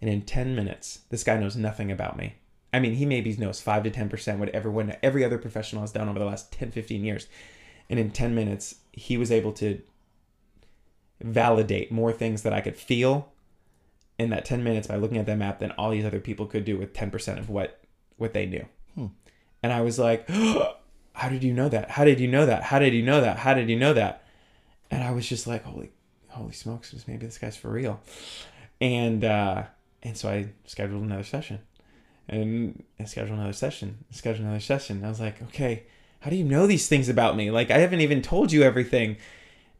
[0.00, 2.36] and in ten minutes, this guy knows nothing about me.
[2.72, 5.90] I mean, he maybe knows five to ten percent what everyone, every other professional has
[5.90, 7.26] done over the last 10, 15 years.
[7.90, 9.82] And in ten minutes, he was able to
[11.20, 13.32] validate more things that I could feel
[14.16, 16.64] in that 10 minutes by looking at that map than all these other people could
[16.64, 17.80] do with 10% of what
[18.16, 18.64] what they knew.
[18.94, 19.06] Hmm.
[19.60, 20.28] And I was like,
[21.14, 21.90] how did you know that?
[21.90, 22.62] How did you know that?
[22.62, 23.38] How did you know that?
[23.38, 24.24] How did you know that?
[24.88, 25.90] And I was just like, holy
[26.32, 28.00] holy smokes, maybe this guy's for real.
[28.82, 29.64] And uh
[30.02, 31.60] and so I scheduled another session.
[32.28, 34.04] And I scheduled another session.
[34.10, 35.04] Scheduled another session.
[35.04, 35.84] I was like, okay,
[36.20, 37.50] how do you know these things about me?
[37.50, 39.16] Like I haven't even told you everything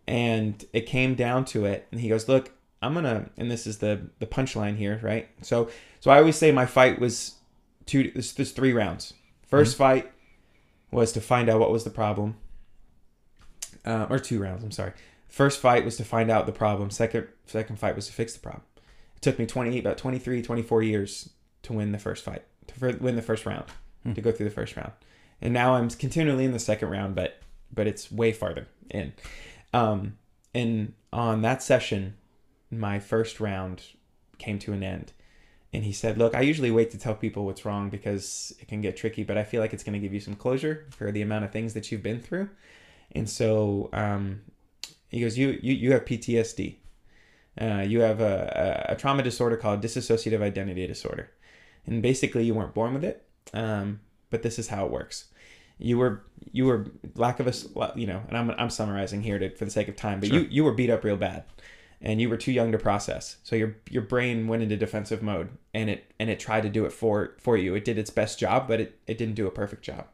[0.06, 3.78] and it came down to it and he goes look i'm gonna and this is
[3.78, 5.70] the the punchline here right so
[6.00, 7.36] so i always say my fight was
[7.86, 9.14] two this, there's three rounds
[9.50, 10.12] 1st fight
[10.90, 12.36] was to find out what was the problem
[13.84, 14.92] uh, or two rounds i'm sorry
[15.28, 18.40] first fight was to find out the problem second second fight was to fix the
[18.40, 18.62] problem
[19.22, 21.30] took me 20 about 23 24 years
[21.62, 23.64] to win the first fight to win the first round
[24.14, 24.92] to go through the first round
[25.40, 27.40] and now i'm continually in the second round but
[27.72, 29.12] but it's way farther in
[29.72, 30.18] um,
[30.54, 32.14] and on that session,
[32.70, 33.82] my first round
[34.38, 35.12] came to an end.
[35.72, 38.82] And he said, Look, I usually wait to tell people what's wrong because it can
[38.82, 41.22] get tricky, but I feel like it's going to give you some closure for the
[41.22, 42.50] amount of things that you've been through.
[43.12, 44.42] And so um,
[45.08, 46.76] he goes, You, you, you have PTSD.
[47.60, 51.30] Uh, you have a, a, trauma disorder called dissociative identity disorder.
[51.86, 54.00] And basically, you weren't born with it, um,
[54.30, 55.26] but this is how it works.
[55.78, 59.50] You were you were lack of a, you know and i'm, I'm summarizing here to,
[59.56, 61.44] for the sake of time but you you were beat up real bad
[62.02, 63.36] and you were too young to process.
[63.44, 66.84] So your your brain went into defensive mode and it and it tried to do
[66.84, 67.74] it for for you.
[67.74, 70.06] It did its best job but it, it didn't do a perfect job.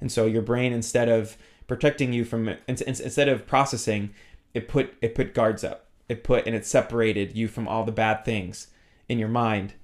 [0.00, 1.36] And so your brain instead of
[1.66, 4.10] protecting you from in- in- instead of processing
[4.52, 7.92] it put it put guards up it put and it separated you from all the
[7.92, 8.66] bad things
[9.08, 9.74] in your mind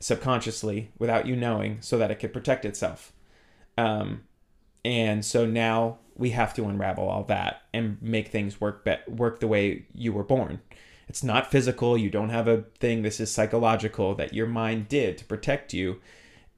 [0.00, 3.12] subconsciously without you knowing so that it could protect itself.
[3.78, 4.24] Um,
[4.84, 9.38] and so now we have to unravel all that and make things work be- work
[9.38, 10.60] the way you were born.
[11.08, 11.96] It's not physical.
[11.96, 13.02] You don't have a thing.
[13.02, 16.00] This is psychological that your mind did to protect you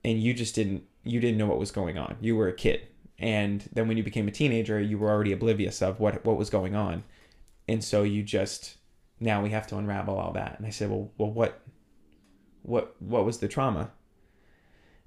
[0.02, 2.16] and you just didn't you didn't know what was going on.
[2.22, 2.88] You were a kid.
[3.18, 6.48] And then when you became a teenager you were already oblivious of what what was
[6.48, 7.04] going on.
[7.68, 8.78] And so you just
[9.20, 11.60] now we have to unravel all that and i said well well what
[12.62, 13.90] what what was the trauma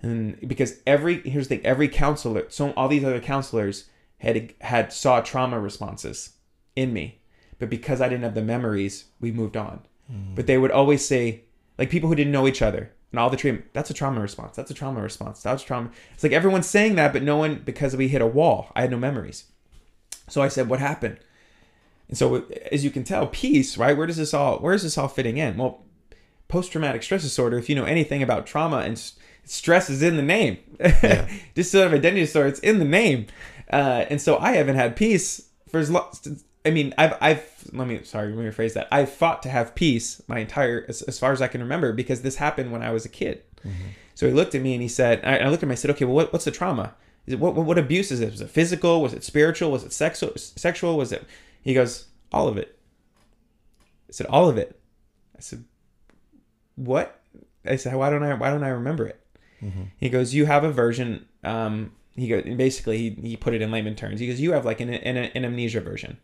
[0.02, 3.90] and because every here's the thing, every counselor, so all these other counselors
[4.20, 6.34] had had saw trauma responses
[6.76, 7.22] in me,
[7.58, 9.82] but because I didn't have the memories, we moved on.
[10.08, 10.36] Hmm.
[10.36, 11.46] But they would always say,
[11.80, 14.56] like people who didn't know each other and all the treatment, that's a trauma response.
[14.56, 15.42] That's a trauma response.
[15.42, 15.90] That's trauma.
[16.14, 18.72] It's like everyone's saying that, but no one because we hit a wall.
[18.76, 19.46] I had no memories.
[20.30, 21.18] So I said, "What happened?"
[22.10, 23.96] And so, as you can tell, peace, right?
[23.98, 24.60] Where does this all?
[24.60, 25.58] Where is this all fitting in?
[25.58, 25.84] Well,
[26.48, 27.58] post-traumatic stress disorder.
[27.58, 29.14] If you know anything about trauma and s-
[29.44, 30.58] stress, is in the name.
[30.80, 32.48] Dissociative identity disorder.
[32.50, 33.28] It's in the name.
[33.72, 36.10] Uh, and so I haven't had peace for as long.
[36.66, 38.88] I mean, I've, I've, let me, sorry, let me rephrase that.
[38.92, 42.22] I've fought to have peace my entire, as, as far as I can remember, because
[42.22, 43.42] this happened when I was a kid.
[44.16, 45.92] So he looked at me and he said, I, I looked at him, I said,
[45.92, 46.96] okay, well, what, what's the trauma?
[47.26, 48.32] Is it, what, what, what abuse is it?
[48.32, 49.02] Was it physical?
[49.02, 49.72] Was it spiritual?
[49.72, 50.32] Was it sexual?
[50.36, 50.98] Sexual?
[50.98, 51.26] Was it,
[51.68, 52.80] he goes, all of it.
[54.08, 54.80] I said, all of it.
[55.36, 55.66] I said,
[56.76, 57.20] what?
[57.66, 59.20] I said, why don't I, why don't I remember it?
[59.98, 61.26] He goes, you have a version.
[61.44, 64.22] Um, he goes, basically, he, he put it in layman terms.
[64.22, 66.20] He goes, you have like an, an, an amnesia version.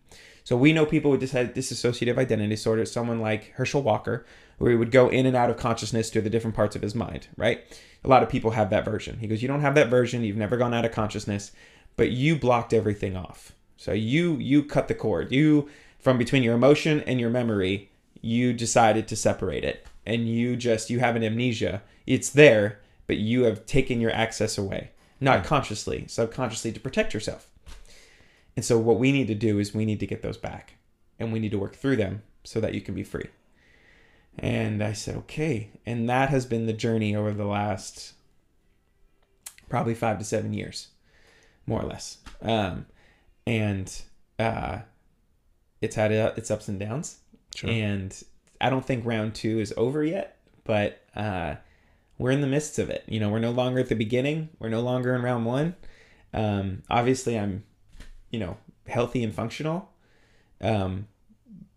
[0.45, 4.25] So we know people with dis- dissociative identity disorder, someone like Herschel Walker,
[4.59, 6.95] where he would go in and out of consciousness through the different parts of his
[6.95, 7.65] mind, right?
[8.05, 9.19] A lot of people have that version.
[9.19, 10.23] He goes, you don't have that version.
[10.23, 11.51] You've never gone out of consciousness,
[11.97, 13.51] but you blocked everything off.
[13.77, 15.31] So you you cut the cord.
[15.31, 15.69] You
[15.99, 17.89] from between your emotion and your memory,
[18.21, 21.81] you decided to separate it, and you just you have an amnesia.
[22.05, 27.49] It's there, but you have taken your access away, not consciously, subconsciously to protect yourself.
[28.55, 30.75] And so what we need to do is we need to get those back
[31.19, 33.29] and we need to work through them so that you can be free.
[34.37, 35.69] And I said, okay.
[35.85, 38.13] And that has been the journey over the last
[39.69, 40.89] probably five to seven years,
[41.65, 42.17] more or less.
[42.41, 42.85] Um,
[43.45, 44.01] and
[44.39, 44.79] uh,
[45.81, 47.19] it's had uh, its ups and downs.
[47.55, 47.69] Sure.
[47.69, 48.23] And
[48.59, 51.55] I don't think round two is over yet, but uh,
[52.17, 53.03] we're in the midst of it.
[53.07, 54.49] You know, we're no longer at the beginning.
[54.59, 55.75] We're no longer in round one.
[56.33, 57.63] Um, obviously, I'm,
[58.31, 58.57] you know,
[58.87, 59.89] healthy and functional.
[60.61, 61.07] Um,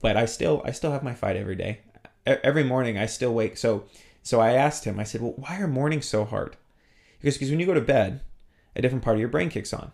[0.01, 1.81] but I still, I still have my fight every day.
[2.27, 3.57] Every morning, I still wake.
[3.57, 3.85] So,
[4.23, 4.99] so I asked him.
[4.99, 6.57] I said, "Well, why are mornings so hard?"
[7.21, 8.21] Because because when you go to bed,
[8.75, 9.93] a different part of your brain kicks on.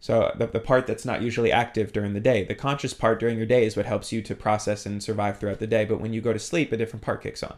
[0.00, 3.36] So the, the part that's not usually active during the day, the conscious part during
[3.36, 5.84] your day is what helps you to process and survive throughout the day.
[5.84, 7.56] But when you go to sleep, a different part kicks on.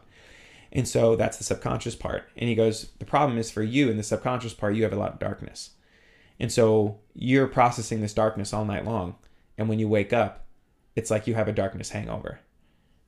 [0.73, 2.25] And so that's the subconscious part.
[2.37, 4.99] And he goes, the problem is for you in the subconscious part, you have a
[4.99, 5.71] lot of darkness.
[6.41, 9.15] And so you're processing this darkness all night long.
[9.57, 10.47] And when you wake up,
[10.97, 12.41] it's like you have a darkness hangover.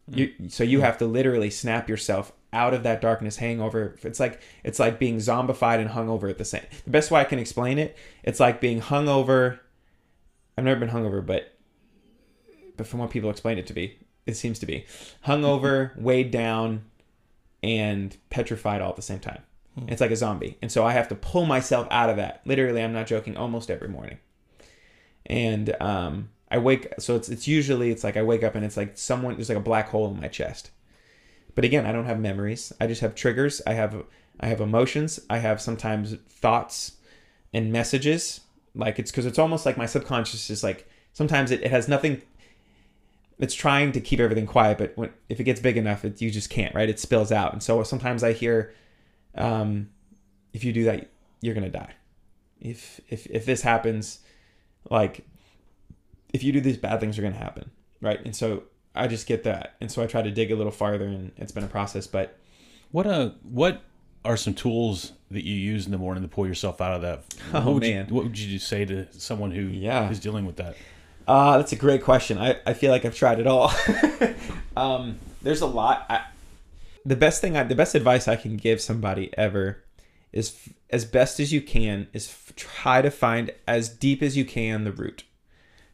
[0.06, 3.96] You, so you have to literally snap yourself out of that darkness hangover.
[4.02, 6.64] It's like it's like being zombified and hungover at the same.
[6.84, 9.58] The best way I can explain it, it's like being hungover.
[10.56, 11.52] I've never been hungover, but
[12.76, 14.86] but from what people explain it to be, it seems to be
[15.26, 16.84] hungover, weighed down,
[17.62, 19.42] and petrified all at the same time.
[19.88, 22.42] It's like a zombie, and so I have to pull myself out of that.
[22.44, 23.36] Literally, I'm not joking.
[23.36, 24.18] Almost every morning,
[25.26, 26.86] and um, I wake.
[27.00, 29.58] So it's it's usually it's like I wake up and it's like someone there's like
[29.58, 30.70] a black hole in my chest.
[31.56, 32.72] But again, I don't have memories.
[32.80, 33.60] I just have triggers.
[33.66, 34.04] I have
[34.38, 35.18] I have emotions.
[35.28, 36.92] I have sometimes thoughts
[37.52, 38.40] and messages.
[38.72, 42.22] Like it's because it's almost like my subconscious is like sometimes it, it has nothing.
[43.40, 46.30] It's trying to keep everything quiet, but when if it gets big enough, it, you
[46.30, 46.72] just can't.
[46.72, 46.88] Right?
[46.88, 48.72] It spills out, and so sometimes I hear,
[49.34, 49.90] um,
[50.52, 51.10] if you do that,
[51.40, 51.94] you're gonna die.
[52.60, 54.20] If if if this happens,
[54.88, 55.26] like
[56.34, 57.70] if you do these bad things are going to happen
[58.02, 60.72] right and so i just get that and so i try to dig a little
[60.72, 62.36] farther and it's been a process but
[62.90, 63.80] What uh what
[64.24, 67.24] are some tools that you use in the morning to pull yourself out of that?
[67.52, 68.06] Oh, what would man.
[68.08, 70.08] You, what would you say to someone who Yeah.
[70.10, 70.76] is dealing with that?
[71.28, 73.72] uh, that's a great question I, I feel like i've tried it all
[74.76, 76.24] um, there's a lot I,
[77.04, 79.82] the best thing I, the best advice i can give somebody ever
[80.32, 84.36] is f- as best as you can is f- try to find as deep as
[84.36, 85.24] you can the root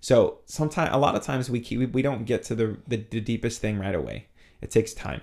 [0.01, 3.21] so sometimes a lot of times we keep, we- don't get to the, the the
[3.21, 4.27] deepest thing right away.
[4.61, 5.23] It takes time.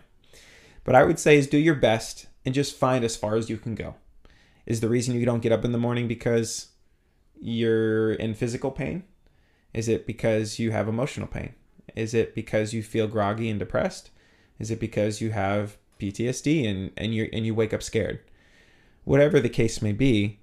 [0.84, 3.58] But i would say is do your best and just find as far as you
[3.58, 3.96] can go.
[4.66, 6.68] Is the reason you don't get up in the morning because
[7.40, 9.04] you're in physical pain?
[9.74, 11.54] Is it because you have emotional pain?
[11.96, 14.12] Is it because you feel groggy and depressed?
[14.60, 18.20] Is it because you have ptsd and and you and you wake up scared?
[19.04, 20.40] Whatever the case may be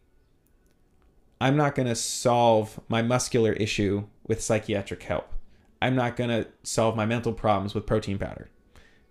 [1.45, 5.33] i'm not going to solve my muscular issue with psychiatric help
[5.81, 8.49] i'm not going to solve my mental problems with protein powder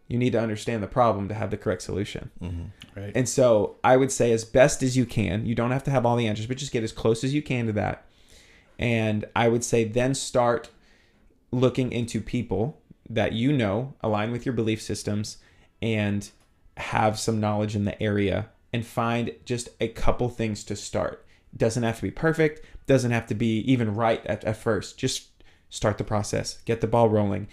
[0.07, 2.65] you need to understand the problem to have the correct solution mm-hmm.
[2.95, 3.11] Right.
[3.15, 6.05] and so I would say, as best as you can, you don't have to have
[6.05, 8.05] all the answers, but just get as close as you can to that.
[8.77, 10.69] And I would say, then start
[11.51, 15.37] looking into people that you know align with your belief systems
[15.81, 16.29] and
[16.77, 21.25] have some knowledge in the area and find just a couple things to start.
[21.55, 24.97] Doesn't have to be perfect, doesn't have to be even right at, at first.
[24.97, 25.29] Just
[25.69, 27.47] start the process, get the ball rolling.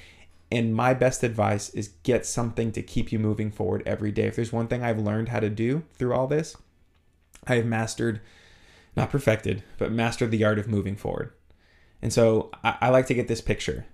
[0.52, 4.24] And my best advice is get something to keep you moving forward every day.
[4.24, 6.56] If there's one thing I've learned how to do through all this,
[7.46, 8.20] I have mastered,
[8.96, 11.32] not perfected, but mastered the art of moving forward.
[12.02, 13.86] And so I, I like to get this picture.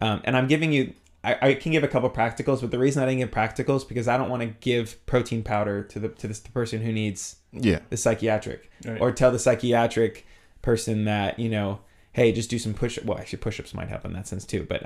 [0.00, 0.94] Um, and I'm giving you,
[1.24, 4.06] I, I can give a couple practicals, but the reason I didn't give practicals because
[4.06, 7.36] I don't want to give protein powder to the to this the person who needs
[7.52, 7.80] Yeah.
[7.90, 9.00] the psychiatric, Right.
[9.00, 10.26] or tell the psychiatric
[10.62, 11.80] person that you know,
[12.12, 12.98] hey, just do some push.
[13.02, 14.66] Well, actually, push-ups might help in that sense too.
[14.68, 14.82] But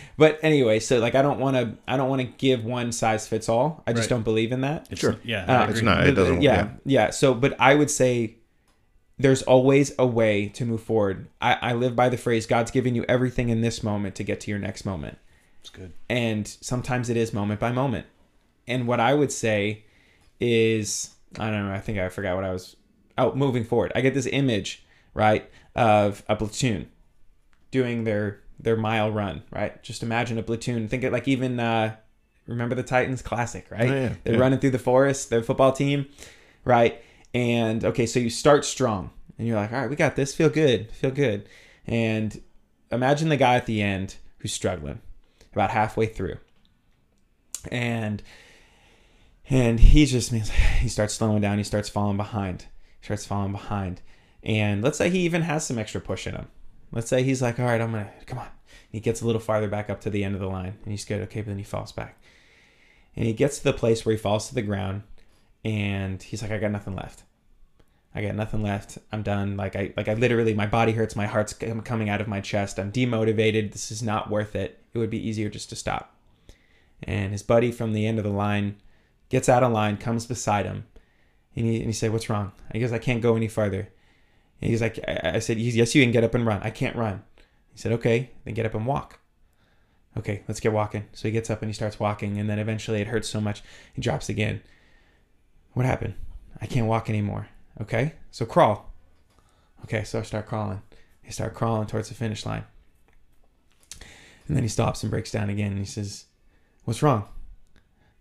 [0.16, 3.26] but anyway, so like I don't want to I don't want to give one size
[3.26, 3.82] fits all.
[3.86, 4.16] I just Right.
[4.16, 4.86] don't believe in that.
[4.90, 5.16] It's, Sure.
[5.24, 5.44] Yeah.
[5.64, 6.06] Uh, It's not.
[6.06, 6.42] It doesn't.
[6.42, 6.68] yeah, Yeah.
[6.84, 8.36] yeah, So, but I would say
[9.18, 11.26] there's always a way to move forward.
[11.40, 14.40] I, I live by the phrase God's giving you everything in this moment to get
[14.42, 15.16] to your next moment.
[15.62, 15.92] It's good.
[16.10, 18.06] And sometimes it is moment by moment.
[18.68, 19.84] And what I would say
[20.38, 22.76] is, I don't know, I think I forgot what I was.
[23.18, 23.92] Oh, moving forward.
[23.94, 24.84] I get this image,
[25.14, 26.90] right, of a platoon
[27.70, 29.82] doing their their mile run, right?
[29.82, 30.88] Just imagine a platoon.
[30.88, 31.96] Think it like even uh
[32.46, 33.90] remember the Titans classic, right?
[33.90, 34.40] Oh, yeah, They're yeah.
[34.40, 36.06] running through the forest, their football team,
[36.64, 37.02] right?
[37.34, 40.48] And okay, so you start strong and you're like, all right, we got this, feel
[40.48, 41.48] good, feel good.
[41.86, 42.40] And
[42.90, 45.00] imagine the guy at the end who's struggling
[45.52, 46.38] about halfway through.
[47.70, 48.22] And
[49.48, 50.50] and he's just means
[50.80, 52.66] he starts slowing down, he starts falling behind.
[53.00, 54.00] He starts falling behind.
[54.42, 56.48] And let's say he even has some extra push in him.
[56.92, 58.48] Let's say he's like, all right, I'm gonna come on.
[58.90, 61.04] He gets a little farther back up to the end of the line and he's
[61.04, 62.18] good, okay, but then he falls back.
[63.16, 65.02] And he gets to the place where he falls to the ground
[65.64, 67.24] and he's like, I got nothing left.
[68.14, 68.96] I got nothing left.
[69.12, 69.58] I'm done.
[69.58, 72.78] Like I like I literally my body hurts, my heart's coming out of my chest.
[72.78, 73.72] I'm demotivated.
[73.72, 74.80] This is not worth it.
[74.94, 76.14] It would be easier just to stop.
[77.02, 78.76] And his buddy from the end of the line
[79.28, 80.86] gets out of line, comes beside him,
[81.54, 83.88] and he, and he said, "What's wrong?" He goes, "I can't go any farther."
[84.60, 86.62] And he's like, I, I said, "Yes, you can get up and run.
[86.62, 87.22] I can't run."
[87.72, 89.20] He said, "Okay, then get up and walk."
[90.16, 91.04] Okay, let's get walking.
[91.12, 93.62] So he gets up and he starts walking, and then eventually it hurts so much
[93.92, 94.62] he drops again.
[95.72, 96.14] What happened?
[96.60, 97.48] I can't walk anymore.
[97.80, 98.92] Okay, so crawl.
[99.84, 100.80] Okay, so I start crawling.
[101.26, 102.64] I start crawling towards the finish line.
[104.48, 106.26] And then he stops and breaks down again and he says,
[106.84, 107.24] What's wrong?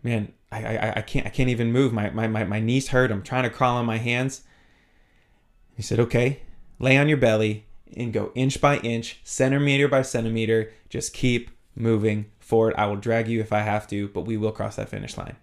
[0.02, 0.34] Man,
[0.64, 1.94] I, I, I can't I can't even move.
[1.94, 3.12] My, my, my, my knees hurt.
[3.12, 4.42] I'm trying to crawl on my hands.
[5.76, 6.42] He said, Okay,
[6.80, 7.66] lay on your belly
[7.96, 10.72] and go inch by inch, centimeter by centimeter.
[10.90, 12.74] Just keep moving forward.
[12.78, 15.36] I will drag you if I have to, but we will cross that finish line.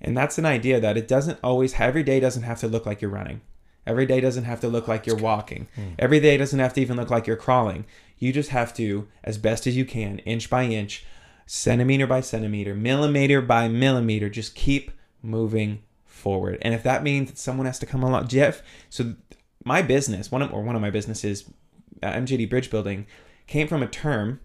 [0.00, 3.02] And that's an idea that it doesn't always, every day doesn't have to look like
[3.02, 3.42] you're running.
[3.86, 5.68] Every day doesn't have to look like you're walking.
[5.74, 5.88] Hmm.
[5.98, 7.84] Every day doesn't have to even look like you're crawling.
[8.18, 11.04] You just have to, as best as you can, inch by inch,
[11.52, 16.56] centimeter by centimeter, millimeter by millimeter, just keep moving forward.
[16.62, 19.16] And if that means that someone has to come along, Jeff, so
[19.64, 21.50] my business, one of, or one of my businesses,
[22.04, 23.04] uh, MJD Bridge Building,
[23.48, 24.38] came from a term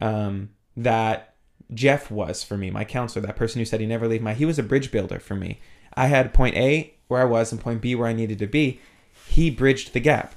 [0.00, 1.36] um, that
[1.72, 4.44] Jeff was for me, my counselor, that person who said he never leave my, he
[4.44, 5.60] was a bridge builder for me.
[5.94, 8.80] I had point A where I was and point B where I needed to be.
[9.28, 10.34] He bridged the gap.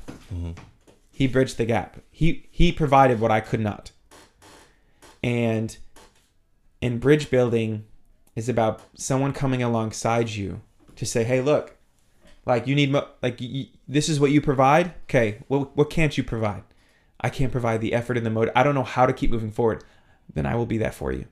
[1.09, 1.97] He bridged the gap.
[2.11, 3.89] He he provided what I could not.
[5.23, 5.75] And
[6.81, 7.85] in bridge building
[8.35, 10.61] is about someone coming alongside you
[10.95, 11.77] to say, "Hey, look,
[12.45, 14.93] like you need mo- like y- y- this is what you provide.
[15.03, 16.63] Okay, what what can't you provide?
[17.21, 18.51] I can't provide the effort and the mode.
[18.55, 19.83] I don't know how to keep moving forward.
[20.33, 21.25] Then I will be that for you.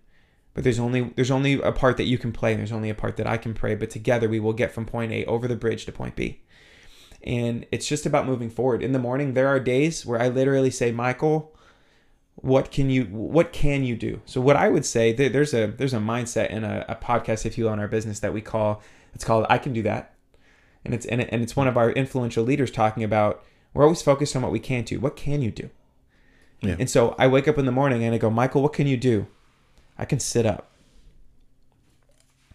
[0.54, 2.52] But there's only there's only a part that you can play.
[2.52, 3.76] And there's only a part that I can play.
[3.76, 6.42] But together we will get from point A over the bridge to point B.
[7.24, 8.84] And it's just about moving forward.
[8.84, 11.56] In the morning, there are days where I literally say, Michael,
[12.42, 14.22] what can you what can you do?
[14.26, 17.46] So what I would say there, there's a there's a mindset in a, a podcast,
[17.46, 18.82] if you will, on our business that we call
[19.14, 20.14] it's called I can do that.
[20.86, 23.44] And it's and, it, and it's one of our influential leaders talking about
[23.74, 25.00] we're always focused on what we can't do.
[25.00, 25.70] What can you do?
[26.62, 26.76] Yeah.
[26.80, 28.98] And so I wake up in the morning and I go, Michael, what can you
[28.98, 29.28] do?
[29.98, 30.72] I can sit up.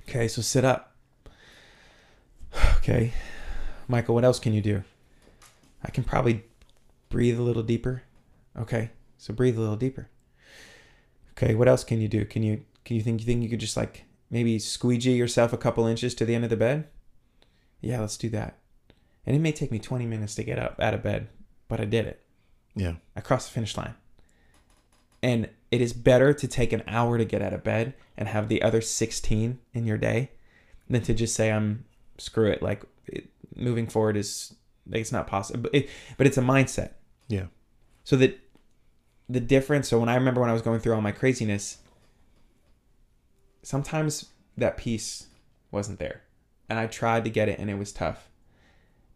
[0.08, 0.94] Okay, so sit up.
[2.78, 3.12] Okay.
[3.86, 4.82] Michael, what else can you do?
[5.84, 6.42] I can probably
[7.10, 8.02] breathe a little deeper.
[8.58, 8.90] Okay.
[9.22, 10.08] So breathe a little deeper.
[11.38, 12.24] Okay, what else can you do?
[12.24, 15.56] Can you can you think you think you could just like maybe squeegee yourself a
[15.56, 16.88] couple inches to the end of the bed?
[17.80, 18.58] Yeah, let's do that.
[19.24, 21.28] And it may take me 20 minutes to get up out of bed,
[21.68, 22.20] but I did it.
[22.74, 22.94] Yeah.
[23.14, 23.94] I crossed the finish line.
[25.22, 28.48] And it is better to take an hour to get out of bed and have
[28.48, 30.32] the other 16 in your day
[30.90, 31.84] than to just say, I'm
[32.18, 32.60] screw it.
[32.60, 34.52] Like it, moving forward is,
[34.84, 35.60] like, it's not possible.
[35.60, 36.94] But, it, but it's a mindset.
[37.28, 37.46] Yeah.
[38.02, 38.40] So that
[39.32, 41.78] the difference, so when I remember when I was going through all my craziness,
[43.62, 44.26] sometimes
[44.56, 45.28] that peace
[45.70, 46.22] wasn't there.
[46.72, 48.30] and I tried to get it and it was tough.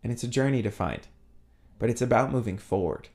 [0.02, 1.00] And it's a journey to find.
[1.78, 3.08] But it's about moving forward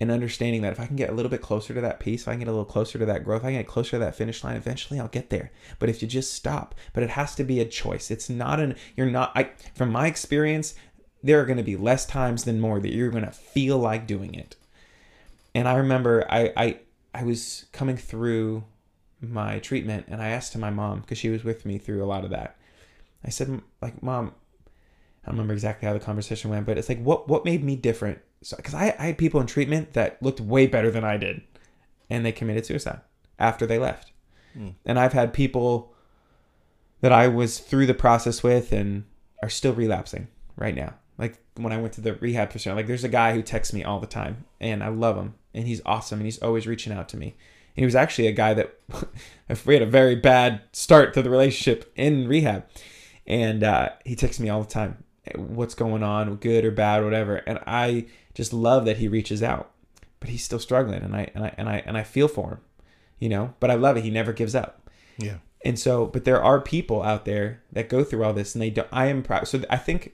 [0.00, 2.28] and understanding that if I can get a little bit closer to that peace, if
[2.28, 4.14] I can get a little closer to that growth, I can get closer to that
[4.14, 5.50] finish line, eventually I'll get there.
[5.78, 8.10] But if you just stop, but it has to be a choice.
[8.10, 10.74] It's not an, you're not, I, from my experience,
[11.22, 14.06] there are going to be less times than more that you're going to feel like
[14.06, 14.56] doing it.
[15.54, 16.80] And I remember I, I,
[17.14, 18.64] I was coming through
[19.20, 22.06] my treatment and I asked to my mom, because she was with me through a
[22.06, 22.56] lot of that.
[23.24, 24.34] I said, like, mom,
[25.24, 27.74] I don't remember exactly how the conversation went, but it's like, what, what made me
[27.74, 31.16] different So, because I, I had people in treatment that looked way better than I
[31.16, 31.42] did,
[32.08, 33.00] and they committed suicide
[33.38, 34.12] after they left.
[34.56, 34.74] Mm.
[34.84, 35.92] And I've had people
[37.00, 39.04] that I was through the process with and
[39.42, 40.94] are still relapsing right now.
[41.18, 43.84] Like when I went to the rehab facility, like there's a guy who texts me
[43.84, 47.08] all the time, and I love him, and he's awesome, and he's always reaching out
[47.10, 47.26] to me.
[47.28, 48.78] And he was actually a guy that
[49.66, 52.66] we had a very bad start to the relationship in rehab,
[53.26, 55.02] and uh, he texts me all the time,
[55.34, 57.36] what's going on, good or bad, whatever.
[57.36, 59.72] And I just love that he reaches out,
[60.20, 62.60] but he's still struggling, and I and I and I and I feel for him,
[63.18, 63.54] you know.
[63.58, 64.04] But I love it.
[64.04, 64.88] He never gives up.
[65.18, 65.38] Yeah.
[65.64, 68.70] And so, but there are people out there that go through all this, and they
[68.70, 68.88] don't.
[68.92, 69.48] I am proud.
[69.48, 70.12] So I think,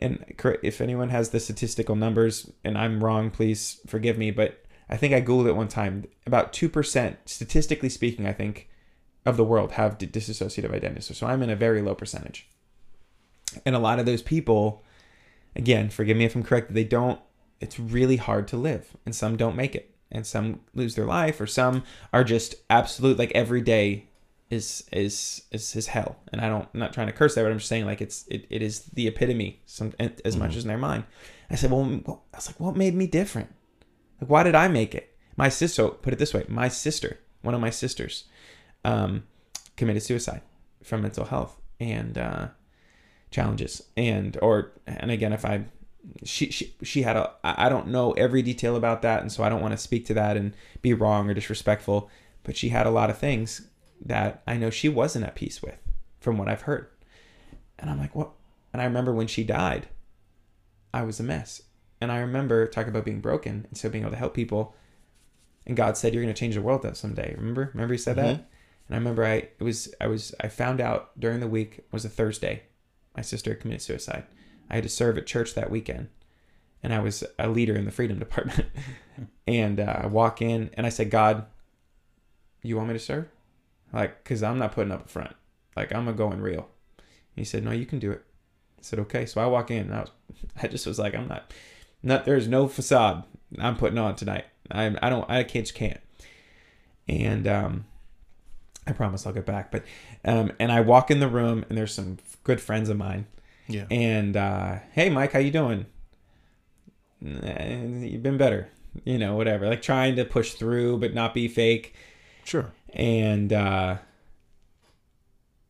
[0.00, 0.24] and
[0.62, 4.30] if anyone has the statistical numbers, and I'm wrong, please forgive me.
[4.30, 6.04] But I think I googled it one time.
[6.26, 8.68] About two percent, statistically speaking, I think,
[9.26, 11.14] of the world have dissociative identity.
[11.14, 12.48] So I'm in a very low percentage.
[13.64, 14.84] And a lot of those people,
[15.56, 17.20] again, forgive me if I'm correct, they don't
[17.60, 21.40] it's really hard to live and some don't make it and some lose their life
[21.40, 24.07] or some are just absolute like every day
[24.50, 26.16] is is is his hell.
[26.32, 28.26] And i don't I'm not trying to curse that but i'm just saying like it's
[28.28, 30.38] it, it is the epitome some as mm-hmm.
[30.38, 31.04] much as in their mind.
[31.50, 31.84] I said well
[32.32, 33.54] i was like what made me different?
[34.20, 35.16] Like why did i make it?
[35.36, 38.24] My sister put it this way my sister one of my sisters
[38.84, 39.24] um
[39.76, 40.42] committed suicide
[40.82, 42.48] from mental health and uh
[43.30, 43.82] challenges.
[43.96, 45.64] And or and again if i
[46.24, 49.50] she, she she had a I don't know every detail about that and so I
[49.50, 52.08] don't want to speak to that and be wrong or disrespectful
[52.44, 53.68] but she had a lot of things
[54.04, 55.78] that I know she wasn't at peace with
[56.20, 56.88] from what I've heard.
[57.78, 58.30] And I'm like what?
[58.72, 59.88] And I remember when she died
[60.92, 61.62] I was a mess.
[62.00, 64.74] And I remember talking about being broken and so being able to help people.
[65.66, 67.34] And God said you're going to change the world someday.
[67.36, 67.70] Remember?
[67.74, 68.26] Remember he said mm-hmm.
[68.26, 68.48] that
[68.88, 72.04] and I remember I it was I was I found out during the week was
[72.04, 72.62] a Thursday.
[73.14, 74.24] My sister committed suicide.
[74.70, 76.08] I had to serve at church that weekend,
[76.82, 78.66] and I was a leader in the freedom department.
[79.46, 81.46] and uh, I walk in and I said, God,
[82.62, 83.28] you want me to serve?
[83.92, 85.34] Like, cause I'm not putting up a front.
[85.76, 86.68] Like I'm gonna go in real.
[87.34, 88.22] he said, No, you can do it.
[88.78, 89.26] I said, Okay.
[89.26, 90.10] So I walk in and I was,
[90.62, 91.52] I just was like, I'm not,
[92.02, 92.24] not.
[92.24, 93.24] There's no facade
[93.58, 94.44] I'm putting on tonight.
[94.70, 96.00] I I don't I can't just can't.
[97.08, 97.86] And um,
[98.86, 99.70] I promise I'll get back.
[99.70, 99.84] But
[100.24, 103.26] um, and I walk in the room and there's some good friends of mine
[103.68, 103.84] yeah.
[103.90, 105.86] And uh, hey, Mike, how you doing?
[107.20, 108.68] You've been better.
[109.04, 109.68] You know, whatever.
[109.68, 111.94] Like trying to push through but not be fake.
[112.44, 112.72] Sure.
[112.92, 113.98] And uh,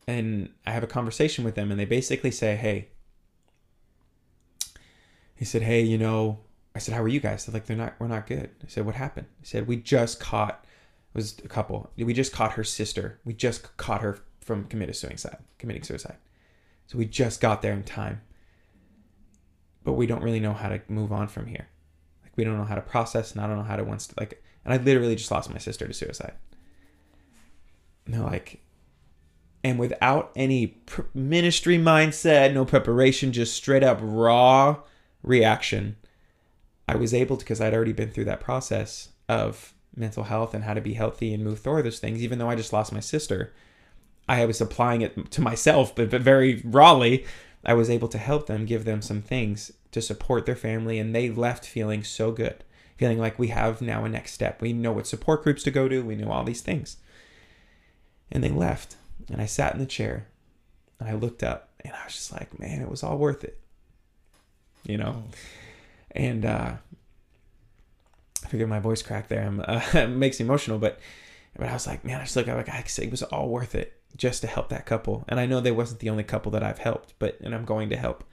[0.07, 2.89] and I have a conversation with them, and they basically say, hey.
[5.35, 6.39] He said, hey, you know,
[6.75, 7.45] I said, how are you guys?
[7.45, 8.49] They're like, they're not, we're not good.
[8.61, 9.27] I said, what happened?
[9.39, 10.65] He said, we just caught,
[11.13, 11.91] it was a couple.
[11.95, 13.19] We just caught her sister.
[13.23, 16.17] We just caught her from committing suicide, committing suicide.
[16.87, 18.21] So we just got there in time.
[19.83, 21.67] But we don't really know how to move on from here.
[22.23, 24.43] Like we don't know how to process and I don't know how to once like
[24.65, 26.33] and I literally just lost my sister to suicide.
[28.09, 28.61] And they're like
[29.63, 30.77] and without any
[31.13, 34.77] ministry mindset, no preparation, just straight up raw
[35.21, 35.97] reaction,
[36.87, 40.63] I was able to because I'd already been through that process of mental health and
[40.63, 43.01] how to be healthy and move through those things, even though I just lost my
[43.01, 43.53] sister
[44.29, 47.25] I was applying it to myself, but, but very rawly,
[47.65, 51.15] I was able to help them, give them some things to support their family, and
[51.15, 52.63] they left feeling so good,
[52.95, 54.61] feeling like we have now a next step.
[54.61, 56.97] We know what support groups to go to, we know all these things.
[58.31, 58.95] And they left,
[59.31, 60.27] and I sat in the chair,
[60.99, 63.59] and I looked up, and I was just like, man, it was all worth it,
[64.83, 65.23] you know.
[65.25, 65.35] Oh.
[66.11, 66.73] And uh,
[68.43, 69.51] I figured my voice cracked there.
[69.67, 70.99] Uh, it makes me emotional, but
[71.55, 73.75] but I was like, man, I just look like I said, it was all worth
[73.75, 75.25] it just to help that couple.
[75.27, 77.89] And I know they wasn't the only couple that I've helped, but and I'm going
[77.89, 78.23] to help.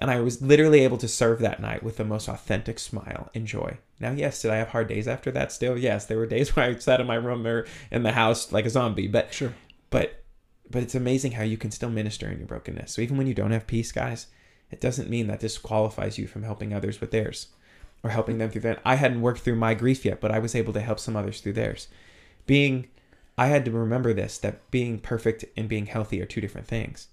[0.00, 3.46] And I was literally able to serve that night with the most authentic smile and
[3.46, 3.78] joy.
[3.98, 5.78] Now, yes, did I have hard days after that still?
[5.78, 8.66] Yes, there were days where I sat in my room or in the house like
[8.66, 9.54] a zombie, but sure.
[9.90, 10.22] But
[10.68, 12.92] but it's amazing how you can still minister in your brokenness.
[12.92, 14.26] So even when you don't have peace, guys,
[14.70, 17.48] it doesn't mean that disqualifies you from helping others with theirs
[18.02, 18.80] or helping them through that.
[18.84, 21.40] I hadn't worked through my grief yet, but I was able to help some others
[21.40, 21.88] through theirs.
[22.46, 22.88] Being
[23.38, 27.08] I had to remember this that being perfect and being healthy are two different things.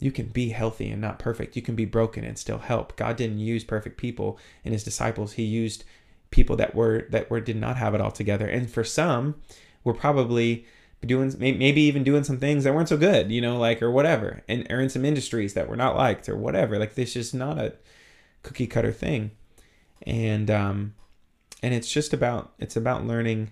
[0.00, 1.54] You can be healthy and not perfect.
[1.56, 2.96] You can be broken and still help.
[2.96, 5.34] God didn't use perfect people in his disciples.
[5.34, 5.84] He used
[6.30, 8.48] people that were that were did not have it all together.
[8.48, 9.36] And for some,
[9.84, 10.64] were probably
[11.04, 14.42] doing maybe even doing some things that weren't so good, you know, like or whatever,
[14.48, 16.78] and or in some industries that were not liked or whatever.
[16.78, 17.74] Like this is not a
[18.42, 19.30] cookie cutter thing,
[20.02, 20.94] and um,
[21.62, 23.50] and it's just about it's about learning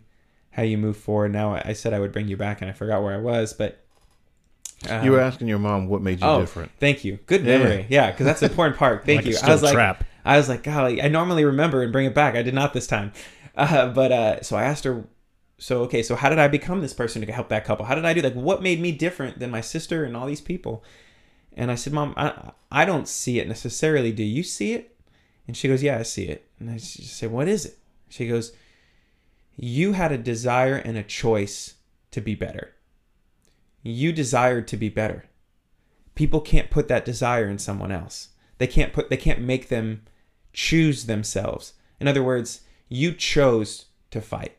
[0.52, 1.32] how you move forward.
[1.32, 3.84] Now I said I would bring you back, and I forgot where I was, but
[4.88, 6.70] um, you were asking your mom what made you oh, different.
[6.78, 7.18] Thank you.
[7.26, 7.86] Good memory.
[7.88, 9.04] Yeah, because yeah, that's the important part.
[9.06, 9.38] Thank like you.
[9.42, 10.04] I was like, trap.
[10.24, 12.34] I was like, golly, I normally remember and bring it back.
[12.34, 13.12] I did not this time.
[13.56, 15.04] Uh, but uh, so I asked her
[15.58, 18.04] so okay so how did i become this person to help that couple how did
[18.04, 20.84] i do like what made me different than my sister and all these people
[21.56, 24.96] and i said mom i, I don't see it necessarily do you see it
[25.46, 27.78] and she goes yeah i see it and i just said what is it
[28.08, 28.52] she goes
[29.56, 31.74] you had a desire and a choice
[32.12, 32.74] to be better
[33.88, 35.24] you desired to be better
[36.14, 38.28] people can't put that desire in someone else
[38.58, 40.02] they can't put they can't make them
[40.52, 44.56] choose themselves in other words you chose to fight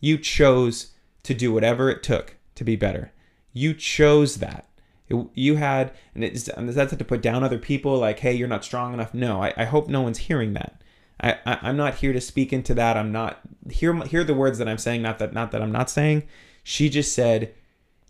[0.00, 3.12] you chose to do whatever it took to be better.
[3.52, 4.68] You chose that.
[5.08, 8.64] It, you had, and it's, that's to put down other people like, hey, you're not
[8.64, 9.14] strong enough.
[9.14, 10.82] No, I, I hope no one's hearing that.
[11.20, 12.96] I, I, am not here to speak into that.
[12.96, 13.40] I'm not
[13.70, 15.00] hear hear the words that I'm saying.
[15.00, 16.24] Not that not that I'm not saying.
[16.62, 17.54] She just said,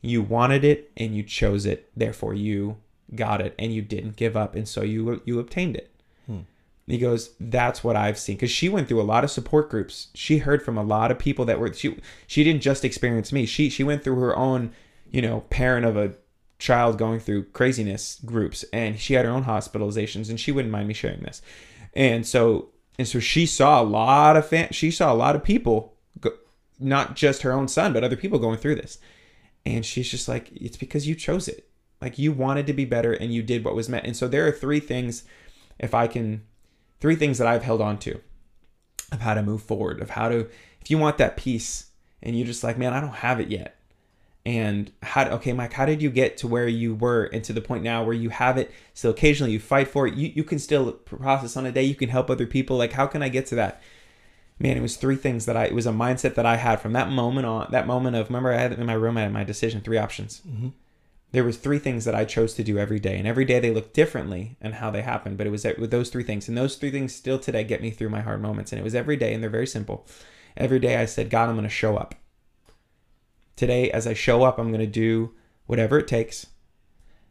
[0.09, 1.91] you wanted it and you chose it.
[1.97, 2.77] Therefore, you
[3.15, 5.91] got it and you didn't give up, and so you you obtained it.
[6.27, 6.41] Hmm.
[6.87, 10.09] He goes, "That's what I've seen." Because she went through a lot of support groups.
[10.15, 11.99] She heard from a lot of people that were she.
[12.27, 13.47] She didn't just experience me.
[13.47, 14.73] She she went through her own,
[15.11, 16.15] you know, parent of a
[16.59, 20.89] child going through craziness groups, and she had her own hospitalizations, and she wouldn't mind
[20.89, 21.43] me sharing this.
[21.95, 24.69] And so and so she saw a lot of fan.
[24.73, 26.31] She saw a lot of people, go,
[26.79, 28.99] not just her own son, but other people going through this.
[29.67, 31.69] And she's just like, it's because you chose it.
[32.01, 34.07] Like you wanted to be better, and you did what was meant.
[34.07, 35.25] And so there are three things.
[35.79, 36.45] If I can
[37.01, 38.21] three things that I've held on to
[39.13, 40.49] of how to move forward, of how to,
[40.81, 41.87] if you want that peace
[42.23, 43.77] and you're just like, man, I don't have it yet.
[44.45, 47.61] And how, okay, Mike, how did you get to where you were and to the
[47.61, 48.73] point now where you have it?
[48.95, 50.15] So occasionally you fight for it.
[50.15, 51.83] You, you can still process on a day.
[51.83, 52.77] You can help other people.
[52.77, 53.83] Like, how can I get to that?
[54.59, 56.95] Man, it was three things that I, it was a mindset that I had from
[56.95, 59.45] that moment on, that moment of, remember, I had in my room, I had my
[59.45, 60.41] decision, three options.
[60.49, 60.69] Mm-hmm
[61.33, 63.71] there was three things that I chose to do every day, and every day they
[63.71, 65.37] looked differently and how they happened.
[65.37, 67.91] But it was with those three things, and those three things still today get me
[67.91, 68.73] through my hard moments.
[68.73, 70.07] And it was every day, and they're very simple.
[70.57, 72.15] Every day I said, God, I'm going to show up.
[73.57, 75.35] Today, as I show up, I'm going to do
[75.67, 76.47] whatever it takes,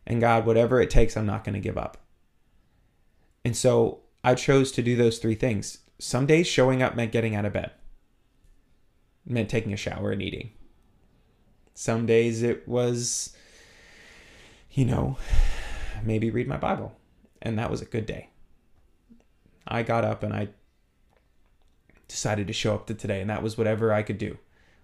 [0.06, 1.98] and God, whatever it takes, I'm not going to give up.
[3.44, 5.80] And so I chose to do those three things.
[5.98, 7.72] Some days showing up meant getting out of bed,
[9.26, 10.52] it meant taking a shower and eating.
[11.74, 13.36] Some days it was
[14.76, 15.18] you know,
[16.04, 16.96] maybe read my Bible.
[17.42, 18.30] And that was a good day.
[19.68, 20.50] I got up and I
[22.08, 24.38] decided to show up to today, and that was whatever I could do.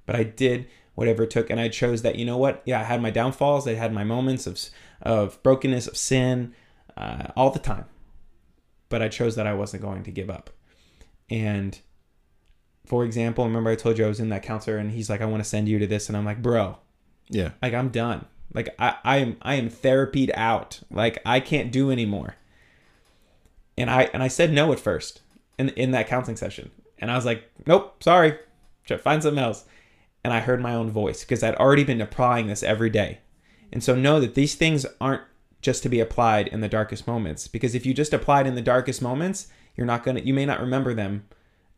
[0.06, 2.16] But I did whatever it took, and I chose that.
[2.16, 2.64] You know what?
[2.66, 3.68] Yeah, I had my downfalls.
[3.68, 4.60] I had my moments of
[5.02, 6.54] of brokenness, of sin,
[6.98, 7.86] uh, all the time.
[8.90, 10.50] But I chose that I wasn't going to give up.
[11.32, 11.80] And
[12.86, 15.26] for example, remember I told you I was in that counselor, and he's like, "I
[15.26, 16.78] want to send you to this," and I'm like, "Bro,
[17.30, 18.26] yeah, like I'm done.
[18.54, 20.82] Like I, I am I am therapied out.
[20.92, 22.36] Like I can't do anymore.
[23.78, 25.22] And I and I said no at first
[25.58, 26.72] in in that counseling session.
[27.00, 28.38] And I was like, nope, sorry.
[28.86, 29.66] Try find something else.
[30.24, 33.20] And I heard my own voice because I'd already been applying this every day.
[33.72, 35.24] And so know that these things aren't
[35.62, 37.48] just to be applied in the darkest moments.
[37.48, 40.62] Because if you just applied in the darkest moments, you're not gonna you may not
[40.62, 41.26] remember them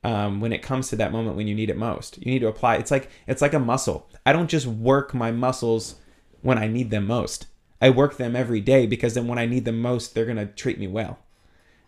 [0.03, 2.17] um, when it comes to that moment when you need it most.
[2.17, 2.75] You need to apply.
[2.75, 4.09] It's like it's like a muscle.
[4.25, 5.95] I don't just work my muscles
[6.41, 7.47] when I need them most.
[7.81, 10.45] I work them every day because then when I need them most, they're going to
[10.45, 11.19] treat me well.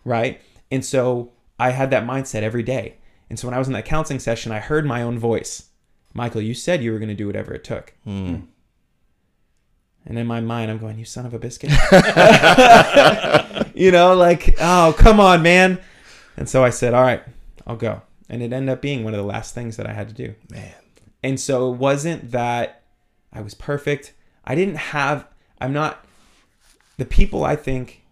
[0.04, 0.42] Right.
[0.70, 2.98] And so I had that mindset every day.
[3.30, 5.70] And so when I was in that counseling session, I heard my own voice
[6.16, 7.94] Michael, you said you were going to do whatever it took.
[8.08, 8.48] Mm.
[10.06, 11.72] And in my mind, I'm going, you son of a biscuit.
[13.76, 15.78] you know, like, oh, come on, man.
[16.38, 17.24] And so I said, all right,
[17.66, 18.02] I'll go.
[18.30, 20.36] And it ended up being one of the last things that I had to do.
[20.50, 20.74] Man.
[21.24, 22.84] And so it wasn't that
[23.32, 24.14] I was perfect.
[24.44, 25.28] I didn't have,
[25.60, 26.06] I'm not,
[26.98, 28.04] the people I think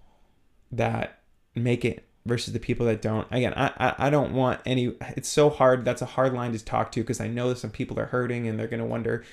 [0.72, 1.20] that
[1.56, 3.28] make it versus the people that don't.
[3.32, 5.86] Again, I, I, I don't want any, it's so hard.
[5.86, 8.58] That's a hard line to talk to because I know some people are hurting and
[8.58, 9.24] they're going to wonder,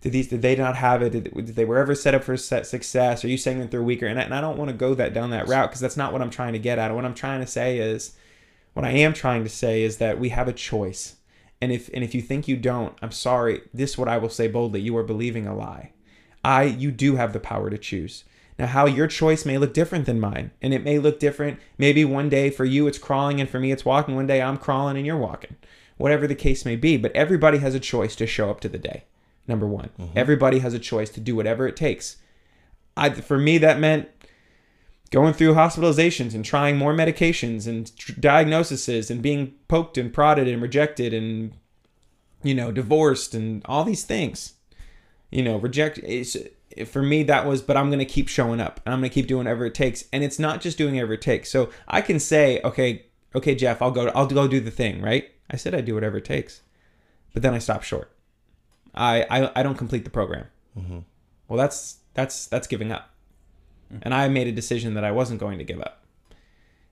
[0.00, 1.10] did these, did they not have it?
[1.10, 3.24] Did, did they were ever set up for success?
[3.24, 4.06] Are you saying that they're weaker?
[4.06, 6.12] And I, and I don't want to go that down that route because that's not
[6.12, 6.94] what I'm trying to get at.
[6.94, 8.16] What I'm trying to say is,
[8.74, 11.16] what I am trying to say is that we have a choice.
[11.60, 13.62] And if and if you think you don't, I'm sorry.
[13.74, 14.80] This is what I will say boldly.
[14.80, 15.92] You are believing a lie.
[16.44, 18.24] I you do have the power to choose.
[18.58, 21.58] Now, how your choice may look different than mine, and it may look different.
[21.78, 24.16] Maybe one day for you it's crawling, and for me it's walking.
[24.16, 25.56] One day I'm crawling and you're walking.
[25.96, 28.78] Whatever the case may be, but everybody has a choice to show up to the
[28.78, 29.04] day.
[29.46, 30.16] Number one, mm-hmm.
[30.16, 32.18] everybody has a choice to do whatever it takes.
[32.96, 34.08] I, for me, that meant
[35.10, 40.48] going through hospitalizations and trying more medications and tr- diagnoses and being poked and prodded
[40.48, 41.52] and rejected and
[42.42, 44.54] you know divorced and all these things.
[45.30, 46.36] You know reject it's,
[46.86, 49.14] for me that was but i'm going to keep showing up and i'm going to
[49.14, 50.04] keep doing whatever it takes.
[50.12, 51.50] And it's not just doing whatever it takes.
[51.50, 55.30] So i can say okay okay jeff i'll go i'll go do the thing right?
[55.50, 56.62] I said i'd do whatever it takes
[57.32, 58.12] but then i stop short.
[58.94, 60.46] I i, I don't complete the program.
[60.78, 60.98] Mm-hmm.
[61.48, 63.10] Well that's that's that's giving up
[63.92, 64.02] Mm-hmm.
[64.02, 66.04] and i made a decision that i wasn't going to give up.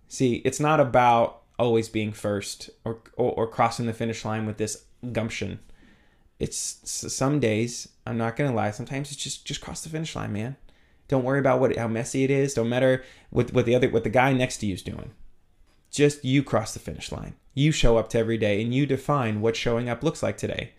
[0.08, 4.58] See it's not about always being first or, or or crossing the finish line with
[4.58, 5.60] this gumption.
[6.38, 6.80] It's
[7.12, 10.56] some days i'm not gonna lie sometimes it's just just cross the finish line man.
[11.08, 12.54] Don't worry about what how messy it is.
[12.54, 15.12] Don't matter what what the other what the guy next to you's doing.
[15.90, 17.34] Just you cross the finish line.
[17.54, 20.72] You show up to every day and you define what showing up looks like today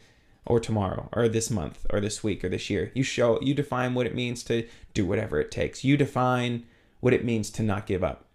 [0.45, 2.91] or tomorrow or this month or this week or this year.
[2.93, 5.83] You show you define what it means to do whatever it takes.
[5.83, 6.65] You define
[6.99, 8.25] what it means to not give up.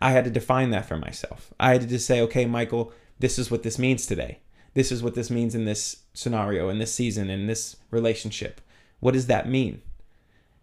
[0.00, 1.54] I had to define that for myself.
[1.58, 4.40] I had to just say okay michael this is what this means today.
[4.74, 8.60] This is what this means in this scenario in this season in this relationship.
[9.00, 9.82] What does that mean?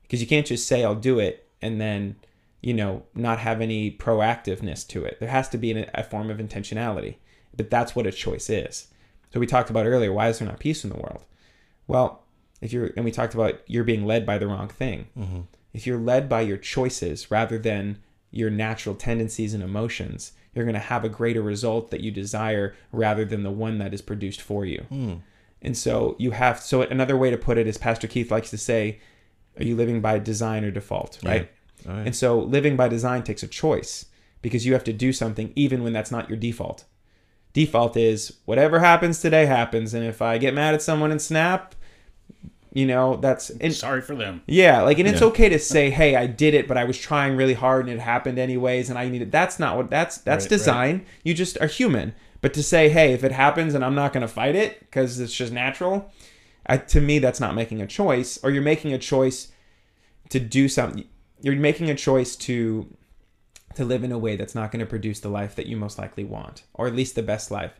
[0.04, 2.18] Because you can't just say i'll do it and then
[2.62, 5.20] you know not have any proactiveness to it.
[5.20, 7.16] There has to be a form of intentionality.
[7.56, 8.88] But that's what a choice is
[9.34, 11.24] so we talked about earlier why is there not peace in the world?
[11.88, 12.24] Well
[12.62, 15.08] if you're and we talked about you're being led by the wrong thing.
[15.18, 15.42] Mm-hmm.
[15.74, 18.00] If you're led by your choices rather than
[18.32, 22.76] your natural tendencies and emotions you're going to have a greater result that you desire
[22.92, 24.86] rather than the one that is produced for you.
[24.92, 25.22] Mm.
[25.64, 28.58] And so you have so another way to put it is pastor keith likes to
[28.58, 29.00] say
[29.58, 31.20] are you living by design or default?
[31.24, 31.50] Right?
[31.86, 31.98] Yeah.
[31.98, 34.06] and so living by design takes a choice
[34.42, 36.86] because you have to do something even when that's not your default.
[37.54, 39.94] Default is whatever happens today happens.
[39.94, 41.76] And if I get mad at someone and snap,
[42.74, 43.52] you know, that's.
[43.52, 44.42] And, Sorry for them.
[44.48, 45.28] yeah, like, and it's Yeah.
[45.28, 48.02] okay to say, "Hey, I did it, but I was trying really hard and it
[48.02, 51.06] happened anyways, and I needed." That's not what that's that's Right, design.
[51.24, 52.14] You just are human.
[52.42, 55.20] But to say, "Hey, if it happens and I'm not going to fight it because
[55.20, 56.12] it's just natural,"
[56.66, 58.40] I, to me, that's not making a choice.
[58.44, 59.50] Or you're making a choice
[60.30, 61.04] to do something.
[61.42, 62.88] You're making a choice to
[63.76, 65.98] to live in a way that's not going to produce the life that you most
[65.98, 67.80] likely want, or at least the best life.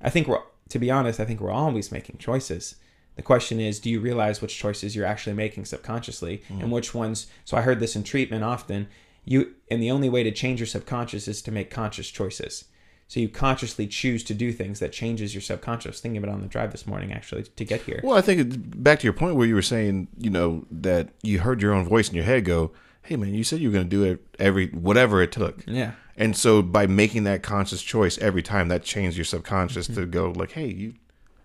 [0.00, 2.76] I think we're, to be honest, I think we're always making choices.
[3.16, 6.70] The question is, do you realize which choices you're actually making subconsciously and mm-hmm.
[6.70, 7.28] which ones?
[7.44, 8.88] So I heard this in treatment often.
[9.24, 12.64] You and the only way to change your subconscious is to make conscious choices.
[13.06, 16.00] So you consciously choose to do things that changes your subconscious.
[16.00, 18.00] Thinking about it on the drive this morning, actually, to get here.
[18.02, 21.10] Well, I think it, back to your point where you were saying, you know, that
[21.22, 22.72] you heard your own voice in your head go,
[23.04, 25.92] "Hey, man, you said you were going to do it every whatever it took." Yeah.
[26.16, 30.00] And so by making that conscious choice every time, that changed your subconscious Mm-hmm.
[30.00, 30.94] to go like, "Hey, you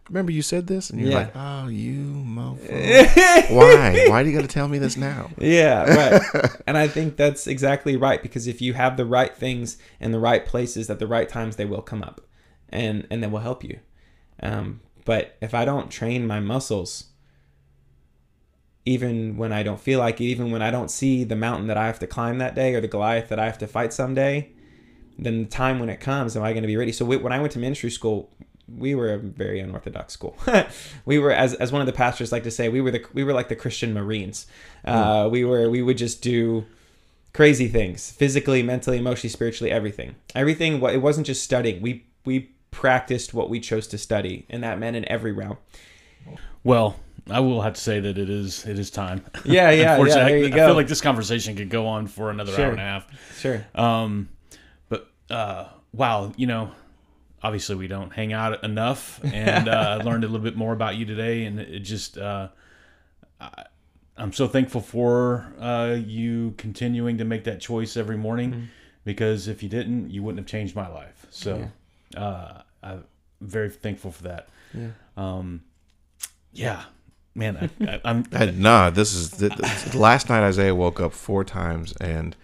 [0.10, 1.18] remember you said this?" And you're Yeah.
[1.18, 3.50] like, "Oh, you mofo.
[3.56, 4.06] Why?
[4.10, 6.52] Why do you got to tell me this now?" Yeah, right.
[6.68, 10.20] and I think that's exactly right because if you have the right things in the
[10.20, 12.22] right places at the right times, they will come up,
[12.70, 13.80] and and they will help you.
[14.42, 17.06] Um, but if I don't train my muscles,
[18.86, 21.78] even when I don't feel like it, even when I don't see the mountain that
[21.78, 24.50] I have to climb that day or the Goliath that I have to fight someday,
[25.18, 26.92] then the time when it comes, am I going to be ready?
[26.92, 28.30] So when I went to ministry school,
[28.78, 30.38] we were a very unorthodox school.
[31.06, 33.24] we were, as, as one of the pastors like to say, we were the we
[33.24, 34.48] were like the Christian Marines.
[34.86, 36.66] Uh, we were we would just do
[37.34, 40.16] crazy things, physically, mentally, emotionally, spiritually, everything.
[40.36, 40.82] Everything.
[40.84, 41.82] It wasn't just studying.
[41.82, 45.58] We we practiced what we chose to study, and that meant in every realm.
[46.64, 46.98] Well,
[47.32, 49.24] I will have to say that it is it is time.
[49.46, 50.04] Yeah, yeah, yeah.
[50.04, 50.66] There I- you I go.
[50.68, 52.66] feel like this conversation could go on for another Sure.
[52.66, 53.40] hour and a half.
[53.40, 53.66] Sure.
[53.76, 54.30] Um,
[54.90, 56.72] but uh, wow, you know,
[57.44, 60.96] obviously we don't hang out enough, and uh, I learned a little bit more about
[60.96, 62.50] you today, and it just uh,
[63.40, 63.66] I,
[64.18, 68.64] I'm so thankful for uh, you continuing to make that choice every morning, Mm-hmm.
[69.06, 71.26] because if you didn't, you wouldn't have changed my life.
[71.30, 71.70] So
[72.18, 73.04] uh, I'm
[73.40, 74.50] very thankful for that.
[74.74, 74.90] Yeah.
[75.16, 75.62] Um,
[76.52, 76.84] yeah,
[77.36, 80.44] man, I, Uh, nah, this is last night.
[80.44, 82.36] Isaiah woke up four times, and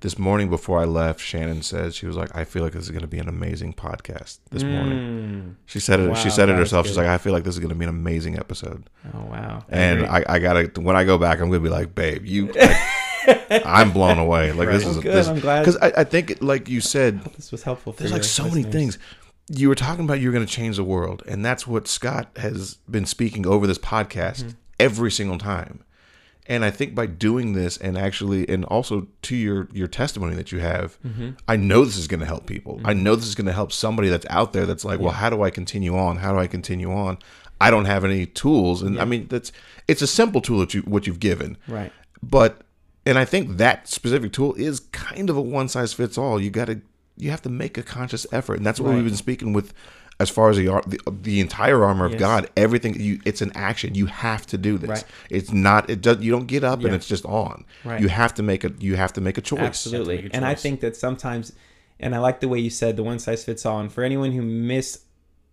[0.00, 2.90] this morning before I left, Shannon said she was like, "I feel like this is
[2.90, 5.54] going to be an amazing podcast this morning." Mm.
[5.66, 6.08] She said it.
[6.08, 6.86] Wow, she said it herself.
[6.86, 9.64] She's like, "I feel like this is going to be an amazing episode." Oh wow.
[9.68, 10.04] And.
[10.06, 12.76] I, I gotta when I go back, I'm gonna be like, "Babe, you." like,
[13.64, 14.52] I'm blown away.
[14.52, 15.60] Like this is Well, good, this I'm glad.
[15.60, 17.92] because I, I think, like you said, This was helpful.
[17.94, 18.98] For there's like so many things.
[19.48, 22.74] You were talking about you're going to change the world, and that's what Scott has
[22.90, 24.48] been speaking over this podcast Mm-hmm.
[24.80, 25.84] every single time.
[26.46, 30.52] And I think by doing this and actually, and also to your your testimony that
[30.52, 31.30] you have, Mm-hmm.
[31.48, 32.80] I know this is going to help people.
[32.84, 35.30] I know this is going to help somebody that's out there that's like, well, how
[35.30, 36.16] do I continue on?
[36.18, 37.18] How do I continue on?
[37.60, 39.52] I don't have any tools, and I mean that's
[39.88, 41.92] it's a simple tool that you what you've given, Right.
[42.22, 42.62] but
[43.06, 46.40] and I think that specific tool is kind of a one size fits all.
[46.40, 46.80] You got to
[47.16, 48.96] you have to make a conscious effort, and that's what Right.
[48.96, 49.72] we've been speaking with
[50.20, 52.48] as far as the ar- the, the entire armor of God.
[52.56, 53.94] Everything you it's an action.
[53.96, 54.88] You have to do this.
[54.90, 55.04] Right.
[55.30, 57.64] It's not it does you don't get up and it's just on.
[57.84, 58.00] Right.
[58.00, 59.58] You have to make a you have to make a choice.
[59.60, 60.22] Absolutely.
[60.22, 61.52] make a And I think that sometimes,
[61.98, 63.80] and I like the way you said the one size fits all.
[63.80, 65.00] And for anyone who miss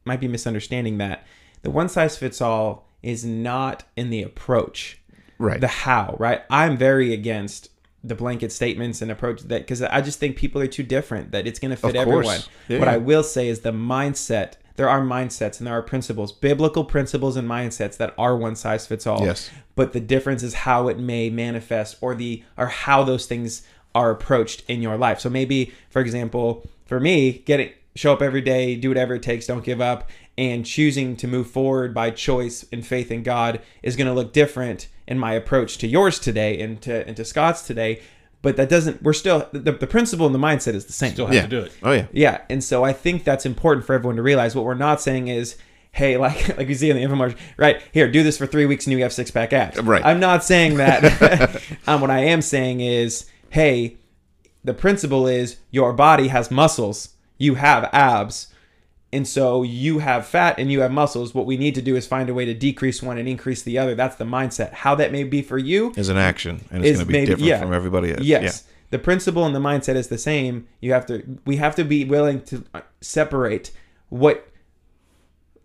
[0.06, 1.26] might be misunderstanding that,
[1.64, 5.00] the one size fits all is not in the approach,
[5.40, 5.60] Right.
[5.60, 6.16] the how.
[6.20, 6.42] Right.
[6.52, 7.70] I'm very against
[8.04, 11.46] the blanket statements and approach that because I just think people are too different that
[11.46, 12.40] it's going to fit everyone.
[12.68, 12.80] Yeah.
[12.80, 14.54] What I will say is the mindset.
[14.76, 18.88] There are mindsets and there are principles, biblical principles and mindsets that are one size
[18.88, 19.52] fits all Yes.
[19.76, 23.62] but the difference is how it may manifest or the or how those things
[23.94, 28.40] are approached in your life so maybe for example for me getting show up every
[28.42, 32.66] day do whatever it takes don't give up and choosing to move forward by choice
[32.72, 36.60] and faith in god is going to look different in my approach to yours today
[36.62, 38.02] and to and to scott's today
[38.42, 41.28] but that doesn't we're still the, the principle and the mindset is the same Still
[41.28, 41.42] have yeah.
[41.44, 41.72] to do it.
[41.84, 42.08] Oh yeah.
[42.12, 44.56] yeah, and so I think that's important for everyone to realize.
[44.56, 45.58] What we're not saying is,
[45.92, 48.88] hey, like like you see in the infomercial, right here, do this for three weeks
[48.88, 49.80] and you have six pack abs.
[49.80, 50.04] Right.
[50.04, 51.62] I'm not saying that.
[51.88, 53.98] um, what I am saying is, hey,
[54.64, 58.48] the principle is your body has muscles, you have abs.
[59.14, 61.36] And so you have fat and you have muscles.
[61.36, 63.78] What we need to do is find a way to decrease one and increase the
[63.78, 63.94] other.
[63.94, 64.72] That's the mindset.
[64.72, 67.26] How that may be for you Is an action, and it's going to be maybe-
[67.26, 67.60] different yeah.
[67.60, 68.22] from everybody else.
[68.22, 68.64] Yes.
[68.90, 70.68] The principle and the mindset is the same.
[70.82, 73.72] You have to we have to be willing to uh, separate
[74.10, 74.48] what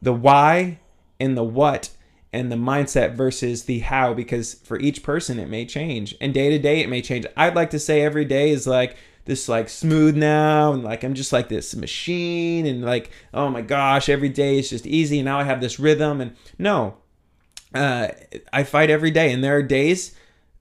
[0.00, 0.78] the why
[1.18, 1.90] and the what
[2.32, 6.50] and the mindset versus the how because for each person it may change and day
[6.50, 7.26] to day it may change.
[7.36, 8.96] I'd like to say every day is like
[9.26, 13.60] this like smooth now and like I'm just like this machine and like oh my
[13.60, 16.96] gosh every day is just easy and now I have this rhythm and no
[17.74, 18.08] uh,
[18.52, 20.14] I fight every day, and there are days.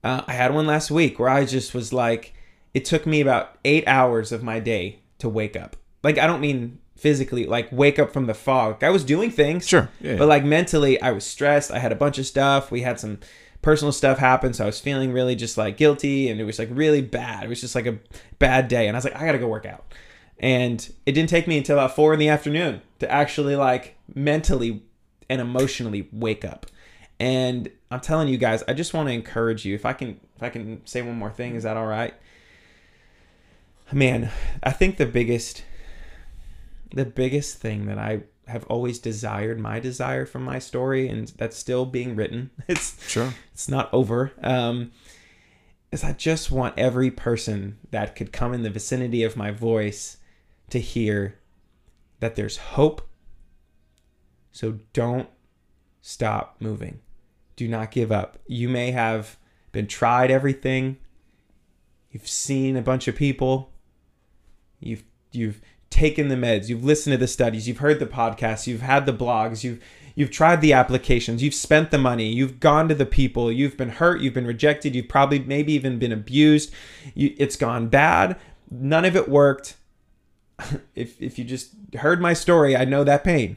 [0.04, 2.34] Uh, I had one last week where I just was like,
[2.74, 5.78] it took me about eight hours of my day to wake up.
[6.04, 8.84] Like I don't mean physically, like wake up from the fog.
[8.84, 9.90] I was doing things, Sure.
[10.02, 10.18] Yeah.
[10.18, 11.72] but like mentally, I was stressed.
[11.72, 12.70] I had a bunch of stuff.
[12.70, 13.20] We had some
[13.66, 14.56] personal stuff happened.
[14.56, 17.44] so I was feeling really just like guilty, and it was like really bad.
[17.44, 17.98] It was just like a
[18.38, 19.92] bad day, and I was like, I gotta go work out.
[20.38, 24.84] And it didn't take me until about four in the afternoon to actually like mentally
[25.30, 26.68] and emotionally wake up.
[27.20, 29.74] And I'm telling you guys, I just want to encourage you.
[29.74, 32.14] If I can, if I can say one more thing, is that all right?
[33.92, 34.30] Man,
[34.62, 35.64] I think the biggest,
[36.94, 41.58] the biggest thing that I have always desired, my desire from my story, and that's
[41.58, 42.52] still being written.
[42.68, 43.34] It's Sure.
[43.54, 44.32] it's not over.
[44.42, 44.92] Um,
[45.92, 50.18] is I just want every person that could come in the vicinity of my voice
[50.70, 51.40] to hear
[52.20, 53.08] that there's hope.
[54.52, 55.30] So don't
[56.02, 57.00] stop moving.
[57.56, 58.38] Do not give up.
[58.48, 59.38] You may have
[59.72, 60.98] been tried everything.
[62.12, 63.72] You've seen a bunch of people.
[64.80, 65.62] You've you've
[65.96, 66.68] taken the meds.
[66.68, 67.70] You've listened to the studies.
[67.70, 68.68] You've heard the podcasts.
[68.68, 69.64] You've had the blogs.
[69.64, 69.82] You've
[70.14, 71.42] you've tried the applications.
[71.42, 72.28] You've spent the money.
[72.28, 73.50] You've gone to the people.
[73.50, 74.20] You've been hurt.
[74.20, 74.94] You've been rejected.
[74.94, 76.74] You've probably maybe even been abused.
[77.14, 78.38] You, it's gone bad.
[78.70, 79.78] None of it worked.
[80.96, 83.56] if if you just heard my story, I know that pain.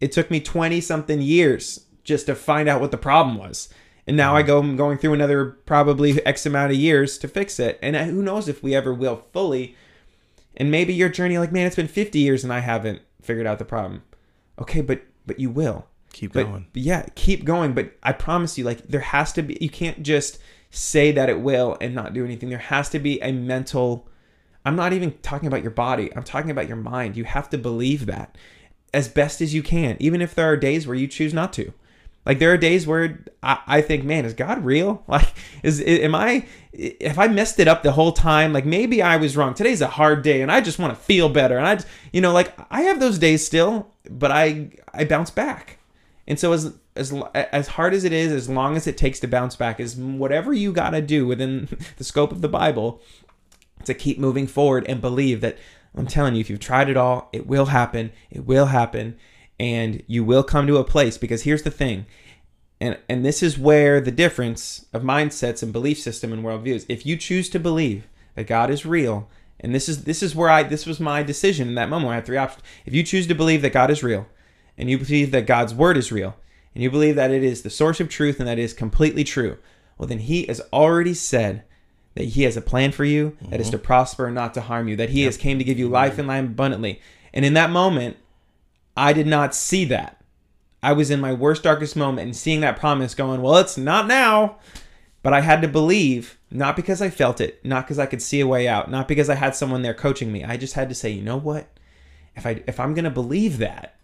[0.00, 3.68] It took me 20 something years just to find out what the problem was.
[4.06, 4.46] And now I mm-hmm.
[4.46, 7.78] go I'm going through another probably X amount of years to fix it.
[7.82, 9.76] And uh, who knows if we ever will fully.
[10.56, 13.58] And maybe your journey like, man, it's been 50 years and I haven't figured out
[13.58, 14.02] the problem.
[14.58, 15.86] Okay, but but you will.
[16.12, 16.66] Keep But going.
[16.74, 17.72] yeah, keep going.
[17.72, 19.58] But I promise you, like there has to be.
[19.60, 20.38] You can't just
[20.70, 22.50] say that it will and not do anything.
[22.50, 24.08] There has to be a mental.
[24.64, 26.14] I'm not even talking about your body.
[26.14, 27.16] I'm talking about your mind.
[27.16, 28.36] You have to believe that
[28.92, 31.72] as best as you can, even if there are days where you choose not to.
[32.26, 35.04] Like there are days where I, I think, man, is God real?
[35.08, 35.32] Like,
[35.62, 36.46] is am I?
[36.72, 39.54] If I messed it up the whole time, like maybe I was wrong.
[39.54, 41.56] Today's a hard day, and I just want to feel better.
[41.58, 45.78] And I, you know, like I have those days still, but I I bounce back.
[46.26, 49.28] And so as as as hard as it is, as long as it takes to
[49.28, 53.00] bounce back, is whatever you got to do within the scope of the Bible
[53.84, 55.58] to keep moving forward and believe that
[55.96, 58.12] I'm telling you, if you've tried it all, it will happen.
[58.30, 59.16] It will happen,
[59.58, 61.18] and you will come to a place.
[61.18, 62.06] Because here's the thing,
[62.80, 66.86] and and this is where the difference of mindsets and belief system and worldviews.
[66.88, 69.28] If you choose to believe that God is real,
[69.60, 72.12] and this is this is where I this was my decision in that moment.
[72.12, 72.64] I had three options.
[72.84, 74.26] If you choose to believe that God is real,
[74.76, 76.36] and you believe that God's word is real,
[76.74, 79.24] and you believe that it is the source of truth and that it is completely
[79.24, 79.58] true,
[79.98, 81.64] well, then He has already said
[82.14, 83.76] that He has a plan for you that is mm-hmm.
[83.76, 86.18] to prosper and not to harm you, that He has came to give you life
[86.18, 87.00] and life abundantly.
[87.32, 88.16] And in that moment,
[88.96, 90.22] I did not see that.
[90.82, 94.06] I was in my worst, darkest moment and seeing that promise going, well, it's not
[94.06, 94.58] now.
[95.22, 98.40] But I had to believe, not because I felt it, not because I could see
[98.40, 100.44] a way out, not because I had someone there coaching me.
[100.44, 101.66] I just had to say, you know what?
[102.36, 103.96] If I if I'm gonna believe that,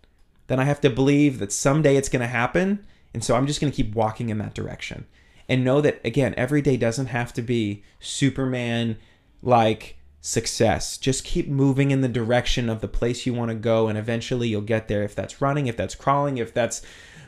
[0.46, 2.86] then I have to believe that someday it's gonna happen.
[3.12, 5.06] And so I'm just gonna keep walking in that direction.
[5.46, 8.96] And know that again, every day doesn't have to be Superman
[9.42, 10.98] like success.
[10.98, 14.48] Just keep moving in the direction of the place you want to go, and eventually
[14.48, 15.02] you'll get there.
[15.02, 16.82] If that's running, if that's crawling, if that's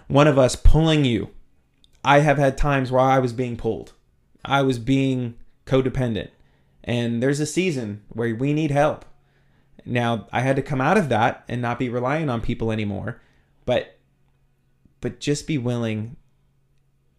[0.08, 1.30] one of us pulling you.
[2.04, 3.92] I have had times where I was being pulled,
[4.44, 5.36] I was being
[5.66, 6.30] codependent,
[6.82, 9.04] and there's a season where we need help.
[9.84, 13.20] Now, I had to come out of that and not be relying on people anymore,
[13.64, 13.98] but
[15.00, 16.16] but just be willing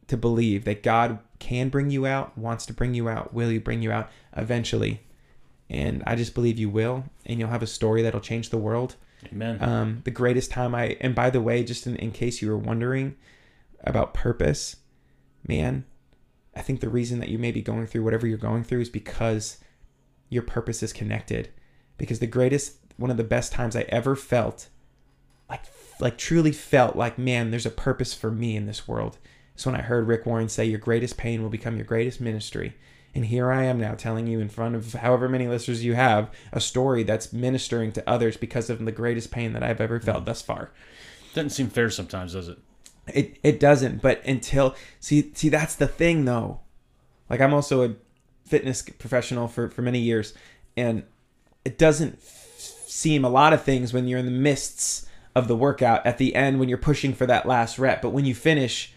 [0.07, 3.59] to believe that God can bring you out, wants to bring you out, will you
[3.59, 5.01] bring you out eventually.
[5.73, 8.95] And I just believe you will, and you'll have a story that'll change the world.
[9.31, 9.57] Amen.
[9.59, 12.57] Um, the greatest time I, and by the way, just in, in case you were
[12.57, 13.15] wondering
[13.83, 14.75] about purpose,
[15.47, 15.85] man,
[16.55, 18.89] I think the reason that you may be going through whatever you're going through is
[18.89, 19.57] because
[20.29, 21.49] your purpose is connected.
[21.97, 24.67] Because the greatest, one of the best times I ever felt,
[25.49, 25.63] like,
[25.99, 29.17] like truly felt like, man, there's a purpose for me in this world.
[29.57, 32.75] is when I heard Rick Warren say, "Your greatest pain will become your greatest ministry."
[33.15, 36.31] And here I am now telling you in front of however many listeners you have
[36.51, 40.23] a story that's ministering to others because of the greatest pain that I've ever felt
[40.23, 40.25] mm.
[40.25, 40.71] thus far.
[41.33, 42.57] Doesn't seem fair sometimes, does it?
[43.07, 46.61] It it doesn't, but until see see that's the thing though.
[47.29, 47.95] Like I'm also a
[48.45, 50.33] fitness professional for for many years
[50.75, 51.03] and
[51.65, 55.55] it doesn't f- seem a lot of things when you're in the mists of the
[55.55, 58.92] workout at the end when you're pushing for that last rep, but when you finish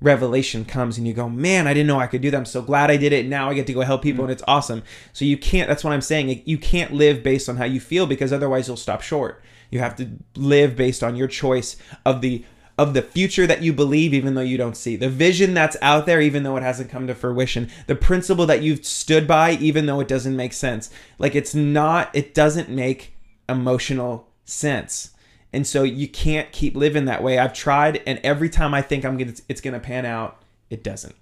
[0.00, 2.36] revelation comes and you go, man, I didn't know I could do that.
[2.36, 3.26] I'm so glad I did it.
[3.26, 4.24] Now I get to go help people mm.
[4.24, 4.82] and it's awesome.
[5.12, 6.42] So you can't, that's what I'm saying.
[6.44, 9.42] You can't live based on how you feel because otherwise you'll stop short.
[9.70, 12.44] You have to live based on your choice of the
[12.76, 16.06] of the future that you believe even though you don't see the vision that's out
[16.06, 19.86] there even though it hasn't come to fruition the principle that you've stood by even
[19.86, 23.14] though it doesn't make sense like it's not it doesn't make
[23.48, 25.13] emotional sense
[25.54, 27.38] and so you can't keep living that way.
[27.38, 31.14] I've tried, and every time I think I'm gonna, it's gonna pan out, it doesn't.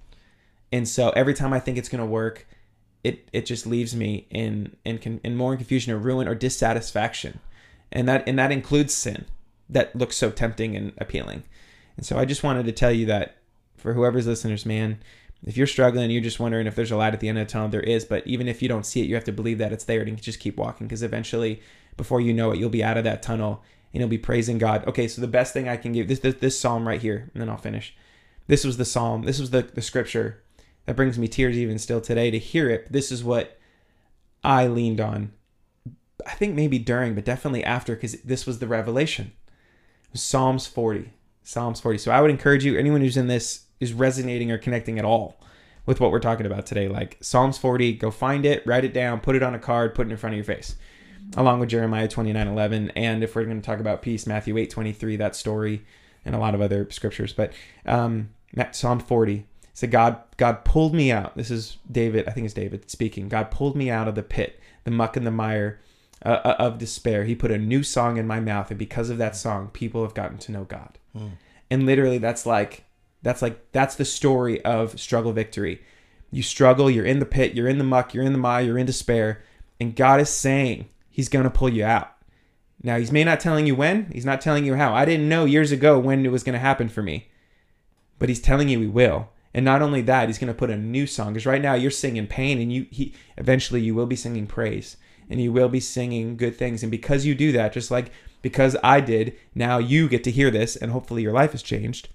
[0.73, 2.47] And so every time I think it's gonna work,
[3.05, 7.41] it it just leaves me in in in more confusion or ruin or dissatisfaction,
[7.93, 9.27] and that and that includes sin
[9.69, 11.43] that looks so tempting and appealing.
[11.99, 13.37] And so I just wanted to tell you that
[13.77, 14.99] for whoever's listeners, man,
[15.45, 17.53] if you're struggling, you're just wondering if there's a light at the end of the
[17.53, 17.69] tunnel.
[17.69, 19.85] There is, but even if you don't see it, you have to believe that it's
[19.85, 21.61] there and just keep walking because eventually,
[21.99, 23.63] before you know it, you'll be out of that tunnel
[23.93, 24.87] and you'll be praising God.
[24.87, 27.41] Okay, so the best thing I can give this this, this psalm right here, and
[27.41, 27.95] then I'll finish.
[28.47, 29.23] This was the psalm.
[29.23, 30.43] This was the the scripture
[30.87, 32.91] that brings me tears even still today to hear it.
[32.93, 33.59] This is what
[34.43, 35.33] I leaned on.
[36.27, 39.33] I think maybe during, but definitely after, because this was the revelation.
[40.15, 41.13] Psalms 40.
[41.43, 41.99] Psalms 40.
[41.99, 45.41] So I would encourage you, anyone who's in this is resonating or connecting at all
[45.87, 49.21] with what we're talking about today, like Psalms 40, go find it, write it down,
[49.21, 50.77] put it on a card, put it in front of your face
[51.37, 52.91] along with Jeremiah 29 11.
[52.91, 55.85] And if we're going to talk about peace, Matthew 8 23, that story,
[56.25, 57.33] and a lot of other scriptures.
[57.33, 57.53] But
[57.87, 58.31] um,
[58.73, 61.37] Psalm 40 said, God, God pulled me out.
[61.37, 63.29] This is David, I think it's David speaking.
[63.29, 65.81] God pulled me out of the pit, the muck and the mire
[66.25, 67.25] uh, uh, of despair.
[67.25, 68.71] He put a new song in my mouth.
[68.71, 70.99] And because of that song, people have gotten to know God.
[71.17, 71.33] Mm.
[71.71, 72.85] And literally, that's like,
[73.23, 75.83] that's like, that's the story of struggle victory.
[76.31, 78.79] You struggle, you're in the pit, you're in the muck, you're in the mire, you're
[78.79, 79.43] in despair.
[79.81, 82.13] And God is saying, he's going to pull you out.
[82.83, 84.93] Now, he's may not telling you when, he's not telling you how.
[84.93, 87.29] I didn't know years ago when it was going to happen for me.
[88.19, 89.29] But he's telling you he will.
[89.55, 91.91] And not only that, he's going to put a new song because right now you're
[91.91, 94.97] singing pain and you he eventually you will be singing praise
[95.29, 98.11] and you will be singing good things and because you do that just like
[98.41, 102.09] because I did, now you get to hear this and hopefully your life has changed.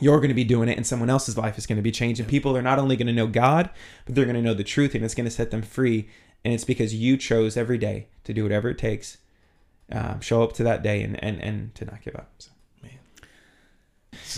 [0.00, 2.20] You're going to be doing it and someone else's life is going to be changed
[2.20, 3.70] and people are not only going to know God,
[4.04, 6.08] but they're going to know the truth and it's going to set them free
[6.48, 9.18] and it's because you chose every day to do whatever it takes,
[9.92, 12.32] um, show up to that day, and and and to not give up.
[12.38, 12.50] So.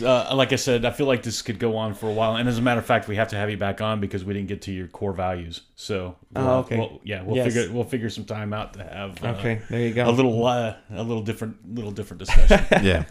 [0.05, 2.49] Uh, like I said, I feel like this could go on for a while, and
[2.49, 4.49] as a matter of fact, we have to have you back on because we didn't
[4.49, 5.61] get to your core values.
[5.77, 7.47] So, we'll, oh, okay, we'll, yeah, we'll yes.
[7.47, 9.23] figure we'll figure some time out to have.
[9.23, 10.09] Uh, okay, there you go.
[10.09, 12.67] A little uh, a little different little different discussion.
[12.85, 13.05] yeah.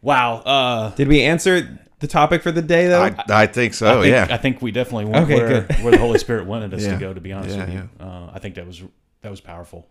[0.00, 0.36] Wow.
[0.36, 3.02] Uh, Did we answer the topic for the day, though?
[3.02, 3.98] I, I think so.
[3.98, 6.74] I think, yeah, I think we definitely went okay, where, where the Holy Spirit wanted
[6.74, 6.94] us yeah.
[6.94, 7.14] to go.
[7.14, 8.06] To be honest yeah, with you, yeah.
[8.06, 8.82] uh, I think that was
[9.22, 9.86] that was powerful.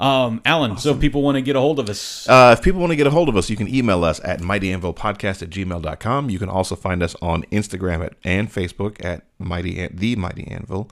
[0.00, 2.80] Um, Alan, so if people want to get a hold of us, Uh, if people
[2.80, 6.30] want to get a hold of us, you can email us at mightyanvilpodcast at gmail.com.
[6.30, 10.48] You can also find us on Instagram at, and Facebook at Mighty An- the Mighty
[10.48, 10.90] Anvil.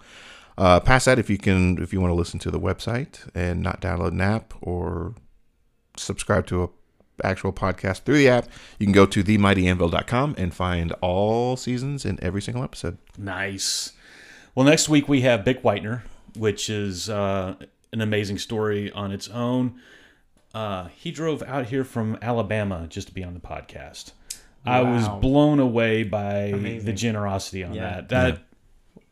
[0.59, 3.62] Uh, past that, if you can, if you want to listen to the website and
[3.62, 5.15] not download an app or
[5.97, 6.69] subscribe to a
[7.24, 8.47] actual podcast through the app,
[8.78, 12.99] you can go to themightyanvil.com and find all seasons in every single episode.
[13.16, 13.93] nice.
[14.55, 16.03] Well, next week we have Bick Whitener,
[16.36, 17.55] which is uh,
[17.93, 19.81] an amazing story on its own.
[20.53, 24.12] Uh, he drove out here from Alabama just to be on the podcast.
[24.66, 26.51] I was blown away by
[26.82, 28.01] the generosity on Yeah.
[28.01, 28.09] that.
[28.09, 28.39] That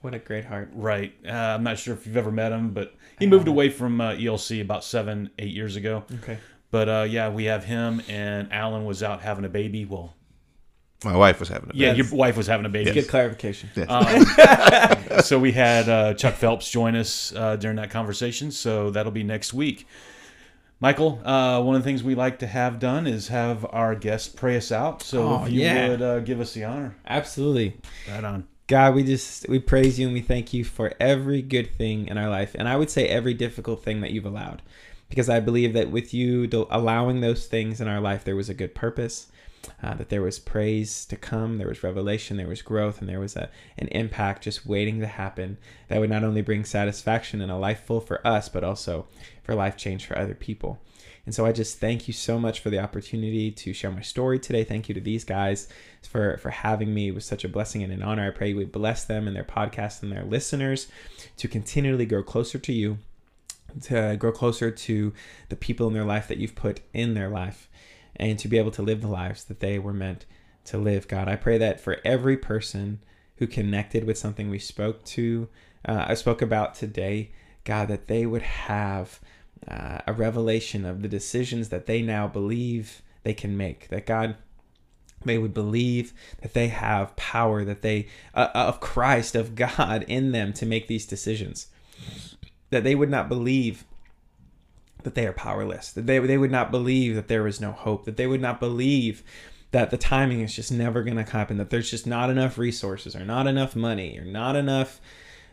[0.01, 0.71] What a great heart.
[0.75, 1.15] right.
[1.25, 4.13] Uh, I'm not sure if you've ever met him, but he moved away from uh,
[4.15, 6.03] ELC about seven, eight years ago.
[6.23, 6.39] Okay.
[6.77, 9.87] But uh, yeah, we have him, and Alan was out having a baby.
[9.87, 10.13] Well,
[11.07, 11.85] My wife was having a baby.
[11.87, 12.91] yeah, your wife was having a baby.
[12.93, 13.71] Good clarification.
[13.89, 14.05] Um,
[15.23, 18.51] so we had uh, Chuck Phelps join us uh, during that conversation.
[18.51, 19.87] So that'll be next week.
[20.81, 24.29] Michael, uh, one of the things we like to have done is have our guests
[24.29, 25.01] pray us out.
[25.03, 25.89] So Oh, if you yeah.
[25.89, 27.79] would uh, give us the honor, Absolutely.
[28.11, 28.47] right on.
[28.67, 32.19] God, we just we praise you and we thank you for every good thing in
[32.19, 34.61] our life, and I would say every difficult thing that you've allowed,
[35.09, 38.55] because I believe that with you allowing those things in our life, there was a
[38.55, 39.29] good purpose,
[39.83, 43.21] uh, that there was praise to come, there was revelation, there was growth, and there
[43.21, 45.59] was a an impact just waiting to happen
[45.89, 49.07] that would not only bring satisfaction and a life full for us, but also
[49.43, 50.79] for life change for other people.
[51.25, 54.39] And so I just thank you so much for the opportunity to share my story
[54.39, 54.63] today.
[54.63, 55.69] Thank you to these guys
[56.03, 57.09] for for having me.
[57.09, 58.29] It was such a blessing and an honor.
[58.29, 60.87] I pray we bless them and their podcast and their listeners
[61.39, 62.99] to continually grow closer to you,
[63.83, 65.13] to grow closer to
[65.49, 67.69] the people in their life that you've put in their life,
[68.17, 70.25] and to be able to live the lives that they were meant
[70.65, 71.07] to live.
[71.09, 73.01] God, I pray that for every person
[73.37, 75.49] who connected with something we spoke to,
[75.85, 77.33] uh, I spoke about today,
[77.65, 79.21] God, that they would have
[79.69, 83.89] uh, a revelation of the decisions that they now believe they can make.
[83.89, 84.37] That God,
[85.25, 90.33] they would believe that they have power, that they uh, of Christ, of God in
[90.33, 91.69] them to make these decisions.
[92.71, 93.85] That they would not believe
[95.03, 95.93] that they are powerless.
[95.93, 98.05] That they they would not believe that there is no hope.
[98.05, 99.23] That they would not believe
[99.71, 101.59] that the timing is just never going to happen.
[101.59, 105.01] That there's just not enough resources, or not enough money, or not enough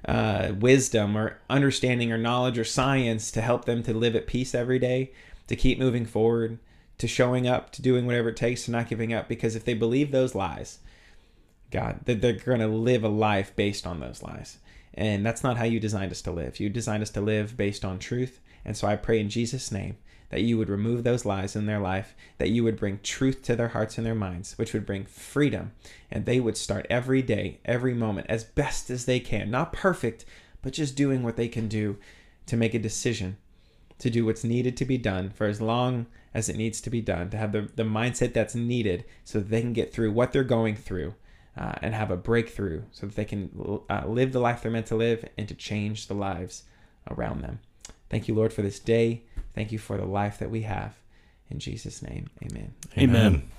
[0.06, 4.56] uh, wisdom, or understanding, or knowledge, or science to help them to live at peace
[4.56, 5.12] every day,
[5.48, 6.58] to keep moving forward,
[6.98, 9.28] to showing up, to doing whatever it takes, to not giving up.
[9.28, 10.80] Because if they believe those lies,
[11.70, 14.58] God, that they're going to live a life based on those lies.
[14.96, 16.60] And that's not how you designed us to live.
[16.60, 18.40] You designed us to live based on truth.
[18.64, 19.98] And so I pray in Jesus' name
[20.30, 23.56] that you would remove those lies in their life, that you would bring truth to
[23.56, 25.72] their hearts and their minds, which would bring freedom.
[26.10, 29.52] And they would start every day, every moment, as best as they can.
[29.52, 30.26] Not perfect,
[30.62, 31.98] but just doing what they can do
[32.48, 33.38] to make a decision
[34.00, 37.00] to do what's needed to be done for as long as it needs to be
[37.00, 40.32] done, to have the, the mindset that's needed so that they can get through what
[40.32, 41.14] they're going through
[41.58, 43.50] uh, and have a breakthrough so that they can
[43.90, 46.64] uh, live the life they're meant to live and to change the lives
[47.10, 47.60] around them.
[48.10, 49.24] Thank you, Lord, for this day.
[49.54, 50.96] Thank you for the life that we have.
[51.50, 52.74] In Jesus' name, amen.
[52.98, 53.52] Amen.